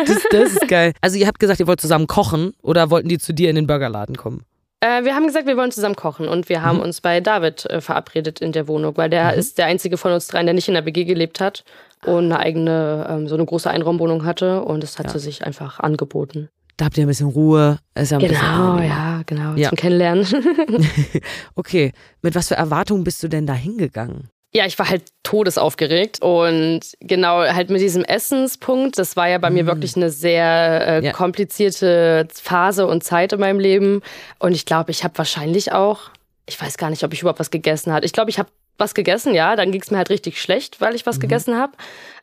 Das, 0.06 0.18
das 0.30 0.52
ist 0.52 0.68
geil. 0.68 0.92
Also 1.00 1.16
ihr 1.18 1.26
habt 1.26 1.38
gesagt, 1.38 1.60
ihr 1.60 1.66
wollt 1.66 1.80
zusammen 1.80 2.06
kochen 2.06 2.52
oder 2.62 2.90
wollten 2.90 3.08
die 3.08 3.18
zu 3.18 3.32
dir 3.32 3.48
in 3.48 3.56
den 3.56 3.66
Burgerladen 3.66 4.16
kommen? 4.16 4.44
Äh, 4.80 5.04
wir 5.04 5.14
haben 5.14 5.26
gesagt, 5.26 5.46
wir 5.46 5.56
wollen 5.56 5.70
zusammen 5.70 5.94
kochen 5.96 6.28
und 6.28 6.48
wir 6.48 6.58
Mhm. 6.58 6.64
haben 6.64 6.80
uns 6.80 7.00
bei 7.00 7.20
David 7.20 7.64
äh, 7.66 7.80
verabredet 7.80 8.40
in 8.40 8.52
der 8.52 8.68
Wohnung, 8.68 8.96
weil 8.96 9.08
der 9.08 9.34
ist 9.34 9.56
der 9.58 9.66
einzige 9.66 9.96
von 9.96 10.12
uns 10.12 10.26
dreien, 10.26 10.46
der 10.46 10.54
nicht 10.54 10.68
in 10.68 10.74
der 10.74 10.84
WG 10.84 11.04
gelebt 11.04 11.40
hat 11.40 11.64
und 12.04 12.24
eine 12.26 12.38
eigene, 12.38 13.06
ähm, 13.08 13.28
so 13.28 13.34
eine 13.34 13.46
große 13.46 13.70
Einraumwohnung 13.70 14.24
hatte 14.24 14.62
und 14.62 14.84
es 14.84 14.98
hat 14.98 15.10
sie 15.10 15.18
sich 15.20 15.46
einfach 15.46 15.80
angeboten. 15.80 16.48
Da 16.76 16.86
habt 16.86 16.96
ihr 16.98 17.04
ein 17.04 17.08
bisschen 17.08 17.28
Ruhe. 17.28 17.78
Ist 17.94 18.10
ja 18.10 18.18
ein 18.18 18.22
bisschen 18.26 18.40
Genau, 18.40 18.70
angenehmer. 18.72 18.94
ja, 18.94 19.22
genau, 19.26 19.54
Ja. 19.54 19.68
zum 19.68 19.76
Kennenlernen. 19.78 20.26
Okay, 21.54 21.92
mit 22.22 22.34
was 22.34 22.48
für 22.48 22.54
Erwartungen 22.56 23.04
bist 23.04 23.22
du 23.22 23.28
denn 23.28 23.46
da 23.46 23.54
hingegangen? 23.54 24.28
Ja, 24.56 24.66
ich 24.66 24.78
war 24.78 24.88
halt 24.88 25.02
todesaufgeregt 25.24 26.22
und 26.22 26.80
genau 27.00 27.38
halt 27.40 27.70
mit 27.70 27.80
diesem 27.80 28.04
Essenspunkt, 28.04 28.98
das 28.98 29.16
war 29.16 29.28
ja 29.28 29.38
bei 29.38 29.50
mir 29.50 29.66
wirklich 29.66 29.96
eine 29.96 30.10
sehr 30.10 30.86
äh, 31.02 31.04
Ja. 31.04 31.12
komplizierte 31.12 32.28
Phase 32.32 32.86
und 32.86 33.02
Zeit 33.02 33.32
in 33.32 33.40
meinem 33.40 33.58
Leben 33.58 34.00
und 34.38 34.52
ich 34.52 34.64
glaube, 34.64 34.92
ich 34.92 35.02
habe 35.02 35.18
wahrscheinlich 35.18 35.72
auch, 35.72 36.02
ich 36.46 36.60
weiß 36.60 36.76
gar 36.76 36.90
nicht, 36.90 37.02
ob 37.02 37.12
ich 37.12 37.20
überhaupt 37.22 37.40
was 37.40 37.50
gegessen 37.50 37.92
hatte. 37.92 38.06
Ich 38.06 38.12
glaube, 38.12 38.30
ich 38.30 38.38
habe 38.38 38.48
was 38.78 38.94
gegessen, 38.94 39.34
ja, 39.34 39.54
dann 39.56 39.70
ging 39.70 39.80
es 39.80 39.90
mir 39.90 39.98
halt 39.98 40.10
richtig 40.10 40.40
schlecht, 40.40 40.80
weil 40.80 40.94
ich 40.94 41.06
was 41.06 41.20
gegessen 41.20 41.56
habe. 41.56 41.72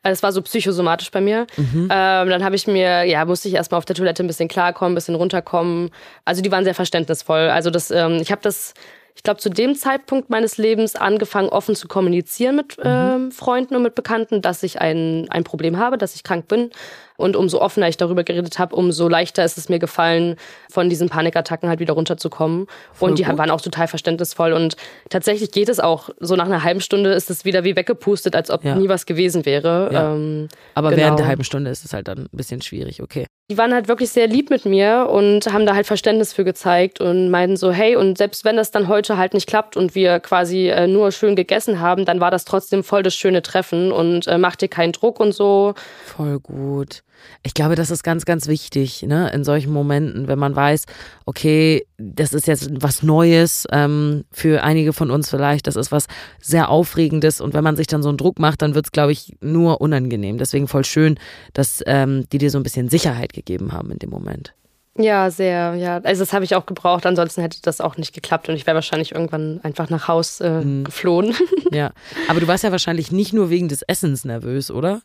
Es 0.03 0.21
war 0.23 0.31
so 0.31 0.41
psychosomatisch 0.41 1.11
bei 1.11 1.21
mir. 1.21 1.47
Ähm, 1.89 2.29
dann 2.29 2.43
habe 2.43 2.55
ich 2.55 2.67
mir, 2.67 3.03
ja, 3.03 3.23
musste 3.25 3.47
ich 3.47 3.53
erstmal 3.53 3.77
auf 3.77 3.85
der 3.85 3.95
Toilette 3.95 4.23
ein 4.23 4.27
bisschen 4.27 4.49
klarkommen, 4.49 4.93
ein 4.93 4.95
bisschen 4.95 5.15
runterkommen. 5.15 5.91
Also 6.25 6.41
die 6.41 6.51
waren 6.51 6.63
sehr 6.63 6.75
verständnisvoll. 6.75 7.49
Also 7.49 7.69
das, 7.69 7.91
ähm, 7.91 8.17
ich 8.21 8.31
habe 8.31 8.41
das, 8.41 8.73
ich 9.15 9.23
glaube, 9.23 9.39
zu 9.39 9.49
dem 9.49 9.75
Zeitpunkt 9.75 10.29
meines 10.29 10.57
Lebens 10.57 10.95
angefangen, 10.95 11.49
offen 11.49 11.75
zu 11.75 11.87
kommunizieren 11.87 12.55
mit 12.55 12.77
ähm, 12.83 13.31
Freunden 13.31 13.75
und 13.75 13.83
mit 13.83 13.95
Bekannten, 13.95 14.41
dass 14.41 14.63
ich 14.63 14.81
ein, 14.81 15.27
ein 15.29 15.43
Problem 15.43 15.77
habe, 15.77 15.97
dass 15.97 16.15
ich 16.15 16.23
krank 16.23 16.47
bin. 16.47 16.71
Und 17.17 17.35
umso 17.35 17.59
offener 17.61 17.87
ich 17.87 17.97
darüber 17.97 18.23
geredet 18.23 18.57
habe, 18.59 18.75
umso 18.75 19.07
leichter 19.07 19.43
ist 19.45 19.57
es 19.57 19.69
mir 19.69 19.79
gefallen, 19.79 20.35
von 20.69 20.89
diesen 20.89 21.09
Panikattacken 21.09 21.69
halt 21.69 21.79
wieder 21.79 21.93
runterzukommen. 21.93 22.67
und 22.99 23.17
die 23.19 23.23
gut. 23.23 23.37
waren 23.37 23.51
auch 23.51 23.61
total 23.61 23.87
verständnisvoll. 23.87 24.53
Und 24.53 24.75
tatsächlich 25.09 25.51
geht 25.51 25.69
es 25.69 25.79
auch, 25.79 26.09
so 26.19 26.35
nach 26.35 26.45
einer 26.45 26.63
halben 26.63 26.81
Stunde 26.81 27.11
ist 27.13 27.29
es 27.29 27.45
wieder 27.45 27.63
wie 27.63 27.75
weggepustet, 27.75 28.35
als 28.35 28.49
ob 28.49 28.63
Ja. 28.63 28.75
nie 28.75 28.89
was 28.89 29.05
gewesen 29.05 29.45
wäre. 29.45 29.89
Ja. 29.91 30.13
Ähm, 30.13 30.47
Aber 30.75 30.89
Genau. 30.89 31.01
während 31.01 31.19
der 31.19 31.27
halben 31.27 31.43
Stunde 31.43 31.69
ist 31.71 31.83
es 31.85 31.93
halt 31.93 32.07
dann 32.07 32.19
ein 32.19 32.27
bisschen 32.31 32.61
schwierig, 32.61 33.01
okay. 33.01 33.25
die 33.49 33.57
waren 33.57 33.73
halt 33.73 33.87
wirklich 33.89 34.09
sehr 34.11 34.27
lieb 34.27 34.49
mit 34.49 34.63
mir 34.65 35.07
und 35.11 35.51
haben 35.51 35.65
da 35.65 35.75
halt 35.75 35.85
Verständnis 35.85 36.31
für 36.31 36.45
gezeigt 36.45 37.01
und 37.01 37.29
meinten 37.29 37.57
so, 37.57 37.71
hey, 37.71 37.95
und 37.97 38.17
selbst 38.17 38.45
wenn 38.45 38.55
das 38.55 38.71
dann 38.71 38.87
heute 38.87 39.17
halt 39.17 39.33
nicht 39.33 39.45
klappt 39.47 39.75
und 39.75 39.93
wir 39.93 40.19
quasi 40.21 40.69
äh, 40.69 40.87
nur 40.87 41.11
schön 41.11 41.35
gegessen 41.35 41.79
haben, 41.81 42.05
dann 42.05 42.21
war 42.21 42.31
das 42.31 42.45
trotzdem 42.45 42.83
voll 42.83 43.03
das 43.03 43.13
schöne 43.15 43.41
Treffen 43.41 43.91
und 43.91 44.25
äh, 44.27 44.37
mach 44.37 44.55
dir 44.55 44.69
keinen 44.69 44.93
Druck 44.93 45.19
und 45.19 45.33
so. 45.33 45.73
Voll 46.05 46.39
gut. 46.39 47.03
Ich 47.43 47.53
glaube, 47.53 47.75
das 47.75 47.91
ist 47.91 48.03
ganz, 48.03 48.25
ganz 48.25 48.47
wichtig, 48.47 49.03
ne, 49.03 49.31
in 49.31 49.43
solchen 49.43 49.73
Momenten, 49.73 50.27
wenn 50.27 50.39
man 50.39 50.55
weiß, 50.55 50.85
okay, 51.25 51.85
das 51.97 52.33
ist 52.33 52.47
jetzt 52.47 52.69
was 52.81 53.03
Neues 53.03 53.67
ähm, 53.71 54.25
für 54.31 54.63
einige 54.63 54.93
von 54.93 55.11
uns 55.11 55.29
vielleicht, 55.29 55.67
das 55.67 55.75
ist 55.75 55.91
was 55.91 56.07
sehr 56.39 56.69
Aufregendes 56.69 57.41
und 57.41 57.53
wenn 57.53 57.63
man 57.63 57.75
sich 57.75 57.87
dann 57.87 58.03
so 58.03 58.09
einen 58.09 58.17
Druck 58.17 58.39
macht, 58.39 58.61
dann 58.61 58.75
wird 58.75 58.85
es, 58.85 58.91
glaube 58.91 59.11
ich, 59.11 59.35
nur 59.41 59.81
unangenehm. 59.81 60.37
Deswegen 60.37 60.67
voll 60.67 60.85
schön, 60.85 61.17
dass 61.53 61.83
ähm, 61.85 62.25
die 62.31 62.37
dir 62.37 62.51
so 62.51 62.59
ein 62.59 62.63
bisschen 62.63 62.89
Sicherheit 62.89 63.33
gegeben 63.33 63.71
haben 63.71 63.91
in 63.91 63.99
dem 63.99 64.09
Moment. 64.09 64.53
Ja, 64.97 65.31
sehr, 65.31 65.75
ja. 65.75 66.01
Also 66.03 66.21
das 66.21 66.33
habe 66.33 66.43
ich 66.43 66.55
auch 66.55 66.65
gebraucht, 66.65 67.05
ansonsten 67.05 67.41
hätte 67.41 67.59
das 67.61 67.79
auch 67.79 67.95
nicht 67.95 68.13
geklappt 68.13 68.49
und 68.49 68.55
ich 68.55 68.67
wäre 68.67 68.75
wahrscheinlich 68.75 69.13
irgendwann 69.13 69.61
einfach 69.63 69.89
nach 69.89 70.07
Haus 70.07 70.41
äh, 70.41 70.61
geflohen. 70.83 71.33
Ja, 71.73 71.91
aber 72.27 72.41
du 72.41 72.47
warst 72.47 72.65
ja 72.65 72.71
wahrscheinlich 72.71 73.13
nicht 73.13 73.31
nur 73.31 73.49
wegen 73.49 73.69
des 73.69 73.81
Essens 73.83 74.25
nervös, 74.25 74.69
oder? 74.69 75.01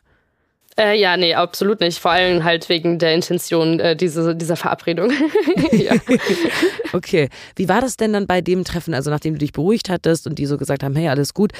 Äh, 0.79 0.99
ja, 0.99 1.17
nee, 1.17 1.33
absolut 1.33 1.79
nicht. 1.79 1.99
Vor 1.99 2.11
allem 2.11 2.43
halt 2.43 2.69
wegen 2.69 2.99
der 2.99 3.13
Intention 3.13 3.79
äh, 3.79 3.95
diese, 3.95 4.35
dieser 4.35 4.55
Verabredung. 4.55 5.11
Okay. 6.93 7.29
Wie 7.55 7.67
war 7.67 7.81
das 7.81 7.97
denn 7.97 8.13
dann 8.13 8.27
bei 8.27 8.41
dem 8.41 8.63
Treffen? 8.63 8.93
Also 8.93 9.09
nachdem 9.09 9.33
du 9.33 9.39
dich 9.39 9.51
beruhigt 9.51 9.89
hattest 9.89 10.25
und 10.25 10.39
die 10.39 10.45
so 10.45 10.57
gesagt 10.57 10.83
haben, 10.83 10.95
hey, 10.95 11.09
alles 11.09 11.33
gut, 11.33 11.51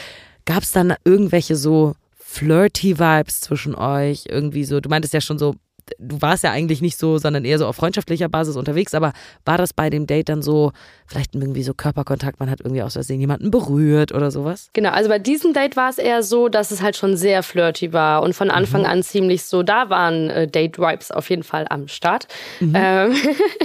gab 0.45 0.63
es 0.63 0.71
dann 0.71 0.95
irgendwelche 1.03 1.55
so 1.55 1.93
flirty 2.17 2.97
Vibes 2.97 3.41
zwischen 3.41 3.75
euch? 3.75 4.25
Irgendwie 4.29 4.63
so, 4.63 4.79
du 4.79 4.89
meintest 4.89 5.13
ja 5.13 5.21
schon 5.21 5.37
so, 5.37 5.55
du 5.99 6.21
warst 6.21 6.43
ja 6.43 6.51
eigentlich 6.51 6.81
nicht 6.81 6.97
so, 6.97 7.17
sondern 7.17 7.45
eher 7.45 7.57
so 7.57 7.67
auf 7.67 7.75
freundschaftlicher 7.75 8.29
Basis 8.29 8.55
unterwegs, 8.55 8.93
aber 8.93 9.13
war 9.45 9.57
das 9.57 9.73
bei 9.73 9.89
dem 9.89 10.07
Date 10.07 10.29
dann 10.29 10.41
so, 10.41 10.71
vielleicht 11.05 11.35
irgendwie 11.35 11.63
so 11.63 11.73
Körperkontakt, 11.73 12.39
man 12.39 12.49
hat 12.49 12.61
irgendwie 12.61 12.81
aus 12.81 12.93
Versehen 12.93 13.19
jemanden 13.19 13.51
berührt 13.51 14.11
oder 14.11 14.31
sowas? 14.31 14.69
Genau, 14.73 14.91
also 14.91 15.09
bei 15.09 15.19
diesem 15.19 15.53
Date 15.53 15.75
war 15.75 15.89
es 15.89 15.97
eher 15.97 16.23
so, 16.23 16.49
dass 16.49 16.71
es 16.71 16.81
halt 16.81 16.95
schon 16.95 17.17
sehr 17.17 17.43
flirty 17.43 17.93
war 17.93 18.23
und 18.23 18.33
von 18.33 18.49
Anfang 18.49 18.85
an 18.85 19.03
ziemlich 19.03 19.43
so, 19.43 19.63
da 19.63 19.89
waren 19.89 20.29
äh, 20.29 20.47
Date-Vibes 20.47 21.11
auf 21.11 21.29
jeden 21.29 21.43
Fall 21.43 21.65
am 21.69 21.87
Start. 21.87 22.27
Ähm, 22.61 23.15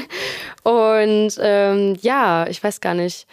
und 0.62 1.32
ähm, 1.40 1.96
ja, 2.00 2.46
ich 2.46 2.62
weiß 2.62 2.80
gar 2.80 2.94
nicht. 2.94 3.26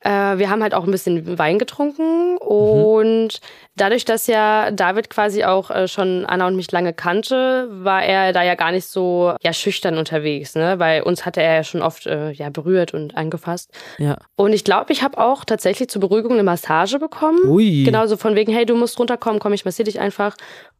Äh, 0.00 0.38
wir 0.38 0.50
haben 0.50 0.62
halt 0.62 0.74
auch 0.74 0.84
ein 0.84 0.90
bisschen 0.90 1.38
Wein 1.38 1.58
getrunken 1.58 2.36
und 2.38 3.40
dadurch, 3.76 4.04
dass 4.04 4.26
ja 4.26 4.70
David 4.70 5.10
quasi 5.10 5.44
auch 5.44 5.70
äh, 5.70 5.88
schon 5.88 6.26
Anna 6.26 6.46
und 6.46 6.56
mich 6.56 6.72
lange 6.72 6.92
kannte, 6.92 7.68
war 7.70 8.02
er 8.02 8.32
da 8.32 8.42
ja 8.42 8.54
gar 8.54 8.72
nicht 8.72 8.86
so 8.86 9.34
ja 9.42 9.52
schüchtern 9.52 9.98
unterwegs, 9.98 10.54
ne? 10.54 10.78
Weil 10.78 11.02
uns 11.02 11.24
hatte 11.24 11.42
er 11.42 11.54
ja 11.54 11.64
schon 11.64 11.82
oft 11.82 12.06
äh, 12.06 12.30
ja 12.32 12.50
berührt 12.50 12.94
und 12.94 13.16
angefasst. 13.16 13.70
Ja. 13.98 14.16
Und 14.34 14.52
ich 14.52 14.64
glaube, 14.64 14.92
ich 14.92 15.02
habe 15.02 15.18
auch 15.18 15.44
tatsächlich 15.44 15.88
zur 15.88 16.00
Beruhigung 16.00 16.32
eine 16.32 16.42
Massage 16.42 16.98
bekommen. 16.98 17.40
Ui. 17.46 17.84
Genau, 17.84 18.06
so 18.06 18.16
von 18.16 18.34
wegen, 18.34 18.52
hey, 18.52 18.66
du 18.66 18.74
musst 18.74 18.98
runterkommen, 18.98 19.38
komm, 19.38 19.52
ich 19.52 19.64
massiere 19.64 19.84
dich 19.84 20.00
einfach. 20.00 20.36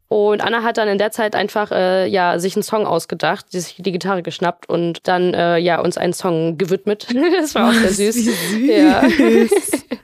Und 0.09 0.41
Anna 0.41 0.63
hat 0.63 0.77
dann 0.77 0.87
in 0.87 0.97
der 0.97 1.11
Zeit 1.11 1.35
einfach 1.35 1.71
äh, 1.71 2.07
ja 2.07 2.39
sich 2.39 2.55
einen 2.55 2.63
Song 2.63 2.85
ausgedacht, 2.85 3.47
die 3.51 3.59
sich 3.59 3.75
die 3.77 3.91
Gitarre 3.91 4.23
geschnappt 4.23 4.69
und 4.69 5.05
dann 5.07 5.33
äh, 5.33 5.57
ja 5.57 5.81
uns 5.81 5.97
einen 5.97 6.13
Song 6.13 6.57
gewidmet. 6.57 7.07
das 7.39 7.55
war 7.55 7.69
auch 7.69 7.73
sehr 7.73 8.13
süß. 8.13 8.15
Wie 8.15 8.67
süß. 8.67 8.69
Ja. 8.69 9.03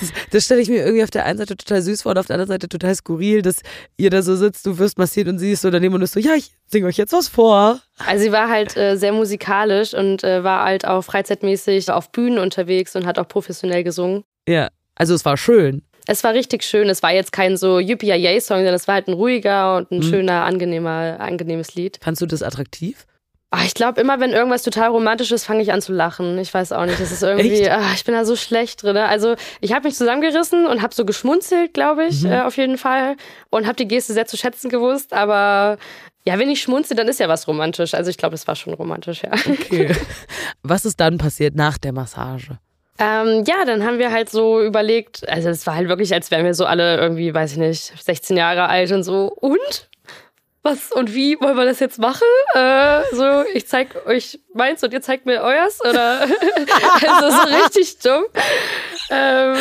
Das, 0.00 0.12
das 0.30 0.44
stelle 0.44 0.60
ich 0.60 0.68
mir 0.68 0.84
irgendwie 0.84 1.04
auf 1.04 1.10
der 1.10 1.24
einen 1.24 1.38
Seite 1.38 1.56
total 1.56 1.80
süß 1.80 2.02
vor 2.02 2.10
und 2.10 2.18
auf 2.18 2.25
der 2.28 2.34
anderen 2.34 2.48
Seite 2.48 2.68
total 2.68 2.94
skurril, 2.94 3.42
dass 3.42 3.62
ihr 3.96 4.10
da 4.10 4.22
so 4.22 4.36
sitzt, 4.36 4.66
du 4.66 4.78
wirst 4.78 4.98
massiert 4.98 5.28
und 5.28 5.38
sie 5.38 5.52
ist 5.52 5.62
so 5.62 5.70
daneben 5.70 5.94
und 5.94 6.02
ist 6.02 6.12
so, 6.12 6.20
ja, 6.20 6.34
ich 6.34 6.52
singe 6.66 6.86
euch 6.86 6.96
jetzt 6.96 7.12
was 7.12 7.28
vor. 7.28 7.80
Also 8.06 8.24
sie 8.24 8.32
war 8.32 8.48
halt 8.48 8.76
äh, 8.76 8.96
sehr 8.96 9.12
musikalisch 9.12 9.94
und 9.94 10.24
äh, 10.24 10.44
war 10.44 10.64
halt 10.64 10.86
auch 10.86 11.02
freizeitmäßig 11.02 11.90
auf 11.90 12.10
Bühnen 12.10 12.38
unterwegs 12.38 12.96
und 12.96 13.06
hat 13.06 13.18
auch 13.18 13.28
professionell 13.28 13.84
gesungen. 13.84 14.24
Ja, 14.48 14.68
also 14.94 15.14
es 15.14 15.24
war 15.24 15.36
schön. 15.36 15.82
Es 16.06 16.22
war 16.22 16.34
richtig 16.34 16.62
schön. 16.62 16.88
Es 16.88 17.02
war 17.02 17.12
jetzt 17.12 17.32
kein 17.32 17.56
so 17.56 17.80
yippie 17.80 18.06
yay 18.06 18.40
song 18.40 18.58
sondern 18.58 18.74
es 18.74 18.86
war 18.86 18.94
halt 18.94 19.08
ein 19.08 19.14
ruhiger 19.14 19.76
und 19.76 19.90
ein 19.90 20.02
schöner, 20.02 20.44
angenehmer, 20.44 21.16
angenehmes 21.18 21.74
Lied. 21.74 21.98
Fandst 22.00 22.22
du 22.22 22.26
das 22.26 22.42
attraktiv? 22.42 23.06
Ah, 23.50 23.62
ich 23.64 23.74
glaube, 23.74 24.00
immer 24.00 24.18
wenn 24.18 24.32
irgendwas 24.32 24.62
total 24.62 24.88
romantisch 24.88 25.30
ist, 25.30 25.44
fange 25.44 25.62
ich 25.62 25.72
an 25.72 25.80
zu 25.80 25.92
lachen. 25.92 26.36
Ich 26.38 26.52
weiß 26.52 26.72
auch 26.72 26.84
nicht. 26.84 27.00
Das 27.00 27.12
ist 27.12 27.22
irgendwie, 27.22 27.60
Echt? 27.60 27.70
ah, 27.70 27.92
ich 27.94 28.04
bin 28.04 28.14
da 28.14 28.24
so 28.24 28.34
schlecht 28.34 28.82
drin. 28.82 28.96
Also 28.96 29.36
ich 29.60 29.72
habe 29.72 29.86
mich 29.86 29.96
zusammengerissen 29.96 30.66
und 30.66 30.82
habe 30.82 30.92
so 30.94 31.04
geschmunzelt, 31.04 31.72
glaube 31.72 32.06
ich, 32.06 32.24
äh, 32.24 32.40
auf 32.40 32.56
jeden 32.56 32.76
Fall. 32.76 33.16
Und 33.50 33.66
habe 33.66 33.76
die 33.76 33.86
Geste 33.86 34.14
sehr 34.14 34.26
zu 34.26 34.36
schätzen 34.36 34.68
gewusst. 34.68 35.12
Aber 35.12 35.78
ja, 36.26 36.38
wenn 36.40 36.50
ich 36.50 36.60
schmunze, 36.60 36.96
dann 36.96 37.06
ist 37.06 37.20
ja 37.20 37.28
was 37.28 37.46
romantisch. 37.46 37.94
Also 37.94 38.10
ich 38.10 38.18
glaube, 38.18 38.32
das 38.32 38.48
war 38.48 38.56
schon 38.56 38.74
romantisch, 38.74 39.22
ja. 39.22 39.30
Okay. 39.32 39.94
Was 40.62 40.84
ist 40.84 40.98
dann 40.98 41.18
passiert 41.18 41.54
nach 41.54 41.78
der 41.78 41.92
Massage? 41.92 42.58
Ähm, 42.98 43.44
ja, 43.46 43.64
dann 43.64 43.84
haben 43.84 43.98
wir 43.98 44.10
halt 44.10 44.30
so 44.30 44.60
überlegt, 44.62 45.28
also 45.28 45.50
es 45.50 45.66
war 45.66 45.74
halt 45.74 45.88
wirklich, 45.88 46.12
als 46.14 46.30
wären 46.30 46.44
wir 46.44 46.54
so 46.54 46.64
alle 46.64 46.96
irgendwie, 46.96 47.32
weiß 47.32 47.52
ich 47.52 47.58
nicht, 47.58 47.92
16 48.02 48.36
Jahre 48.36 48.68
alt 48.68 48.90
und 48.90 49.04
so. 49.04 49.28
Und? 49.28 49.88
Was 50.66 50.90
und 50.92 51.14
wie 51.14 51.40
wollen 51.40 51.56
wir 51.56 51.64
das 51.64 51.78
jetzt 51.80 51.98
machen? 51.98 52.26
Äh, 52.54 53.00
so, 53.12 53.44
ich 53.54 53.66
zeig 53.68 54.04
euch 54.06 54.40
meins 54.52 54.82
und 54.82 54.92
ihr 54.92 55.00
zeigt 55.00 55.24
mir 55.26 55.40
euers? 55.42 55.78
Oder? 55.80 56.20
also 57.08 57.30
so 57.36 57.56
richtig 57.64 57.98
dumm. 58.00 58.24
Ähm, 59.10 59.54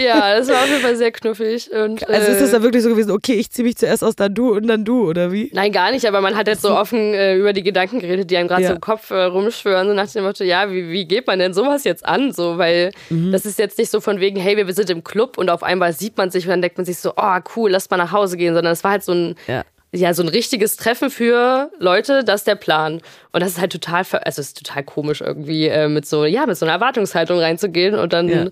ja, 0.00 0.38
das 0.38 0.48
war 0.48 0.62
auf 0.62 0.68
jeden 0.68 0.80
Fall 0.80 0.96
sehr 0.96 1.12
knuffig. 1.12 1.70
Und, 1.70 2.08
Also 2.08 2.32
ist 2.32 2.40
äh, 2.40 2.44
es 2.44 2.50
da 2.52 2.62
wirklich 2.62 2.82
so 2.82 2.88
gewesen, 2.88 3.10
okay, 3.10 3.34
ich 3.34 3.50
ziehe 3.50 3.64
mich 3.66 3.76
zuerst 3.76 4.02
aus, 4.02 4.16
dann 4.16 4.34
du 4.34 4.52
und 4.54 4.66
dann 4.66 4.84
du, 4.84 5.08
oder 5.08 5.30
wie? 5.32 5.50
Nein, 5.52 5.72
gar 5.72 5.90
nicht, 5.90 6.06
aber 6.06 6.20
man 6.20 6.36
hat 6.36 6.48
jetzt 6.48 6.62
so 6.62 6.70
offen 6.74 7.12
äh, 7.14 7.36
über 7.36 7.52
die 7.52 7.62
Gedanken 7.62 8.00
geredet, 8.00 8.30
die 8.30 8.36
einem 8.36 8.48
gerade 8.48 8.62
Ja. 8.62 8.68
so 8.68 8.74
im 8.74 8.80
Kopf 8.80 9.10
äh, 9.10 9.22
rumschwören, 9.24 9.88
so 9.88 9.94
nach 9.94 10.10
dem 10.10 10.24
Motto, 10.24 10.44
ja, 10.44 10.70
wie, 10.70 10.88
wie 10.90 11.04
geht 11.06 11.26
man 11.26 11.38
denn 11.38 11.52
sowas 11.54 11.84
jetzt 11.84 12.04
an? 12.04 12.32
So, 12.32 12.58
weil 12.58 12.92
Mhm. 13.10 13.32
das 13.32 13.44
ist 13.46 13.58
jetzt 13.58 13.78
nicht 13.78 13.90
so 13.90 14.00
von 14.00 14.20
wegen, 14.20 14.38
hey, 14.40 14.56
wir 14.56 14.72
sind 14.74 14.88
im 14.90 15.04
Club 15.04 15.38
und 15.38 15.50
auf 15.50 15.62
einmal 15.62 15.92
sieht 15.92 16.16
man 16.16 16.30
sich 16.30 16.44
und 16.44 16.50
dann 16.50 16.62
denkt 16.62 16.76
man 16.78 16.84
sich 16.86 16.98
so, 16.98 17.12
oh 17.16 17.38
cool, 17.56 17.70
lass 17.70 17.90
mal 17.90 17.96
nach 17.98 18.12
Hause 18.12 18.36
gehen, 18.36 18.54
sondern 18.54 18.72
es 18.72 18.82
war 18.84 18.92
halt 18.92 19.04
so 19.04 19.12
ein, 19.12 19.36
Ja. 19.46 19.62
Ja, 19.94 20.14
so 20.14 20.22
ein 20.22 20.28
richtiges 20.28 20.76
Treffen 20.76 21.10
für 21.10 21.70
Leute, 21.78 22.24
das 22.24 22.40
ist 22.42 22.46
der 22.46 22.54
Plan. 22.54 23.00
Und 23.32 23.40
das 23.42 23.50
ist 23.52 23.60
halt 23.60 23.72
total, 23.72 23.98
also 24.00 24.18
es 24.22 24.38
ist 24.38 24.58
total 24.66 24.82
komisch 24.84 25.20
irgendwie 25.20 25.68
äh, 25.68 25.88
mit 25.88 26.06
so, 26.06 26.24
ja, 26.24 26.46
mit 26.46 26.56
so 26.56 26.64
einer 26.64 26.72
Erwartungshaltung 26.74 27.38
reinzugehen 27.38 27.94
und 27.98 28.12
dann 28.14 28.28
Ja. 28.28 28.46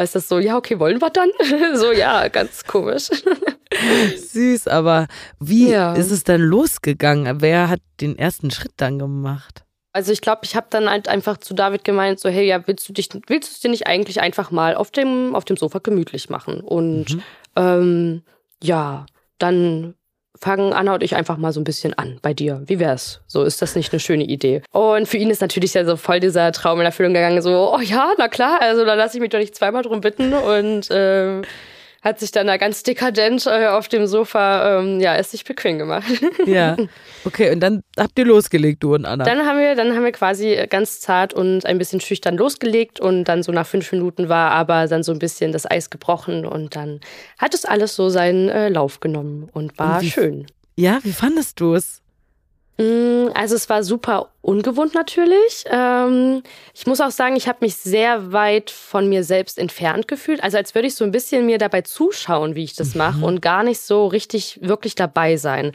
äh, 0.00 0.02
ist 0.04 0.14
das 0.16 0.28
so, 0.28 0.38
ja, 0.40 0.56
okay, 0.56 0.78
wollen 0.80 1.00
wir 1.00 1.10
dann? 1.10 1.30
so, 1.76 1.92
ja, 1.92 2.26
ganz 2.28 2.64
komisch. 2.64 3.08
Süß, 4.16 4.68
aber 4.68 5.06
wie 5.40 5.70
Ja. 5.70 5.94
ist 5.94 6.10
es 6.10 6.24
dann 6.24 6.40
losgegangen? 6.40 7.40
Wer 7.40 7.68
hat 7.68 7.80
den 8.00 8.18
ersten 8.18 8.50
Schritt 8.50 8.72
dann 8.76 8.98
gemacht? 8.98 9.62
Also 9.92 10.10
ich 10.10 10.20
glaube, 10.20 10.40
ich 10.42 10.56
habe 10.56 10.66
dann 10.70 10.90
halt 10.90 11.06
einfach 11.08 11.36
zu 11.36 11.54
David 11.54 11.84
gemeint, 11.84 12.18
so 12.18 12.28
hey, 12.28 12.44
ja, 12.46 12.66
willst 12.66 12.88
du 12.88 12.92
dich, 12.92 13.08
willst 13.28 13.48
du 13.50 13.52
es 13.54 13.60
dir 13.60 13.70
nicht 13.70 13.86
eigentlich 13.86 14.20
einfach 14.20 14.50
mal 14.50 14.74
auf 14.74 14.90
dem 14.90 15.36
auf 15.36 15.44
dem 15.44 15.56
Sofa 15.56 15.78
gemütlich 15.78 16.28
machen? 16.30 16.60
Und 16.60 17.18
ähm, 17.54 18.22
ja, 18.60 19.06
dann 19.38 19.94
fangen 20.38 20.72
Anna 20.72 20.94
und 20.94 21.02
ich 21.02 21.14
einfach 21.16 21.36
mal 21.36 21.52
so 21.52 21.60
ein 21.60 21.64
bisschen 21.64 21.94
an 21.94 22.18
bei 22.22 22.34
dir. 22.34 22.62
Wie 22.66 22.78
wär's? 22.78 23.20
So 23.26 23.42
ist 23.44 23.62
das 23.62 23.76
nicht 23.76 23.92
eine 23.92 24.00
schöne 24.00 24.24
Idee? 24.24 24.62
Und 24.72 25.08
für 25.08 25.16
ihn 25.16 25.30
ist 25.30 25.40
natürlich 25.40 25.74
ja 25.74 25.84
so 25.84 25.96
voll 25.96 26.20
dieser 26.20 26.52
Traum 26.52 26.80
in 26.80 26.86
Erfüllung 26.86 27.14
gegangen. 27.14 27.40
So, 27.42 27.72
oh 27.74 27.80
ja, 27.80 28.12
na 28.18 28.28
klar. 28.28 28.60
Also 28.60 28.84
da 28.84 28.94
lasse 28.94 29.16
ich 29.16 29.20
mich 29.20 29.30
doch 29.30 29.38
nicht 29.38 29.54
zweimal 29.54 29.82
drum 29.82 30.00
bitten 30.00 30.32
und 30.32 30.88
ähm, 30.90 31.42
hat 32.04 32.20
sich 32.20 32.30
dann 32.30 32.46
da 32.46 32.58
ganz 32.58 32.82
dekadent 32.84 33.46
äh, 33.46 33.66
auf 33.68 33.88
dem 33.88 34.06
Sofa 34.06 34.78
ähm, 34.80 35.00
ja 35.00 35.16
es 35.16 35.30
sich 35.32 35.42
bequem 35.44 35.78
gemacht. 35.78 36.04
Ja. 36.46 36.76
Okay, 37.24 37.50
und 37.52 37.60
dann 37.60 37.80
habt 37.98 38.18
ihr 38.18 38.26
losgelegt, 38.26 38.82
du 38.82 38.94
und 38.94 39.06
Anna. 39.06 39.24
Dann 39.24 39.46
haben 39.46 39.58
wir, 39.58 39.74
dann 39.74 39.94
haben 39.96 40.04
wir 40.04 40.12
quasi 40.12 40.56
ganz 40.68 41.00
zart 41.00 41.32
und 41.32 41.64
ein 41.64 41.78
bisschen 41.78 42.00
schüchtern 42.00 42.36
losgelegt 42.36 43.00
und 43.00 43.24
dann 43.24 43.42
so 43.42 43.50
nach 43.50 43.66
fünf 43.66 43.90
Minuten 43.92 44.28
war 44.28 44.50
aber 44.50 44.86
dann 44.86 45.02
so 45.02 45.12
ein 45.12 45.18
bisschen 45.18 45.50
das 45.52 45.68
Eis 45.68 45.88
gebrochen 45.90 46.44
und 46.44 46.76
dann 46.76 47.00
hat 47.38 47.54
es 47.54 47.64
alles 47.64 47.96
so 47.96 48.10
seinen 48.10 48.48
äh, 48.50 48.68
Lauf 48.68 49.00
genommen 49.00 49.48
und 49.52 49.78
war 49.78 49.96
Und 49.96 50.02
wie- 50.02 50.10
schön. 50.10 50.46
ja, 50.76 50.98
wie 51.02 51.12
fandest 51.12 51.58
du 51.60 51.74
es? 51.74 52.02
Mm, 52.76 53.28
Also 53.34 53.54
es 53.54 53.68
war 53.68 53.82
super 53.84 54.30
ungewohnt 54.42 54.94
natürlich. 54.94 55.64
Ähm, 55.70 56.42
ich 56.74 56.86
muss 56.86 57.00
auch 57.00 57.10
sagen, 57.10 57.36
ich 57.36 57.46
habe 57.48 57.58
mich 57.60 57.76
sehr 57.76 58.32
weit 58.32 58.70
von 58.70 59.08
mir 59.08 59.22
selbst 59.24 59.58
entfernt 59.58 60.08
gefühlt. 60.08 60.42
Also 60.42 60.56
als 60.56 60.74
würde 60.74 60.88
ich 60.88 60.94
so 60.94 61.04
ein 61.04 61.10
bisschen 61.12 61.46
mir 61.46 61.58
dabei 61.58 61.82
zuschauen, 61.82 62.54
wie 62.54 62.64
ich 62.64 62.74
das 62.74 62.94
mache 62.94 63.24
und 63.24 63.40
gar 63.42 63.62
nicht 63.62 63.80
so 63.80 64.06
richtig 64.06 64.58
wirklich 64.62 64.94
dabei 64.94 65.36
sein. 65.36 65.72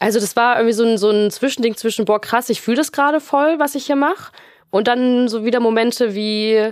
Also 0.00 0.20
das 0.20 0.34
war 0.36 0.56
irgendwie 0.56 0.74
so 0.74 0.84
ein, 0.84 0.98
so 0.98 1.10
ein 1.10 1.30
Zwischending 1.30 1.76
zwischen, 1.76 2.04
boah 2.04 2.20
krass, 2.20 2.50
ich 2.50 2.60
fühle 2.60 2.76
das 2.78 2.92
gerade 2.92 3.20
voll, 3.20 3.58
was 3.58 3.74
ich 3.74 3.86
hier 3.86 3.96
mache. 3.96 4.32
Und 4.70 4.86
dann 4.86 5.28
so 5.28 5.44
wieder 5.44 5.60
Momente 5.60 6.14
wie, 6.14 6.68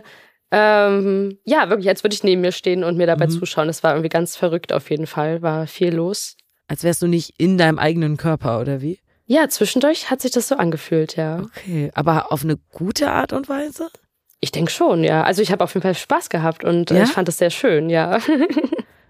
ähm, 0.50 1.38
ja, 1.44 1.68
wirklich, 1.70 1.88
als 1.88 2.04
würde 2.04 2.14
ich 2.14 2.22
neben 2.24 2.40
mir 2.42 2.52
stehen 2.52 2.84
und 2.84 2.96
mir 2.96 3.06
dabei 3.06 3.26
zuschauen. 3.26 3.68
Das 3.68 3.82
war 3.82 3.92
irgendwie 3.92 4.10
ganz 4.10 4.36
verrückt 4.36 4.72
auf 4.72 4.90
jeden 4.90 5.06
Fall, 5.06 5.40
war 5.42 5.66
viel 5.66 5.94
los. 5.94 6.36
Als 6.68 6.84
wärst 6.84 7.00
du 7.02 7.06
nicht 7.06 7.34
in 7.38 7.58
deinem 7.58 7.78
eigenen 7.78 8.16
Körper, 8.16 8.60
oder 8.60 8.80
wie? 8.82 8.98
Ja, 9.26 9.48
zwischendurch 9.48 10.10
hat 10.10 10.22
sich 10.22 10.30
das 10.30 10.48
so 10.48 10.56
angefühlt, 10.56 11.16
ja. 11.16 11.42
Okay, 11.42 11.90
aber 11.94 12.32
auf 12.32 12.42
eine 12.44 12.56
gute 12.72 13.10
Art 13.10 13.32
und 13.32 13.48
Weise? 13.48 13.88
Ich 14.40 14.52
denke 14.52 14.70
schon, 14.70 15.02
ja. 15.02 15.24
Also 15.24 15.42
ich 15.42 15.50
habe 15.50 15.64
auf 15.64 15.74
jeden 15.74 15.82
Fall 15.82 15.94
Spaß 15.94 16.28
gehabt 16.28 16.64
und 16.64 16.90
äh, 16.90 16.98
Ja? 16.98 17.02
ich 17.04 17.10
fand 17.10 17.26
das 17.26 17.38
sehr 17.38 17.50
schön, 17.50 17.90
ja. 17.90 18.18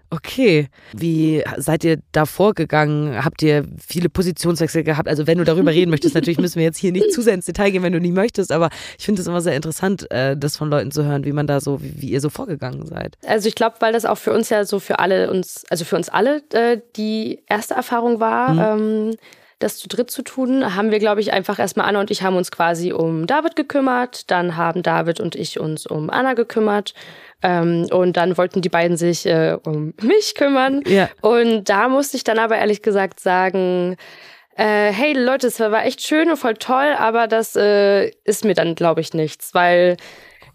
Okay. 0.09 0.69
Wie 0.93 1.43
seid 1.57 1.83
ihr 1.83 1.99
da 2.13 2.25
vorgegangen? 2.25 3.25
Habt 3.25 3.41
ihr 3.43 3.65
viele 3.85 4.07
Positionswechsel 4.07 4.83
gehabt? 4.83 5.09
Also 5.09 5.27
wenn 5.27 5.37
du 5.37 5.43
darüber 5.43 5.71
reden 5.71 5.91
möchtest, 5.91 6.15
natürlich 6.15 6.39
müssen 6.39 6.55
wir 6.55 6.63
jetzt 6.63 6.77
hier 6.77 6.93
nicht 6.93 7.11
zu 7.11 7.21
sehr 7.21 7.33
ins 7.33 7.45
Detail 7.45 7.71
gehen, 7.71 7.83
wenn 7.83 7.91
du 7.91 7.99
nicht 7.99 8.13
möchtest, 8.15 8.51
aber 8.53 8.69
ich 8.97 9.03
finde 9.03 9.21
es 9.21 9.27
immer 9.27 9.41
sehr 9.41 9.55
interessant, 9.55 10.09
äh, 10.09 10.37
das 10.37 10.55
von 10.55 10.69
Leuten 10.69 10.91
zu 10.91 11.03
hören, 11.03 11.25
wie 11.25 11.33
man 11.33 11.45
da 11.45 11.59
so, 11.59 11.79
wie, 11.81 12.07
ihr 12.09 12.21
so 12.21 12.29
vorgegangen 12.29 12.85
seid. 12.85 13.17
Also 13.25 13.49
ich 13.49 13.55
glaube, 13.55 13.75
weil 13.79 13.91
das 13.91 14.05
auch 14.05 14.17
für 14.17 14.31
uns 14.31 14.49
ja 14.49 14.63
so 14.63 14.79
für 14.79 14.99
alle 14.99 15.29
uns, 15.29 15.65
also 15.69 15.83
für 15.83 15.97
uns 15.97 16.07
alle 16.07 16.41
äh, 16.53 16.79
die 16.95 17.43
erste 17.47 17.73
Erfahrung 17.73 18.21
war, 18.21 18.77
ähm, 18.77 19.15
das 19.59 19.77
zu 19.77 19.87
dritt 19.87 20.11
zu 20.11 20.21
tun, 20.21 20.75
haben 20.75 20.91
wir, 20.91 20.99
glaube 20.99 21.21
ich, 21.21 21.33
einfach 21.33 21.57
erstmal 21.57 21.87
Anna 21.87 21.99
und 21.99 22.11
ich 22.11 22.21
haben 22.21 22.35
uns 22.35 22.51
quasi 22.51 22.93
um 22.93 23.25
David 23.25 23.55
gekümmert, 23.55 24.29
dann 24.29 24.55
haben 24.55 24.83
David 24.83 25.19
und 25.19 25.35
ich 25.35 25.59
uns 25.59 25.85
um 25.85 26.09
Anna 26.09 26.33
gekümmert. 26.33 26.93
Ähm, 27.43 27.87
und 27.91 28.17
dann 28.17 28.37
wollten 28.37 28.61
die 28.61 28.69
beiden 28.69 28.97
sich 28.97 29.25
äh, 29.25 29.57
um 29.63 29.93
mich 30.01 30.35
kümmern. 30.35 30.81
Ja. 30.85 31.09
Und 31.21 31.65
da 31.69 31.87
musste 31.87 32.17
ich 32.17 32.23
dann 32.23 32.39
aber 32.39 32.57
ehrlich 32.57 32.81
gesagt 32.81 33.19
sagen, 33.19 33.95
äh, 34.55 34.91
hey 34.91 35.13
Leute, 35.13 35.47
es 35.47 35.59
war 35.59 35.85
echt 35.85 36.01
schön 36.01 36.29
und 36.29 36.37
voll 36.37 36.55
toll, 36.55 36.95
aber 36.97 37.27
das 37.27 37.55
äh, 37.55 38.09
ist 38.23 38.43
mir 38.43 38.55
dann, 38.55 38.73
glaube 38.73 39.01
ich, 39.01 39.13
nichts, 39.13 39.53
weil 39.53 39.97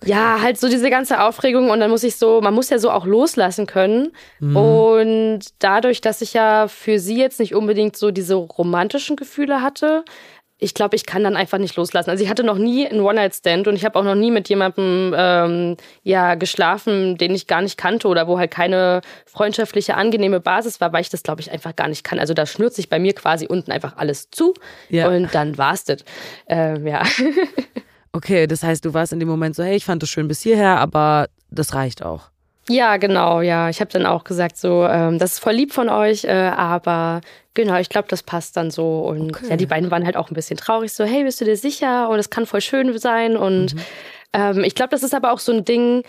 ja, 0.04 0.40
halt 0.42 0.58
so 0.58 0.68
diese 0.68 0.90
ganze 0.90 1.22
Aufregung 1.22 1.70
und 1.70 1.80
dann 1.80 1.90
muss 1.90 2.02
ich 2.04 2.16
so, 2.16 2.40
man 2.40 2.54
muss 2.54 2.70
ja 2.70 2.78
so 2.78 2.90
auch 2.90 3.06
loslassen 3.06 3.66
können. 3.66 4.12
Und 4.40 5.40
dadurch, 5.58 6.00
dass 6.00 6.20
ich 6.22 6.32
ja 6.34 6.68
für 6.68 6.98
sie 6.98 7.18
jetzt 7.18 7.40
nicht 7.40 7.54
unbedingt 7.54 7.96
so 7.96 8.10
diese 8.10 8.34
romantischen 8.34 9.16
Gefühle 9.16 9.62
hatte, 9.62 10.04
ich 10.58 10.74
glaube, 10.74 10.94
ich 10.94 11.06
kann 11.06 11.24
dann 11.24 11.34
einfach 11.34 11.58
nicht 11.58 11.74
loslassen. 11.74 12.08
Also 12.10 12.22
ich 12.22 12.30
hatte 12.30 12.44
noch 12.44 12.56
nie 12.56 12.86
einen 12.86 13.00
One-Night-Stand 13.00 13.66
und 13.66 13.74
ich 13.74 13.84
habe 13.84 13.98
auch 13.98 14.04
noch 14.04 14.14
nie 14.14 14.30
mit 14.30 14.48
jemandem 14.48 15.12
ähm, 15.16 15.76
ja 16.04 16.36
geschlafen, 16.36 17.18
den 17.18 17.34
ich 17.34 17.48
gar 17.48 17.62
nicht 17.62 17.76
kannte 17.76 18.06
oder 18.06 18.28
wo 18.28 18.38
halt 18.38 18.52
keine 18.52 19.00
freundschaftliche, 19.26 19.96
angenehme 19.96 20.38
Basis 20.38 20.80
war, 20.80 20.92
weil 20.92 21.00
ich 21.00 21.10
das, 21.10 21.24
glaube 21.24 21.40
ich, 21.40 21.50
einfach 21.50 21.74
gar 21.74 21.88
nicht 21.88 22.04
kann. 22.04 22.20
Also 22.20 22.32
da 22.32 22.46
schnürt 22.46 22.74
sich 22.74 22.88
bei 22.88 23.00
mir 23.00 23.12
quasi 23.12 23.46
unten 23.48 23.72
einfach 23.72 23.96
alles 23.96 24.30
zu 24.30 24.54
Ja. 24.88 25.08
und 25.08 25.34
dann 25.34 25.58
war's 25.58 25.82
das. 25.82 26.04
Ähm, 26.46 26.86
ja. 26.86 27.02
Okay, 28.12 28.46
das 28.46 28.62
heißt, 28.62 28.84
du 28.84 28.92
warst 28.94 29.12
in 29.12 29.20
dem 29.20 29.28
Moment 29.28 29.56
so, 29.56 29.62
hey, 29.62 29.76
ich 29.76 29.84
fand 29.84 30.02
das 30.02 30.10
schön 30.10 30.28
bis 30.28 30.40
hierher, 30.42 30.78
aber 30.78 31.28
das 31.50 31.74
reicht 31.74 32.02
auch. 32.04 32.30
Ja, 32.68 32.96
genau, 32.96 33.40
ja. 33.40 33.68
Ich 33.70 33.80
habe 33.80 33.90
dann 33.90 34.06
auch 34.06 34.22
gesagt, 34.24 34.56
so, 34.56 34.84
ähm, 34.86 35.18
das 35.18 35.32
ist 35.34 35.38
voll 35.40 35.54
lieb 35.54 35.72
von 35.72 35.88
euch, 35.88 36.24
äh, 36.24 36.30
aber 36.30 37.20
genau, 37.54 37.76
ich 37.78 37.88
glaube, 37.88 38.06
das 38.08 38.22
passt 38.22 38.56
dann 38.56 38.70
so. 38.70 39.00
Und 39.00 39.34
Okay. 39.36 39.46
ja, 39.50 39.56
die 39.56 39.66
beiden 39.66 39.90
waren 39.90 40.04
halt 40.04 40.16
auch 40.16 40.30
ein 40.30 40.34
bisschen 40.34 40.56
traurig, 40.58 40.92
so, 40.92 41.04
hey, 41.04 41.24
bist 41.24 41.40
du 41.40 41.44
dir 41.44 41.56
sicher? 41.56 42.08
Und 42.08 42.18
es 42.18 42.30
kann 42.30 42.46
voll 42.46 42.60
schön 42.60 42.96
sein. 42.98 43.36
Und 43.36 43.74
ähm, 44.32 44.62
ich 44.62 44.74
glaube, 44.74 44.90
das 44.90 45.02
ist 45.02 45.14
aber 45.14 45.32
auch 45.32 45.40
so 45.40 45.52
ein 45.52 45.64
Ding 45.64 46.04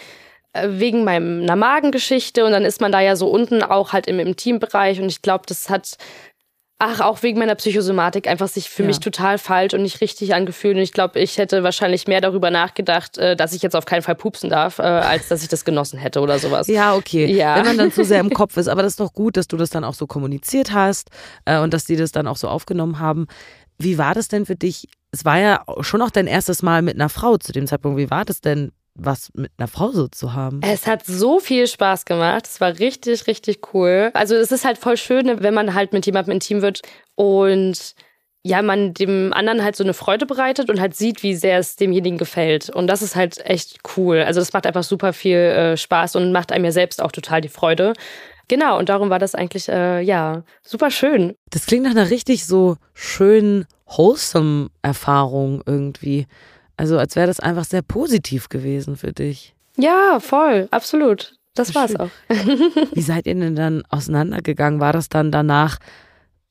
äh, 0.53 0.67
wegen 0.69 1.03
meiner 1.03 1.55
Magengeschichte. 1.55 2.45
Und 2.45 2.51
dann 2.51 2.65
ist 2.65 2.81
man 2.81 2.91
da 2.91 2.99
ja 3.01 3.15
so 3.15 3.29
unten 3.29 3.63
auch 3.63 3.91
halt 3.93 4.05
im 4.07 4.19
Intimbereich. 4.19 4.99
Und 5.01 5.07
ich 5.09 5.21
glaube, 5.23 5.45
das 5.47 5.69
hat 5.69 5.97
Ach, 6.85 6.99
auch 6.99 7.23
wegen 7.23 7.39
meiner 7.39 7.55
Psychosomatik 7.55 8.27
einfach 8.27 8.49
sich 8.49 8.69
für 8.69 8.83
Ja. 8.83 8.87
mich 8.87 8.99
total 8.99 9.37
falsch 9.37 9.73
und 9.73 9.83
nicht 9.83 10.01
richtig 10.01 10.33
angefühlt. 10.35 10.75
Und 10.75 10.81
ich 10.83 10.91
glaube, 10.91 11.17
ich 11.19 11.37
hätte 11.37 11.63
wahrscheinlich 11.63 12.07
mehr 12.07 12.19
darüber 12.19 12.51
nachgedacht, 12.51 13.17
äh, 13.17 13.35
dass 13.37 13.53
ich 13.53 13.61
jetzt 13.61 13.75
auf 13.75 13.85
keinen 13.85 14.01
Fall 14.01 14.15
pupsen 14.15 14.49
darf, 14.49 14.79
äh, 14.79 14.81
als 14.83 15.29
dass 15.29 15.41
ich 15.43 15.47
das 15.49 15.63
genossen 15.63 15.97
hätte 15.97 16.19
oder 16.19 16.39
sowas. 16.39 16.67
Ja, 16.67 16.95
okay. 16.95 17.25
Ja. 17.25 17.55
Wenn 17.55 17.65
man 17.65 17.77
dann 17.77 17.91
zu 17.93 18.03
sehr 18.03 18.19
im 18.19 18.29
Kopf 18.33 18.57
ist, 18.57 18.67
aber 18.67 18.83
das 18.83 18.93
ist 18.93 18.99
doch 18.99 19.13
gut, 19.13 19.37
dass 19.37 19.47
du 19.47 19.55
das 19.55 19.69
dann 19.69 19.83
auch 19.85 19.93
so 19.93 20.07
kommuniziert 20.07 20.73
hast 20.73 21.09
äh, 21.45 21.59
und 21.59 21.73
dass 21.73 21.85
die 21.85 21.95
das 21.95 22.11
dann 22.11 22.27
auch 22.27 22.37
so 22.37 22.49
aufgenommen 22.49 22.99
haben. 22.99 23.27
Wie 23.79 23.97
war 23.97 24.13
das 24.13 24.27
denn 24.27 24.45
für 24.45 24.55
dich? 24.55 24.87
Es 25.11 25.25
war 25.25 25.39
ja 25.39 25.63
schon 25.81 26.01
auch 26.01 26.11
dein 26.11 26.27
erstes 26.27 26.61
Mal 26.63 26.81
mit 26.81 26.95
einer 26.95 27.09
Frau 27.09 27.37
zu 27.37 27.51
dem 27.53 27.65
Zeitpunkt. 27.67 27.97
Wie 27.97 28.09
war 28.09 28.25
das 28.25 28.41
denn, 28.41 28.71
was 28.95 29.31
mit 29.33 29.51
einer 29.57 29.67
Frau 29.67 29.91
so 29.91 30.07
zu 30.07 30.33
haben? 30.33 30.61
Es 30.63 30.87
hat 30.87 31.05
so 31.05 31.39
viel 31.39 31.67
Spaß 31.67 32.05
gemacht. 32.05 32.45
Es 32.45 32.61
war 32.61 32.79
richtig, 32.79 33.27
richtig 33.27 33.73
cool. 33.73 34.11
Also 34.13 34.35
es 34.35 34.51
ist 34.51 34.65
halt 34.65 34.77
voll 34.77 34.97
schön, 34.97 35.41
wenn 35.41 35.53
man 35.53 35.73
halt 35.73 35.93
mit 35.93 36.05
jemandem 36.05 36.33
intim 36.33 36.61
wird 36.61 36.81
und 37.15 37.95
ja, 38.45 38.61
man 38.61 38.93
dem 38.93 39.31
anderen 39.33 39.63
halt 39.63 39.77
so 39.77 39.85
eine 39.85 39.93
Freude 39.93 40.25
bereitet 40.25 40.69
und 40.69 40.79
halt 40.79 40.95
sieht, 40.95 41.23
wie 41.23 41.33
sehr 41.33 41.59
es 41.59 41.77
demjenigen 41.77 42.17
gefällt. 42.17 42.69
Und 42.69 42.87
das 42.87 43.01
ist 43.01 43.15
halt 43.15 43.43
echt 43.45 43.79
cool. 43.95 44.19
Also 44.19 44.41
das 44.41 44.51
macht 44.51 44.67
einfach 44.67 44.83
super 44.83 45.13
viel 45.13 45.37
äh, 45.37 45.77
Spaß 45.77 46.17
und 46.17 46.33
macht 46.33 46.51
einem 46.51 46.65
ja 46.65 46.71
selbst 46.71 47.01
auch 47.01 47.13
total 47.13 47.39
die 47.39 47.49
Freude. 47.49 47.93
Genau, 48.49 48.77
und 48.77 48.89
darum 48.89 49.09
war 49.09 49.19
das 49.19 49.33
eigentlich, 49.33 49.69
äh, 49.69 50.01
ja, 50.01 50.43
super 50.61 50.91
schön. 50.91 51.35
Das 51.51 51.65
klingt 51.65 51.85
nach 51.85 51.91
einer 51.91 52.09
richtig 52.09 52.45
so 52.45 52.75
schönen, 52.93 53.65
wholesome 53.87 54.69
Erfahrung 54.81 55.63
irgendwie. 55.65 56.27
Also 56.77 56.97
als 56.97 57.15
wäre 57.15 57.27
das 57.27 57.39
einfach 57.39 57.65
sehr 57.65 57.81
positiv 57.81 58.49
gewesen 58.49 58.95
für 58.97 59.13
dich. 59.13 59.53
Ja, 59.77 60.19
voll, 60.19 60.67
absolut. 60.71 61.35
Das 61.55 61.75
war's 61.75 61.95
auch. 61.95 62.09
Wie 62.93 63.01
seid 63.01 63.27
ihr 63.27 63.35
denn 63.35 63.55
dann 63.55 63.83
auseinandergegangen? 63.89 64.79
War 64.79 64.93
das 64.93 65.09
dann 65.09 65.31
danach 65.31 65.77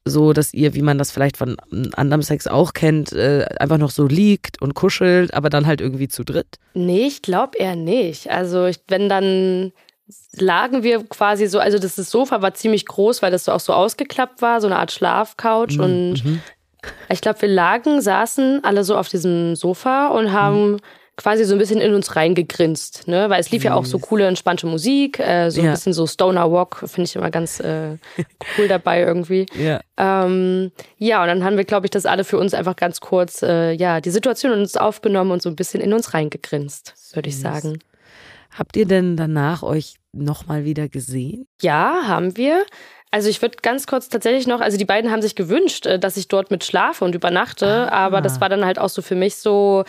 so, 0.04 0.32
dass 0.32 0.52
ihr, 0.52 0.74
wie 0.74 0.82
man 0.82 0.98
das 0.98 1.10
vielleicht 1.10 1.36
von 1.36 1.56
anderem 1.94 2.22
Sex 2.22 2.46
auch 2.46 2.72
kennt, 2.72 3.12
äh, 3.12 3.46
einfach 3.58 3.78
noch 3.78 3.90
so 3.90 4.06
liegt 4.06 4.60
und 4.60 4.74
kuschelt, 4.74 5.34
aber 5.34 5.48
dann 5.48 5.66
halt 5.66 5.80
irgendwie 5.80 6.08
zu 6.08 6.24
dritt? 6.24 6.58
Nee, 6.74 7.06
ich 7.06 7.22
glaube 7.22 7.58
eher 7.58 7.76
nicht. 7.76 8.30
Also 8.30 8.66
ich, 8.66 8.80
wenn 8.88 9.08
dann 9.08 9.72
lagen 10.36 10.82
wir 10.82 11.04
quasi 11.04 11.46
so, 11.46 11.58
also 11.58 11.78
das 11.78 11.96
Sofa 11.96 12.42
war 12.42 12.54
ziemlich 12.54 12.86
groß, 12.86 13.22
weil 13.22 13.30
das 13.30 13.44
so 13.44 13.52
auch 13.52 13.60
so 13.60 13.72
ausgeklappt 13.72 14.42
war, 14.42 14.60
so 14.60 14.66
eine 14.66 14.78
Art 14.78 14.92
Schlafcouch 14.92 15.78
und 15.78 16.22
ich 17.08 17.20
glaube, 17.20 17.42
wir 17.42 17.48
lagen, 17.48 18.00
saßen 18.00 18.64
alle 18.64 18.84
so 18.84 18.96
auf 18.96 19.08
diesem 19.08 19.54
Sofa 19.56 20.08
und 20.08 20.32
haben 20.32 20.78
quasi 21.16 21.44
so 21.44 21.54
ein 21.54 21.58
bisschen 21.58 21.80
in 21.80 21.92
uns 21.94 22.16
reingegrinst, 22.16 23.06
ne? 23.06 23.28
Weil 23.28 23.38
es 23.38 23.50
lief 23.50 23.64
ja 23.64 23.74
auch 23.74 23.84
so 23.84 23.98
coole, 23.98 24.26
entspannte 24.26 24.66
Musik, 24.66 25.18
äh, 25.20 25.50
so 25.50 25.60
ein 25.60 25.66
Ja. 25.66 25.72
bisschen 25.72 25.92
so 25.92 26.06
Stoner 26.06 26.50
Walk, 26.50 26.78
finde 26.86 27.02
ich 27.02 27.14
immer 27.14 27.30
ganz 27.30 27.60
äh, 27.60 27.96
cool 28.58 28.66
dabei 28.66 29.02
irgendwie. 29.02 29.44
Ja. 29.54 29.80
Ähm, 29.98 30.72
ja, 30.96 31.20
und 31.22 31.28
dann 31.28 31.44
haben 31.44 31.58
wir, 31.58 31.64
glaube 31.64 31.86
ich, 31.86 31.90
das 31.90 32.06
alle 32.06 32.24
für 32.24 32.38
uns 32.38 32.54
einfach 32.54 32.76
ganz 32.76 33.00
kurz, 33.00 33.42
äh, 33.42 33.72
ja, 33.72 34.00
die 34.00 34.10
Situation 34.10 34.52
in 34.52 34.60
uns 34.60 34.76
aufgenommen 34.76 35.30
und 35.32 35.42
so 35.42 35.50
ein 35.50 35.56
bisschen 35.56 35.80
in 35.82 35.92
uns 35.92 36.14
reingegrinst, 36.14 36.94
würde 37.14 37.28
ich 37.28 37.38
sagen. 37.38 37.78
Habt 38.50 38.76
ihr 38.76 38.86
denn 38.86 39.16
danach 39.16 39.62
euch 39.62 39.96
nochmal 40.12 40.64
wieder 40.64 40.88
gesehen? 40.88 41.46
Ja, 41.60 42.02
haben 42.06 42.36
wir. 42.38 42.64
Also 43.12 43.28
ich 43.28 43.42
würde 43.42 43.58
ganz 43.62 43.86
kurz 43.86 44.08
tatsächlich 44.08 44.46
noch, 44.46 44.60
also 44.60 44.78
die 44.78 44.86
beiden 44.86 45.10
haben 45.12 45.20
sich 45.22 45.36
gewünscht, 45.36 45.84
äh, 45.86 45.98
dass 45.98 46.16
ich 46.16 46.28
dort 46.28 46.50
mit 46.50 46.64
schlafe 46.64 47.04
und 47.04 47.14
übernachte, 47.14 47.92
aber 47.92 48.22
das 48.22 48.40
war 48.40 48.48
dann 48.48 48.64
halt 48.64 48.78
auch 48.78 48.88
so 48.88 49.02
für 49.02 49.14
mich 49.14 49.36
so, 49.36 49.84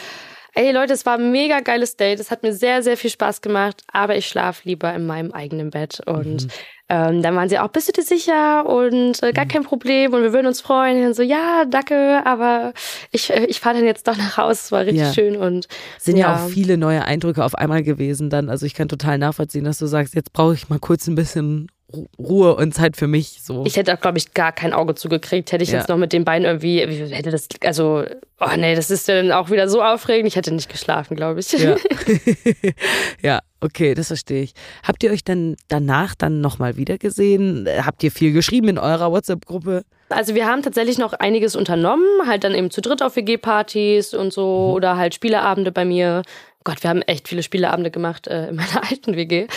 ey 0.55 0.71
Leute, 0.73 0.91
es 0.93 1.05
war 1.05 1.17
ein 1.17 1.31
mega 1.31 1.61
geiles 1.61 1.95
Date, 1.95 2.19
es 2.19 2.31
hat 2.31 2.43
mir 2.43 2.51
sehr, 2.53 2.83
sehr 2.83 2.97
viel 2.97 3.09
Spaß 3.09 3.41
gemacht, 3.41 3.81
aber 3.91 4.17
ich 4.17 4.27
schlafe 4.27 4.67
lieber 4.67 4.93
in 4.93 5.05
meinem 5.05 5.31
eigenen 5.31 5.69
Bett 5.69 6.01
und 6.05 6.47
ähm, 6.89 7.21
dann 7.21 7.33
waren 7.37 7.47
sie 7.47 7.59
auch, 7.59 7.69
bist 7.69 7.87
du 7.87 7.93
dir 7.93 8.03
sicher 8.03 8.65
und 8.65 9.23
äh, 9.23 9.31
gar 9.31 9.45
kein 9.45 9.63
Problem 9.63 10.13
und 10.13 10.21
wir 10.21 10.33
würden 10.33 10.47
uns 10.47 10.59
freuen 10.59 11.05
und 11.07 11.13
so, 11.15 11.23
ja, 11.23 11.63
danke, 11.65 12.21
aber 12.25 12.73
ich, 13.11 13.29
äh, 13.29 13.45
ich 13.45 13.61
fahre 13.61 13.77
dann 13.77 13.85
jetzt 13.85 14.05
doch 14.05 14.17
nach 14.17 14.35
Hause, 14.35 14.51
es 14.65 14.71
war 14.73 14.81
richtig 14.81 14.99
Ja. 14.99 15.13
schön 15.13 15.37
und 15.37 15.67
Sind 15.97 16.17
ja. 16.17 16.35
auch 16.35 16.49
viele 16.49 16.77
neue 16.77 17.05
Eindrücke 17.05 17.43
auf 17.45 17.55
einmal 17.55 17.83
gewesen 17.83 18.29
dann. 18.29 18.49
Also 18.49 18.65
ich 18.65 18.73
kann 18.73 18.89
total 18.89 19.17
nachvollziehen, 19.17 19.63
dass 19.63 19.77
du 19.77 19.85
sagst, 19.85 20.13
jetzt 20.13 20.33
brauche 20.33 20.55
ich 20.55 20.67
mal 20.67 20.77
kurz 20.79 21.07
ein 21.07 21.15
bisschen 21.15 21.69
Ruhe 22.17 22.55
und 22.55 22.73
Zeit 22.73 22.97
für 22.97 23.07
mich. 23.07 23.39
So. 23.43 23.63
Ich 23.65 23.77
hätte 23.77 23.93
auch, 23.93 23.99
glaube 24.01 24.17
ich, 24.17 24.33
gar 24.33 24.51
kein 24.51 24.73
Auge 24.73 24.95
zugekriegt. 24.95 25.51
Hätte 25.51 25.63
ich 25.63 25.71
Ja. 25.71 25.79
jetzt 25.79 25.89
noch 25.89 25.97
mit 25.97 26.11
den 26.13 26.23
beiden 26.25 26.45
irgendwie, 26.45 26.87
wie 26.87 27.13
hätte 27.13 27.29
das, 27.31 27.47
also, 27.63 28.03
oh 28.39 28.47
nee, 28.57 28.75
das 28.75 28.89
ist 28.91 29.07
dann 29.09 29.31
auch 29.31 29.49
wieder 29.51 29.69
so 29.69 29.81
aufregend. 29.83 30.27
Ich 30.27 30.35
hätte 30.35 30.53
nicht 30.53 30.69
geschlafen, 30.69 31.15
glaube 31.15 31.39
ich. 31.39 31.51
Ja. 31.53 31.75
ja, 33.21 33.39
okay, 33.61 33.93
das 33.93 34.07
verstehe 34.07 34.43
ich. 34.43 34.53
Habt 34.83 35.03
ihr 35.03 35.11
euch 35.11 35.23
dann 35.23 35.55
danach 35.67 36.15
dann 36.15 36.41
nochmal 36.41 36.77
wieder 36.77 36.97
gesehen? 36.97 37.67
Äh, 37.67 37.81
Habt 37.83 38.03
ihr 38.03 38.11
viel 38.11 38.33
geschrieben 38.33 38.69
in 38.69 38.77
eurer 38.77 39.11
WhatsApp-Gruppe? 39.11 39.83
Also 40.09 40.35
wir 40.35 40.45
haben 40.45 40.61
tatsächlich 40.61 40.97
noch 40.99 41.13
einiges 41.13 41.55
unternommen, 41.55 42.05
halt 42.27 42.43
dann 42.43 42.53
eben 42.53 42.69
zu 42.69 42.81
dritt 42.81 43.01
auf 43.01 43.15
WG-Partys 43.15 44.13
und 44.13 44.31
so 44.31 44.67
Mhm. 44.69 44.73
oder 44.75 44.97
halt 44.97 45.15
Spieleabende 45.15 45.71
bei 45.71 45.85
mir. 45.85 46.21
Gott, 46.63 46.83
wir 46.83 46.89
haben 46.89 47.01
echt 47.01 47.27
viele 47.27 47.43
Spieleabende 47.43 47.91
gemacht 47.91 48.27
äh, 48.27 48.49
in 48.49 48.55
meiner 48.55 48.83
alten 48.89 49.15
WG. 49.15 49.47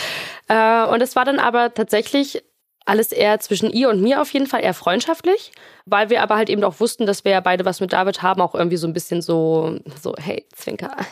Äh, 0.47 0.85
und 0.85 1.01
es 1.01 1.15
war 1.15 1.25
dann 1.25 1.39
aber 1.39 1.73
tatsächlich 1.73 2.43
alles 2.85 3.11
eher 3.11 3.39
zwischen 3.41 3.69
ihr 3.69 3.89
und 3.89 4.01
mir 4.01 4.21
auf 4.21 4.31
jeden 4.31 4.47
Fall 4.47 4.63
eher 4.63 4.73
freundschaftlich, 4.73 5.51
weil 5.85 6.09
wir 6.09 6.21
aber 6.21 6.37
halt 6.37 6.49
eben 6.49 6.63
auch 6.63 6.79
wussten, 6.79 7.05
dass 7.05 7.25
wir 7.25 7.33
ja 7.33 7.41
beide 7.41 7.65
was 7.65 7.81
mit 7.81 7.91
David 7.91 8.21
haben, 8.21 8.39
auch 8.41 8.55
irgendwie 8.55 8.77
so 8.77 8.87
ein 8.87 8.93
bisschen 8.93 9.21
so, 9.21 9.77
so 10.01 10.13
hey, 10.17 10.45
Zwinker. 10.55 10.95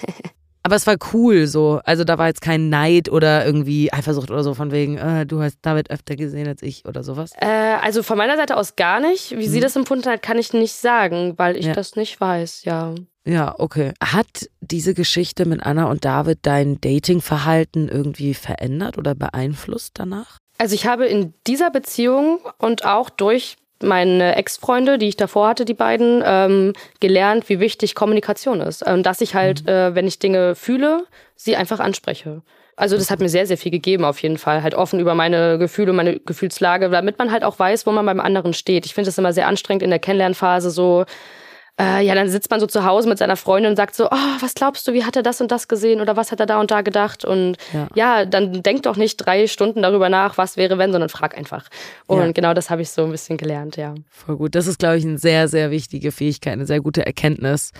Aber 0.63 0.77
es 0.77 0.87
war 0.87 0.95
cool 1.13 1.45
so. 1.45 1.79
Also 1.83 2.03
da 2.05 2.17
war 2.17 2.25
jetzt 2.25 2.41
kein 2.41 2.69
Neid 2.69 3.07
oder 3.11 3.45
irgendwie 3.45 3.93
Eifersucht 3.93 4.31
oder 4.31 4.41
so 4.41 4.55
von 4.55 4.71
wegen, 4.71 4.97
äh, 4.97 5.23
du 5.27 5.39
hast 5.39 5.59
David 5.61 5.91
öfter 5.91 6.15
gesehen 6.15 6.47
als 6.47 6.63
ich 6.63 6.85
oder 6.85 7.03
sowas. 7.03 7.33
Äh, 7.39 7.45
also 7.83 8.01
von 8.01 8.17
meiner 8.17 8.35
Seite 8.35 8.57
aus 8.57 8.75
gar 8.75 8.99
nicht. 8.99 9.37
Wie 9.37 9.45
sie 9.45 9.59
das 9.59 9.75
empfunden 9.75 10.09
hat, 10.09 10.23
kann 10.23 10.39
ich 10.39 10.53
nicht 10.53 10.73
sagen, 10.73 11.35
weil 11.37 11.55
ich 11.55 11.65
Mhm. 11.65 11.69
Ja. 11.69 11.75
das 11.75 11.95
nicht 11.95 12.19
weiß, 12.19 12.63
ja. 12.63 12.95
Ja, 13.25 13.55
okay. 13.57 13.93
Hat 14.01 14.49
diese 14.61 14.93
Geschichte 14.93 15.45
mit 15.45 15.65
Anna 15.65 15.89
und 15.89 16.05
David 16.05 16.39
dein 16.43 16.79
Datingverhalten 16.79 17.89
irgendwie 17.89 18.33
verändert 18.33 18.97
oder 18.97 19.15
beeinflusst 19.15 19.93
danach? 19.95 20.37
Also 20.57 20.75
ich 20.75 20.85
habe 20.85 21.05
in 21.05 21.33
dieser 21.47 21.71
Beziehung 21.71 22.39
und 22.59 22.85
auch 22.85 23.09
durch 23.09 23.57
meine 23.83 24.35
Ex-Freunde, 24.35 24.97
die 24.97 25.07
ich 25.07 25.17
davor 25.17 25.49
hatte, 25.49 25.65
die 25.65 25.73
beiden, 25.73 26.23
ähm, 26.25 26.73
gelernt, 26.99 27.49
wie 27.49 27.59
wichtig 27.59 27.93
Kommunikation 27.93 28.61
ist. 28.61 28.85
Und 28.85 29.03
dass 29.03 29.21
ich 29.21 29.35
halt, 29.35 29.67
äh, 29.67 29.93
wenn 29.95 30.07
ich 30.07 30.19
Dinge 30.19 30.55
fühle, 30.55 31.05
sie 31.35 31.55
einfach 31.55 31.79
anspreche. 31.79 32.41
Also 32.77 32.97
das 32.97 33.09
hat 33.09 33.19
mir 33.19 33.29
sehr, 33.29 33.47
sehr 33.47 33.57
viel 33.57 33.71
gegeben 33.71 34.03
auf 34.03 34.21
jeden 34.21 34.37
Fall. 34.37 34.61
Halt 34.61 34.75
offen 34.75 34.99
über 34.99 35.15
meine 35.15 35.57
Gefühle, 35.57 35.93
meine 35.93 36.19
Gefühlslage, 36.19 36.89
damit 36.89 37.17
man 37.19 37.31
halt 37.31 37.43
auch 37.43 37.57
weiß, 37.57 37.85
wo 37.85 37.91
man 37.91 38.05
beim 38.05 38.19
anderen 38.19 38.53
steht. 38.53 38.85
Ich 38.85 38.93
finde 38.93 39.09
es 39.09 39.17
immer 39.17 39.33
sehr 39.33 39.47
anstrengend 39.47 39.83
in 39.83 39.89
der 39.89 39.99
Kennenlernphase 39.99 40.71
so, 40.71 41.05
äh, 41.79 42.05
ja, 42.05 42.15
dann 42.15 42.29
sitzt 42.29 42.49
man 42.51 42.61
so 42.61 42.67
zu 42.67 42.85
Hause 42.85 43.09
mit 43.09 43.17
seiner 43.17 43.35
Freundin 43.35 43.71
und 43.71 43.75
sagt 43.75 43.95
so, 43.95 44.05
oh, 44.05 44.15
was 44.39 44.53
glaubst 44.53 44.87
du, 44.87 44.93
wie 44.93 45.03
hat 45.03 45.17
er 45.17 45.23
das 45.23 45.41
und 45.41 45.51
das 45.51 45.67
gesehen 45.67 45.99
oder 45.99 46.15
was 46.15 46.31
hat 46.31 46.39
er 46.39 46.45
da 46.45 46.59
und 46.61 46.71
da 46.71 46.81
gedacht? 46.81 47.25
Und 47.25 47.57
Ja. 47.73 47.87
ja, 47.95 48.25
dann 48.25 48.63
denk 48.63 48.83
doch 48.83 48.95
nicht 48.95 49.17
drei 49.17 49.47
Stunden 49.47 49.81
darüber 49.81 50.07
nach, 50.07 50.37
was 50.37 50.55
wäre 50.55 50.77
wenn, 50.77 50.93
sondern 50.93 51.09
frag 51.09 51.37
einfach. 51.37 51.67
Und 52.07 52.19
Ja. 52.21 52.31
genau 52.31 52.53
das 52.53 52.69
habe 52.69 52.81
ich 52.81 52.89
so 52.91 53.03
ein 53.03 53.11
bisschen 53.11 53.35
gelernt, 53.35 53.75
ja. 53.75 53.93
Voll 54.09 54.37
gut. 54.37 54.55
Das 54.55 54.67
ist, 54.67 54.79
glaube 54.79 54.97
ich, 54.97 55.03
eine 55.05 55.17
sehr, 55.17 55.49
sehr 55.49 55.69
wichtige 55.69 56.13
Fähigkeit, 56.13 56.53
eine 56.53 56.65
sehr 56.65 56.79
gute 56.79 57.05
Erkenntnis, 57.05 57.71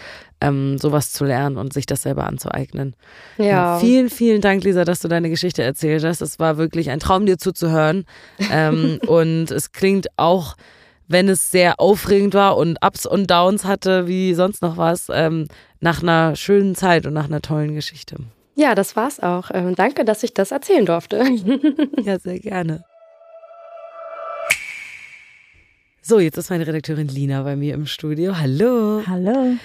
ähm, 0.42 0.78
sowas 0.78 1.14
zu 1.14 1.24
lernen 1.24 1.56
und 1.56 1.72
sich 1.72 1.86
das 1.86 2.02
selber 2.02 2.26
anzueignen. 2.26 2.96
Ja. 3.38 3.80
Vielen, 3.80 4.10
vielen 4.10 4.42
Dank, 4.42 4.66
Lisa, 4.66 4.84
dass 4.84 5.00
du 5.00 5.08
deine 5.08 5.30
Geschichte 5.30 5.64
erzählt 5.64 6.04
hast. 6.04 6.20
Es 6.22 6.38
war 6.38 6.58
wirklich 6.58 6.90
ein 6.90 7.00
Traum, 7.00 7.26
dir 7.26 7.38
zuzuhören. 7.38 8.06
ähm, 8.52 9.00
und 9.08 9.52
es 9.52 9.72
klingt 9.72 10.08
auch, 10.18 10.56
wenn 11.08 11.30
es 11.30 11.52
sehr 11.52 11.80
aufregend 11.80 12.34
war 12.34 12.58
und 12.58 12.78
Ups 12.84 13.06
und 13.06 13.30
Downs 13.30 13.66
hatte, 13.66 14.08
wie 14.08 14.34
sonst 14.34 14.62
noch 14.62 14.78
was, 14.78 15.08
ähm, 15.14 15.48
nach 15.80 16.02
einer 16.02 16.36
schönen 16.36 16.76
Zeit 16.76 17.06
und 17.06 17.14
nach 17.14 17.26
einer 17.26 17.42
tollen 17.42 17.76
Geschichte. 17.76 18.18
ja, 18.56 18.74
das 18.76 18.96
war's 18.96 19.20
auch. 19.20 19.52
Ähm, 19.54 19.76
danke, 19.76 20.06
dass 20.06 20.24
ich 20.24 20.34
das 20.34 20.52
erzählen 20.52 20.86
durfte. 20.86 21.24
Ja, 22.04 22.20
sehr 22.20 22.40
gerne. 22.40 22.84
So, 26.02 26.20
jetzt 26.20 26.38
ist 26.38 26.52
meine 26.52 26.68
Redakteurin 26.68 27.08
Lina 27.08 27.42
bei 27.42 27.56
mir 27.56 27.74
im 27.74 27.88
Studio. 27.88 28.38
Hallo. 28.38 29.02
Hallo. 29.08 29.56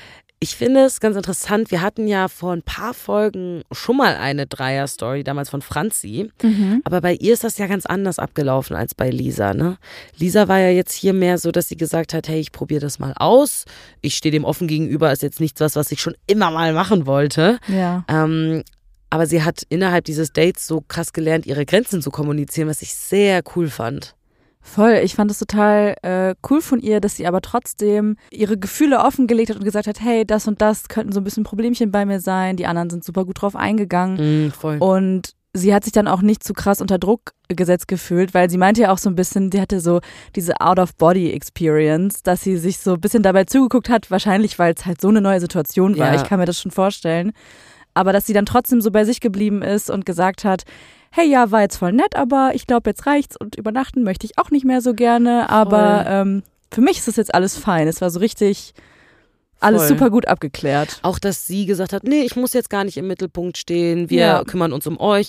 Ich 0.43 0.57
finde 0.57 0.80
es 0.86 1.01
ganz 1.01 1.16
interessant. 1.16 1.70
Wir 1.70 1.82
hatten 1.82 2.09
ja 2.09 2.26
vor 2.28 2.55
ein 2.55 2.62
paar 2.62 2.95
Folgen 2.95 3.62
schon 3.72 3.99
mal 3.99 4.16
eine 4.16 4.47
Dreier-Story, 4.47 5.22
damals 5.22 5.51
von 5.51 5.61
Franzi. 5.61 6.30
Aber 6.84 7.03
bei 7.03 7.12
ihr 7.12 7.34
ist 7.34 7.45
das 7.45 7.59
ja 7.59 7.66
ganz 7.66 7.84
anders 7.84 8.18
abgelaufen 8.18 8.74
als 8.74 8.95
bei 8.95 9.11
Lisa. 9.11 9.53
Ne? 9.53 9.76
Lisa 10.16 10.49
war 10.49 10.59
ja 10.59 10.70
jetzt 10.70 10.95
hier 10.95 11.12
mehr 11.12 11.36
so, 11.36 11.51
dass 11.53 11.68
sie 11.68 11.76
gesagt 11.76 12.14
hat, 12.14 12.26
hey, 12.26 12.41
ich 12.41 12.53
probiere 12.53 12.80
das 12.80 12.99
mal 12.99 13.12
aus. 13.18 13.66
Ich 14.01 14.16
stehe 14.16 14.32
dem 14.32 14.45
offen 14.47 14.66
gegenüber, 14.66 15.12
ist 15.12 15.22
jetzt 15.22 15.41
nichts 15.41 15.61
was, 15.61 15.76
was 15.76 15.93
ich 15.93 16.01
schon 16.01 16.14
immer 16.26 16.51
mal 16.51 16.72
machen 16.72 17.05
wollte. 17.05 17.59
Ja. 17.68 18.07
Ähm, 18.09 18.62
aber 19.11 19.26
sie 19.26 19.43
hat 19.43 19.64
innerhalb 19.68 20.07
dieses 20.07 20.32
Dates 20.32 20.66
so 20.66 20.80
krass 20.80 21.12
gelernt, 21.12 21.45
ihre 21.45 21.66
Grenzen 21.66 22.01
zu 22.01 22.11
kommunizieren, 22.11 22.68
was 22.68 22.80
ich 22.80 22.95
sehr 22.95 23.43
cool 23.55 23.68
fand. 23.68 24.14
Voll, 24.62 25.00
ich 25.02 25.14
fand 25.14 25.30
es 25.30 25.38
total 25.38 25.96
äh, 26.02 26.34
cool 26.48 26.61
von 26.61 26.80
ihr, 26.80 27.00
dass 27.00 27.16
sie 27.16 27.26
aber 27.26 27.40
trotzdem 27.40 28.16
ihre 28.30 28.58
Gefühle 28.58 29.00
offengelegt 29.00 29.50
hat 29.50 29.56
und 29.56 29.64
gesagt 29.64 29.86
hat, 29.86 30.00
hey, 30.00 30.26
das 30.26 30.46
und 30.46 30.61
das 30.61 30.88
könnten 30.88 31.12
so 31.12 31.20
ein 31.20 31.24
bisschen 31.24 31.44
Problemchen 31.44 31.90
bei 31.90 32.04
mir 32.04 32.20
sein. 32.20 32.56
Die 32.56 32.66
anderen 32.66 32.90
sind 32.90 33.02
super 33.02 33.24
gut 33.24 33.40
drauf 33.40 33.56
eingegangen. 33.56 34.44
Mhm, 34.46 34.52
voll. 34.52 34.76
Und 34.78 35.34
sie 35.52 35.74
hat 35.74 35.84
sich 35.84 35.92
dann 35.92 36.08
auch 36.08 36.22
nicht 36.22 36.44
zu 36.44 36.52
krass 36.52 36.80
unter 36.80 36.98
Druck 36.98 37.32
gesetzt 37.48 37.88
gefühlt, 37.88 38.34
weil 38.34 38.50
sie 38.50 38.58
meinte 38.58 38.82
ja 38.82 38.92
auch 38.92 38.98
so 38.98 39.08
ein 39.08 39.16
bisschen, 39.16 39.50
die 39.50 39.61
hatte 39.61 39.80
so 39.80 40.00
diese 40.36 40.61
Out-of-Body-Experience, 40.61 42.22
dass 42.22 42.42
sie 42.42 42.56
sich 42.56 42.78
so 42.78 42.94
ein 42.94 43.00
bisschen 43.00 43.22
dabei 43.22 43.44
zugeguckt 43.44 43.88
hat, 43.88 44.11
wahrscheinlich 44.11 44.58
weil 44.58 44.74
es 44.74 44.86
halt 44.86 45.00
so 45.00 45.08
eine 45.08 45.20
neue 45.20 45.40
Situation 45.40 45.98
war. 45.98 46.14
Ja. 46.14 46.20
Ich 46.20 46.28
kann 46.28 46.38
mir 46.38 46.46
das 46.46 46.61
schon 46.61 46.70
vorstellen. 46.70 47.32
Aber 47.95 48.12
dass 48.12 48.26
sie 48.26 48.32
dann 48.32 48.47
trotzdem 48.47 48.80
so 48.80 48.91
bei 48.91 49.05
sich 49.05 49.20
geblieben 49.20 49.62
ist 49.62 49.91
und 49.91 50.07
gesagt 50.07 50.45
hat, 50.45 50.62
hey, 51.11 51.28
ja, 51.28 51.51
war 51.51 51.62
jetzt 51.62 51.76
voll 51.76 51.93
nett, 51.93 52.14
aber 52.14 52.53
ich 52.55 52.66
glaube, 52.66 52.88
jetzt 52.91 53.07
reicht's 53.07 53.36
und 53.36 53.57
übernachten 53.57 54.03
möchte 54.05 54.26
ich 54.26 54.38
auch 54.38 54.51
nicht 54.51 54.64
mehr 54.64 54.80
so 54.80 54.95
gerne. 54.95 55.51
Aber 55.51 56.05
ähm, 56.07 56.43
für 56.72 56.80
mich 56.80 56.99
ist 56.99 57.09
das 57.09 57.16
jetzt 57.16 57.34
alles 57.34 57.57
fein. 57.59 57.88
Es 57.88 58.01
war 58.01 58.11
so 58.11 58.20
richtig 58.20 58.74
alles 59.59 59.82
Voll. 59.82 59.88
super 59.88 60.11
gut 60.11 60.26
abgeklärt. 60.28 61.01
Auch, 61.03 61.18
dass 61.18 61.47
sie 61.47 61.66
gesagt 61.66 61.93
hat, 61.93 62.05
nee, 62.05 62.22
ich 62.22 62.36
muss 62.36 62.53
jetzt 62.55 62.70
gar 62.70 62.84
nicht 62.84 62.97
im 62.97 63.07
Mittelpunkt 63.09 63.59
stehen, 63.59 64.09
wir 64.09 64.18
Ja. 64.20 64.45
kümmern 64.45 64.72
uns 64.72 64.86
um 64.86 64.99
euch. 64.99 65.28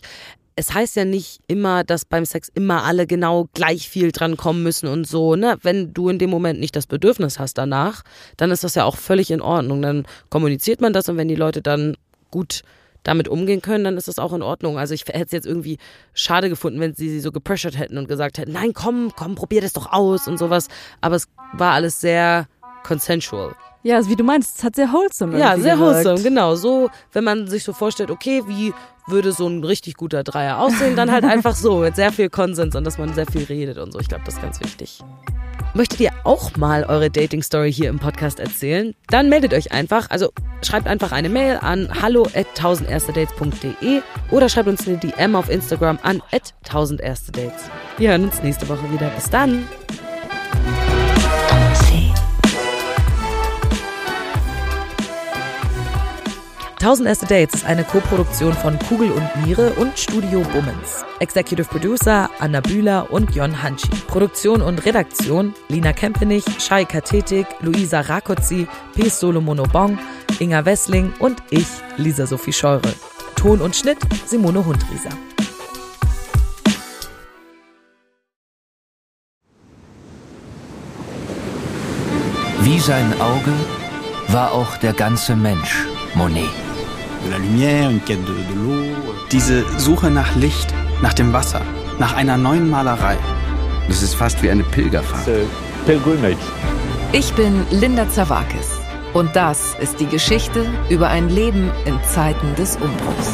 Es 0.56 0.74
heißt 0.74 0.96
ja 0.96 1.04
nicht 1.06 1.40
immer, 1.48 1.84
dass 1.84 2.06
beim 2.06 2.26
Sex 2.26 2.50
immer 2.54 2.84
alle 2.84 3.08
genau 3.08 3.50
gleich 3.54 3.90
viel 3.90 4.12
dran 4.12 4.38
kommen 4.38 4.64
müssen 4.64 4.88
und 4.88 5.08
so, 5.08 5.36
ne? 5.36 5.58
Wenn 5.64 5.94
du 5.94 6.10
in 6.10 6.20
dem 6.20 6.30
Moment 6.30 6.60
nicht 6.60 6.76
das 6.76 6.88
Bedürfnis 6.88 7.40
hast 7.40 7.58
danach, 7.58 8.04
dann 8.38 8.52
ist 8.52 8.64
das 8.64 8.76
ja 8.76 8.84
auch 8.86 8.98
völlig 8.98 9.32
in 9.32 9.42
Ordnung. 9.42 9.82
Dann 9.82 10.06
kommuniziert 10.30 10.80
man 10.80 10.94
das 10.94 11.10
und 11.10 11.18
wenn 11.18 11.28
die 11.30 11.36
Leute 11.36 11.62
dann 11.62 11.98
gut 12.32 12.62
damit 13.04 13.28
umgehen 13.28 13.62
können, 13.62 13.84
dann 13.84 13.98
ist 13.98 14.08
das 14.08 14.20
auch 14.20 14.34
in 14.34 14.42
Ordnung. 14.44 14.78
Also 14.78 14.94
ich 14.94 15.02
hätte 15.08 15.26
es 15.26 15.32
jetzt 15.32 15.48
irgendwie 15.48 15.78
schade 16.14 16.50
gefunden, 16.50 16.80
wenn 16.80 16.94
sie 16.94 17.10
sie 17.10 17.20
so 17.20 17.32
gepressured 17.32 17.78
hätten 17.78 17.98
und 17.98 18.08
gesagt 18.08 18.38
hätten, 18.38 18.52
nein, 18.52 18.74
komm, 18.74 19.12
komm, 19.16 19.36
probier 19.36 19.62
das 19.62 19.74
doch 19.74 19.92
aus 19.92 20.28
und 20.28 20.38
sowas. 20.38 20.68
Aber 21.02 21.16
es 21.16 21.28
war 21.54 21.74
alles 21.74 22.00
sehr 22.00 22.48
consensual. 22.84 23.56
Ja, 23.84 23.96
also 23.96 24.12
wie 24.12 24.16
du 24.16 24.24
meinst, 24.24 24.60
es 24.60 24.64
hat 24.64 24.76
sehr 24.76 24.92
wholesome 24.92 25.40
Ja, 25.40 25.58
sehr 25.58 25.76
gewirkt. 25.76 26.06
wholesome, 26.06 26.22
genau. 26.22 26.56
So, 26.56 26.90
wenn 27.14 27.24
man 27.24 27.48
sich 27.48 27.64
so 27.64 27.74
vorstellt, 27.74 28.12
okay, 28.12 28.44
wie 28.46 28.74
würde 29.08 29.32
so 29.32 29.48
ein 29.48 29.64
richtig 29.64 29.96
guter 29.96 30.24
Dreier 30.24 30.60
aussehen, 30.60 30.96
dann 30.96 31.12
halt 31.12 31.24
einfach 31.26 31.56
so, 31.56 31.78
mit 31.80 31.96
sehr 31.96 32.12
viel 32.12 32.30
Konsens 32.30 32.76
und 32.76 32.84
dass 32.84 33.00
man 33.00 33.14
sehr 33.16 33.26
viel 33.26 33.44
redet 33.46 33.80
und 33.80 33.92
so. 33.92 34.00
Ich 34.00 34.08
glaube, 34.08 34.24
das 34.26 34.36
ist 34.36 34.42
ganz 34.42 34.60
wichtig. 34.60 35.00
Möchtet 35.74 36.02
ihr 36.02 36.12
auch 36.26 36.58
mal 36.58 36.84
eure 36.84 37.10
Dating-Story 37.10 37.72
hier 37.72 37.90
im 37.90 37.98
Podcast 37.98 38.42
erzählen? 38.42 38.94
Dann 39.08 39.30
meldet 39.30 39.54
euch 39.54 39.72
einfach. 39.72 40.10
Also 40.10 40.32
schreibt 40.62 40.86
einfach 40.86 41.14
eine 41.14 41.30
Mail 41.30 41.60
an 41.62 41.90
hallo 42.02 42.28
at 42.34 42.48
1000erstedates.de 42.58 44.02
oder 44.32 44.50
schreibt 44.50 44.68
uns 44.68 44.86
eine 44.86 44.98
DM 44.98 45.34
auf 45.36 45.50
Instagram 45.50 45.98
an 46.04 46.22
at 46.32 46.54
1000erstedates. 46.66 47.70
Wir 47.98 48.10
hören 48.10 48.26
uns 48.26 48.44
nächste 48.44 48.68
Woche 48.68 48.92
wieder. 48.92 49.10
Bis 49.12 49.30
dann! 49.30 49.66
1000 56.82 57.08
Erste 57.08 57.28
Dates 57.28 57.54
ist 57.54 57.66
eine 57.68 57.84
Koproduktion 57.84 58.54
von 58.54 58.80
Kugel 58.80 59.12
und 59.12 59.46
Niere 59.46 59.74
und 59.74 60.00
Studio 60.00 60.42
Bummens. 60.52 61.06
Executive 61.20 61.68
Producer 61.68 62.28
Anna 62.40 62.60
Bühler 62.60 63.06
und 63.12 63.36
Jon 63.36 63.62
Hanschi. 63.62 63.88
Produktion 64.08 64.64
und 64.64 64.84
Redaktion 64.84 65.54
Lina 65.70 65.94
Kempenich, 65.94 66.44
Shai 66.58 66.86
Kathetik, 66.86 67.46
Luisa 67.60 68.02
Rakozzi, 68.02 68.68
P. 68.96 69.10
Solomono 69.10 69.62
Bong, 69.72 70.00
Inga 70.40 70.66
Wessling 70.66 71.14
und 71.20 71.44
ich, 71.52 71.68
Lisa 71.98 72.26
Sophie 72.26 72.52
Scheure. 72.52 72.92
Ton 73.36 73.62
und 73.62 73.76
Schnitt 73.76 74.00
Simone 74.26 74.66
Hundrieser. 74.66 75.12
Wie 82.62 82.80
sein 82.80 83.14
Auge 83.22 83.54
war 84.30 84.52
auch 84.52 84.78
der 84.78 84.94
ganze 84.94 85.36
Mensch 85.36 85.86
Monet. 86.16 86.71
Diese 89.32 89.64
Suche 89.80 90.10
nach 90.10 90.36
Licht, 90.36 90.74
nach 91.02 91.14
dem 91.14 91.34
Wasser, 91.34 91.62
nach 92.00 92.16
einer 92.16 92.38
neuen 92.38 92.70
Malerei. 92.70 93.18
Das 93.88 94.02
ist 94.02 94.16
fast 94.16 94.42
wie 94.44 94.50
eine 94.50 94.64
Pilgerfahrt. 94.64 95.26
Ich 97.14 97.34
bin 97.34 97.66
Linda 97.72 98.10
Zawakis 98.10 98.80
und 99.14 99.36
das 99.36 99.76
ist 99.82 100.00
die 100.00 100.06
Geschichte 100.06 100.66
über 100.90 101.10
ein 101.10 101.30
Leben 101.30 101.72
in 101.86 102.00
Zeiten 102.04 102.56
des 102.56 102.76
Umbruchs. 102.78 103.34